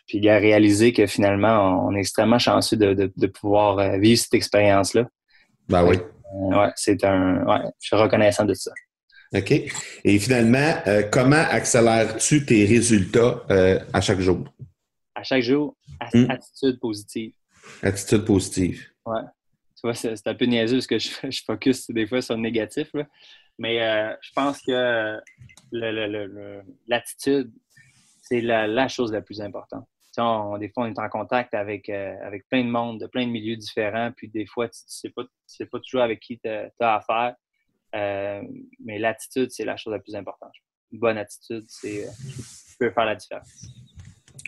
puis 0.08 0.28
a 0.30 0.38
réalisé 0.38 0.94
que 0.94 1.06
finalement, 1.06 1.86
on 1.86 1.96
est 1.96 2.00
extrêmement 2.00 2.40
chanceux 2.40 2.78
de, 2.78 3.12
de, 3.16 3.28
pouvoir 3.28 3.98
vivre 3.98 4.20
cette 4.20 4.34
expérience-là. 4.34 5.06
Ben 5.68 5.86
oui. 5.86 5.98
ouais, 6.34 6.72
c'est 6.76 7.04
un. 7.04 7.44
Ouais, 7.46 7.60
je 7.82 7.88
suis 7.88 7.96
reconnaissant 7.96 8.46
de 8.46 8.54
ça. 8.54 8.72
OK? 9.36 9.52
Et 10.04 10.20
finalement, 10.20 10.76
euh, 10.88 11.04
comment 11.12 11.36
accélères-tu 11.36 12.46
tes 12.46 12.66
résultats 12.66 13.44
euh, 13.50 13.80
à 13.94 14.02
chaque 14.02 14.20
jour? 14.20 14.46
À 15.14 15.24
chaque 15.24 15.44
jour, 15.44 15.76
hmm. 16.14 16.30
attitude 16.30 16.80
positive. 16.80 17.34
Attitude 17.82 18.26
positive. 18.26 18.86
Ouais. 19.06 19.22
Tu 19.76 19.82
vois, 19.84 19.94
c'est 19.94 20.28
un 20.28 20.36
peu 20.36 20.46
niaiseux 20.46 20.78
parce 20.78 20.88
que 20.88 21.00
je, 21.00 21.10
je 21.30 21.44
focus 21.44 21.90
des 21.90 22.08
fois 22.08 22.22
sur 22.22 22.36
le 22.36 22.42
négatif. 22.42 22.92
Mais 23.58 23.82
euh, 23.82 24.14
je 24.22 24.32
pense 24.34 24.62
que 24.62 25.20
l'attitude, 26.88 27.52
c'est 28.22 28.42
la, 28.42 28.88
chose 28.88 29.14
la 29.14 29.22
plus 29.22 29.40
importante. 29.40 29.88
des 30.60 30.70
fois, 30.70 30.84
on 30.84 30.88
est 30.88 31.00
en 31.00 31.10
contact 31.10 31.54
avec, 31.54 31.90
avec 31.90 32.48
plein 32.50 32.64
de 32.64 32.70
monde, 32.70 33.00
de 33.00 33.08
plein 33.08 33.26
de 33.26 33.32
milieux 33.32 33.56
différents, 33.56 34.12
puis 34.12 34.28
des 34.28 34.46
fois, 34.46 34.68
tu 34.68 34.80
ne 34.86 34.90
sais, 34.90 35.10
pas, 35.10 35.24
sais 35.46 35.66
pas 35.66 35.80
toujours 35.80 36.02
avec 36.02 36.20
qui 36.20 36.38
tu 36.40 36.50
as 36.50 36.96
affaire. 36.96 37.36
Euh, 37.96 38.42
mais 38.84 39.00
l'attitude, 39.00 39.50
c'est 39.52 39.66
la 39.66 39.78
chose 39.78 39.94
la 39.94 40.00
plus 40.00 40.16
importante. 40.16 40.52
Une 40.92 41.00
bonne 41.00 41.18
attitude, 41.18 41.66
c'est 41.68 42.06
euh, 42.06 42.12
peut 42.80 42.92
faire 42.92 43.06
la 43.06 43.16
différence. 43.16 43.48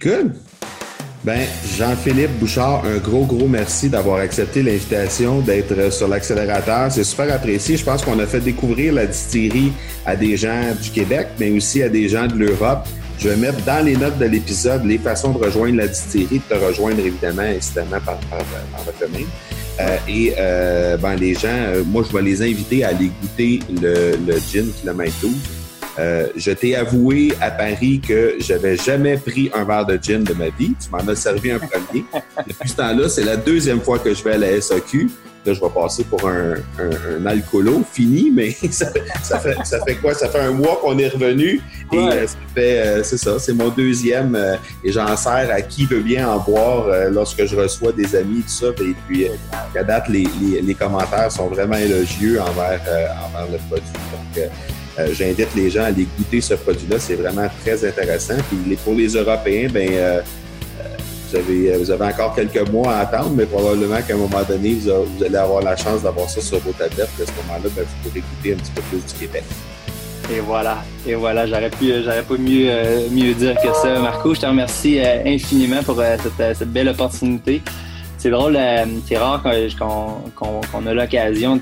Good. 0.02 0.34
Ben, 1.24 1.48
Jean-Philippe 1.78 2.32
Bouchard, 2.40 2.86
un 2.86 3.00
gros, 3.00 3.26
gros 3.26 3.48
merci 3.48 3.90
d'avoir 3.90 4.20
accepté 4.20 4.62
l'invitation 4.62 5.42
d'être 5.42 5.92
sur 5.92 6.08
l'accélérateur. 6.08 6.92
C'est 6.92 7.04
super 7.04 7.34
apprécié. 7.34 7.76
Je 7.76 7.84
pense 7.84 8.06
qu'on 8.06 8.20
a 8.20 8.28
fait 8.28 8.40
découvrir 8.40 8.94
la 8.94 9.08
distillerie 9.08 9.74
à 10.06 10.16
des 10.16 10.38
gens 10.38 10.74
du 10.82 10.90
Québec, 10.92 11.28
mais 11.40 11.52
aussi 11.52 11.82
à 11.82 11.90
des 11.90 12.08
gens 12.08 12.28
de 12.28 12.36
l'Europe. 12.36 12.88
Je 13.20 13.30
vais 13.30 13.36
mettre 13.36 13.64
dans 13.66 13.84
les 13.84 13.98
notes 13.98 14.20
de 14.20 14.26
l'épisode 14.26 14.86
les 14.86 15.00
façons 15.00 15.34
de 15.34 15.40
rejoindre 15.40 15.78
la 15.78 15.88
distillerie, 15.88 16.40
de 16.40 16.56
te 16.56 16.64
rejoindre 16.64 17.00
évidemment, 17.00 17.42
incidemment, 17.42 18.00
par, 18.06 18.20
par, 18.30 18.38
par. 18.38 18.94
Euh, 19.80 19.98
et 20.08 20.34
euh, 20.38 20.98
ben, 20.98 21.16
les 21.16 21.34
gens, 21.34 21.48
euh, 21.48 21.84
moi, 21.86 22.04
je 22.08 22.16
vais 22.16 22.24
les 22.24 22.42
inviter 22.42 22.84
à 22.84 22.90
aller 22.90 23.12
goûter 23.22 23.60
le, 23.70 24.18
le 24.26 24.40
gin 24.40 24.72
kilomètre 24.72 25.16
12 25.22 25.32
euh, 26.00 26.28
je 26.36 26.52
t'ai 26.52 26.76
avoué 26.76 27.34
à 27.42 27.50
Paris 27.50 28.00
que 28.08 28.36
j'avais 28.40 28.78
jamais 28.78 29.18
pris 29.18 29.50
un 29.54 29.64
verre 29.64 29.86
de 29.86 29.98
gin 30.02 30.24
de 30.24 30.34
ma 30.34 30.50
vie. 30.50 30.76
Tu 30.80 30.90
m'en 30.92 31.00
as 31.00 31.16
servi 31.16 31.52
un 31.52 31.60
premier. 31.60 32.06
Depuis 32.48 32.70
ce 32.70 32.76
temps-là, 32.76 33.10
c'est 33.10 33.24
la 33.24 33.36
deuxième 33.36 33.82
fois 33.82 33.98
que 33.98 34.14
je 34.14 34.24
vais 34.24 34.34
à 34.34 34.38
la 34.38 34.62
SAQ. 34.62 35.10
Là, 35.48 35.54
je 35.54 35.62
vais 35.62 35.70
passer 35.70 36.04
pour 36.04 36.28
un, 36.28 36.56
un, 36.80 37.20
un 37.20 37.26
alcoolo 37.26 37.84
fini, 37.92 38.32
mais 38.32 38.52
ça, 38.72 38.92
ça, 39.24 39.40
fait, 39.40 39.56
ça 39.64 39.80
fait 39.86 39.96
quoi? 39.96 40.14
Ça 40.14 40.30
fait 40.30 40.40
un 40.40 40.52
mois 40.52 40.80
qu'on 40.82 40.98
est 40.98 41.08
revenu. 41.08 41.62
Et 41.92 41.98
ouais. 41.98 42.12
euh, 42.12 42.28
ça 42.28 42.38
fait, 42.54 42.80
euh, 42.80 43.04
c'est 43.04 43.18
ça, 43.18 43.40
c'est 43.40 43.54
mon 43.54 43.70
deuxième. 43.70 44.36
Euh, 44.36 44.56
et 44.84 44.92
j'en 44.92 45.16
sers 45.18 45.50
à 45.52 45.62
qui 45.62 45.86
veut 45.86 46.02
bien 46.02 46.30
en 46.30 46.40
boire 46.40 46.88
lorsque 47.12 47.46
je 47.46 47.56
reçois 47.56 47.92
des 47.92 48.16
amis, 48.16 48.42
tout 48.42 48.50
ça. 48.50 48.68
Et 48.82 48.96
puis, 49.08 49.28
à 49.76 49.84
date, 49.84 50.10
les, 50.10 50.28
les, 50.42 50.62
les, 50.62 50.74
commentaires 50.76 51.32
sont 51.32 51.48
vraiment 51.48 51.78
élogieux 51.78 52.40
envers, 52.42 52.82
envers 53.26 53.52
le 53.52 53.58
produit. 53.70 53.94
Donc, 54.12 54.50
euh, 55.00 55.08
J'invite 55.14 55.54
les 55.56 55.70
gens 55.70 55.84
à 55.84 55.88
aller 55.88 56.08
goûter 56.18 56.42
ce 56.42 56.56
produit-là. 56.56 56.98
C'est 57.00 57.16
vraiment 57.16 57.48
très 57.64 57.88
intéressant. 57.88 58.36
Puis 58.50 58.76
pour 58.78 58.96
les 58.96 59.10
Européens, 59.10 59.68
ben 59.72 59.90
euh, 59.92 60.22
vous, 61.28 61.36
avez, 61.36 61.78
vous 61.78 61.92
avez 61.92 62.06
encore 62.06 62.36
quelques 62.36 62.70
mois 62.70 62.94
à 62.94 63.00
attendre, 63.02 63.32
mais 63.36 63.46
probablement 63.46 64.02
qu'à 64.02 64.14
un 64.14 64.18
moment 64.18 64.44
donné, 64.48 64.76
vous, 64.76 65.24
allez 65.24 65.36
avoir 65.36 65.62
la 65.62 65.76
chance 65.76 66.04
d'avoir 66.04 66.30
ça 66.30 66.42
sur 66.42 66.60
vos 66.60 66.72
tablettes. 66.72 67.10
À 67.22 67.26
ce 67.26 67.32
moment-là, 67.44 67.70
ben, 67.76 67.84
vous 67.86 68.10
pourrez 68.10 68.22
goûter 68.22 68.54
un 68.54 68.58
petit 68.58 68.72
peu 68.72 68.82
plus 68.84 69.06
du 69.06 69.20
Québec. 69.20 69.44
Et 70.30 70.40
voilà, 70.42 70.84
et 71.06 71.16
voilà, 71.16 71.48
j'aurais 71.48 71.70
pu, 71.70 71.94
j'aurais 72.04 72.24
pas 72.24 72.38
mieux, 72.38 72.68
euh, 72.70 73.08
mieux 73.10 73.34
dire 73.34 73.56
que 73.56 73.74
ça. 73.82 73.98
Marco, 74.00 74.34
je 74.34 74.42
te 74.42 74.46
remercie 74.46 75.00
euh, 75.00 75.24
infiniment 75.26 75.82
pour 75.84 76.00
euh, 76.00 76.18
cette, 76.54 76.70
belle 76.70 76.90
opportunité. 76.90 77.62
C'est 78.18 78.32
drôle, 78.32 78.60
c'est 79.08 79.18
rare 79.18 79.44
qu'on 79.44 80.24
qu 80.36 80.68
qu 80.70 80.88
a 80.88 80.94
l'occasion, 80.94 81.62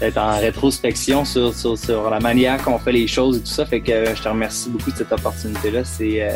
d'être 0.00 0.18
en 0.18 0.38
rétrospection 0.38 1.24
sur, 1.24 1.52
sur, 1.54 2.10
la 2.10 2.20
manière 2.20 2.62
qu'on 2.62 2.78
fait 2.78 2.92
les 2.92 3.06
choses 3.06 3.38
et 3.38 3.40
tout 3.40 3.46
ça. 3.46 3.66
Fait 3.66 3.80
que 3.80 4.14
je 4.14 4.22
te 4.22 4.28
remercie 4.28 4.70
beaucoup 4.70 4.90
de 4.90 4.96
cette 4.96 5.12
opportunité-là. 5.12 5.84
C'est 5.84 6.22
euh, 6.22 6.30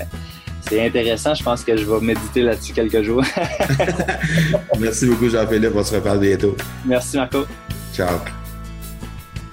c'est 0.72 0.86
intéressant. 0.86 1.34
Je 1.34 1.42
pense 1.42 1.64
que 1.64 1.76
je 1.76 1.84
vais 1.84 2.00
méditer 2.00 2.42
là-dessus 2.42 2.72
quelques 2.72 3.02
jours. 3.02 3.22
Merci 4.78 5.06
beaucoup, 5.06 5.28
Jean-Philippe. 5.28 5.72
On 5.74 5.84
se 5.84 5.94
reparle 5.94 6.20
bientôt. 6.20 6.56
Merci, 6.86 7.16
Marco. 7.16 7.44
Ciao. 7.94 8.18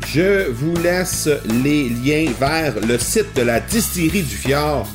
Je 0.07 0.49
vous 0.49 0.75
laisse 0.77 1.29
les 1.63 1.89
liens 1.89 2.31
vers 2.39 2.73
le 2.87 2.97
site 2.97 3.35
de 3.35 3.41
la 3.41 3.59
distillerie 3.59 4.23
du 4.23 4.35
Fjord, 4.35 4.87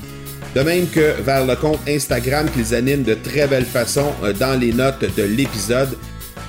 de 0.54 0.62
même 0.62 0.88
que 0.88 1.20
vers 1.20 1.46
le 1.46 1.54
compte 1.56 1.80
Instagram 1.86 2.48
qu'ils 2.50 2.74
animent 2.74 3.02
de 3.02 3.14
très 3.14 3.46
belle 3.46 3.66
façon 3.66 4.12
dans 4.40 4.58
les 4.58 4.72
notes 4.72 5.04
de 5.16 5.22
l'épisode. 5.22 5.96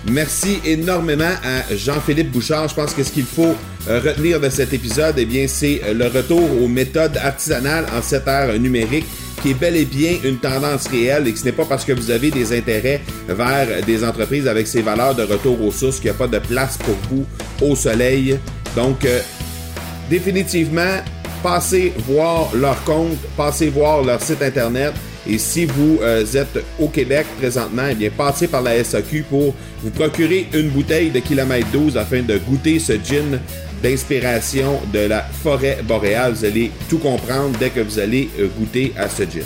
Merci 0.09 0.61
énormément 0.63 1.33
à 1.43 1.75
Jean-Philippe 1.75 2.31
Bouchard. 2.31 2.69
Je 2.69 2.75
pense 2.75 2.93
que 2.93 3.03
ce 3.03 3.11
qu'il 3.11 3.25
faut 3.25 3.55
retenir 3.87 4.39
de 4.39 4.49
cet 4.49 4.73
épisode, 4.73 5.15
eh 5.17 5.25
bien, 5.25 5.47
c'est 5.47 5.81
le 5.93 6.07
retour 6.07 6.41
aux 6.61 6.67
méthodes 6.67 7.17
artisanales 7.17 7.85
en 7.95 8.01
cette 8.01 8.27
ère 8.27 8.57
numérique 8.59 9.05
qui 9.41 9.51
est 9.51 9.53
bel 9.53 9.75
et 9.75 9.85
bien 9.85 10.13
une 10.23 10.37
tendance 10.37 10.87
réelle 10.87 11.27
et 11.27 11.33
que 11.33 11.39
ce 11.39 11.45
n'est 11.45 11.51
pas 11.51 11.65
parce 11.65 11.85
que 11.85 11.93
vous 11.93 12.09
avez 12.09 12.31
des 12.31 12.57
intérêts 12.57 13.01
vers 13.27 13.83
des 13.85 14.03
entreprises 14.03 14.47
avec 14.47 14.65
ces 14.65 14.81
valeurs 14.81 15.13
de 15.13 15.23
retour 15.23 15.61
aux 15.61 15.71
sources 15.71 15.97
qu'il 15.97 16.09
n'y 16.09 16.15
a 16.15 16.17
pas 16.17 16.27
de 16.27 16.39
place 16.39 16.77
pour 16.77 16.95
vous 17.09 17.25
au 17.61 17.75
soleil. 17.75 18.39
Donc, 18.75 19.05
euh, 19.05 19.21
définitivement, 20.09 21.01
passez 21.43 21.93
voir 22.07 22.49
leur 22.55 22.83
compte, 22.83 23.17
passez 23.37 23.69
voir 23.69 24.03
leur 24.03 24.21
site 24.21 24.41
internet. 24.41 24.93
Et 25.27 25.37
si 25.37 25.65
vous 25.65 25.99
euh, 26.01 26.25
êtes 26.33 26.63
au 26.79 26.87
Québec 26.87 27.25
présentement, 27.39 27.83
eh 27.89 27.95
bien, 27.95 28.09
passez 28.15 28.47
par 28.47 28.61
la 28.61 28.83
SAQ 28.83 29.23
pour 29.29 29.55
vous 29.81 29.89
procurer 29.89 30.47
une 30.53 30.69
bouteille 30.69 31.09
de 31.09 31.19
kilomètre 31.19 31.67
12 31.71 31.97
afin 31.97 32.21
de 32.21 32.37
goûter 32.37 32.79
ce 32.79 32.93
gin 32.93 33.39
d'inspiration 33.81 34.79
de 34.93 34.99
la 34.99 35.21
forêt 35.21 35.79
boréale. 35.83 36.33
Vous 36.33 36.45
allez 36.45 36.71
tout 36.89 36.99
comprendre 36.99 37.57
dès 37.59 37.69
que 37.69 37.79
vous 37.79 37.99
allez 37.99 38.29
goûter 38.57 38.93
à 38.97 39.09
ce 39.09 39.23
gin. 39.23 39.45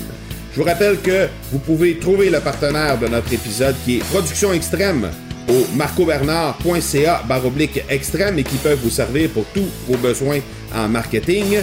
Je 0.54 0.60
vous 0.60 0.66
rappelle 0.66 0.98
que 1.00 1.28
vous 1.52 1.60
pouvez 1.60 1.98
trouver 1.98 2.30
le 2.30 2.40
partenaire 2.40 2.98
de 3.00 3.08
notre 3.08 3.32
épisode 3.34 3.76
qui 3.86 3.98
est 3.98 4.04
Production 4.06 4.52
Extrême 4.52 5.10
au 5.50 5.66
marcobernard.ca 5.76 7.24
baroblique 7.28 7.84
extrême 7.90 8.40
et 8.40 8.44
qui 8.44 8.58
peuvent 8.58 8.80
vous 8.82 8.90
servir 8.90 9.30
pour 9.30 9.46
tous 9.54 9.68
vos 9.88 9.98
besoins 9.98 10.40
en 10.76 10.88
marketing. 10.88 11.60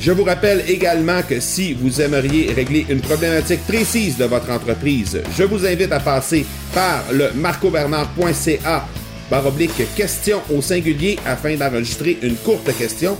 Je 0.00 0.12
vous 0.12 0.24
rappelle 0.24 0.64
également 0.66 1.20
que 1.20 1.40
si 1.40 1.74
vous 1.74 2.00
aimeriez 2.00 2.54
régler 2.54 2.86
une 2.88 3.02
problématique 3.02 3.66
précise 3.66 4.16
de 4.16 4.24
votre 4.24 4.50
entreprise, 4.50 5.20
je 5.36 5.44
vous 5.44 5.66
invite 5.66 5.92
à 5.92 6.00
passer 6.00 6.46
par 6.72 7.04
le 7.12 7.30
marcobernard.ca 7.34 8.88
baroblique 9.30 9.94
question 9.94 10.40
au 10.50 10.62
singulier 10.62 11.18
afin 11.26 11.54
d'enregistrer 11.54 12.18
une 12.22 12.36
courte 12.36 12.74
question. 12.78 13.18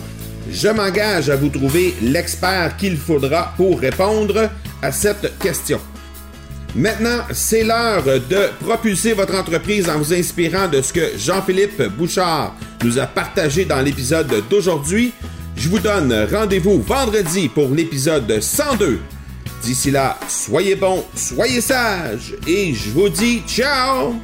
Je 0.50 0.68
m'engage 0.68 1.28
à 1.28 1.36
vous 1.36 1.50
trouver 1.50 1.94
l'expert 2.00 2.74
qu'il 2.78 2.96
faudra 2.96 3.52
pour 3.58 3.78
répondre 3.78 4.48
à 4.80 4.90
cette 4.90 5.38
question. 5.38 5.78
Maintenant, 6.74 7.24
c'est 7.32 7.62
l'heure 7.62 8.04
de 8.04 8.48
propulser 8.64 9.12
votre 9.12 9.34
entreprise 9.34 9.86
en 9.90 9.98
vous 9.98 10.14
inspirant 10.14 10.66
de 10.66 10.80
ce 10.80 10.94
que 10.94 11.18
Jean-Philippe 11.18 11.82
Bouchard 11.98 12.56
nous 12.82 12.98
a 12.98 13.06
partagé 13.06 13.66
dans 13.66 13.82
l'épisode 13.82 14.32
d'aujourd'hui. 14.48 15.12
Je 15.60 15.68
vous 15.68 15.78
donne 15.78 16.26
rendez-vous 16.32 16.80
vendredi 16.80 17.50
pour 17.50 17.68
l'épisode 17.68 18.40
102. 18.40 18.98
D'ici 19.62 19.90
là, 19.90 20.18
soyez 20.26 20.74
bons, 20.74 21.04
soyez 21.14 21.60
sages 21.60 22.34
et 22.46 22.72
je 22.72 22.88
vous 22.88 23.10
dis 23.10 23.42
ciao 23.46 24.14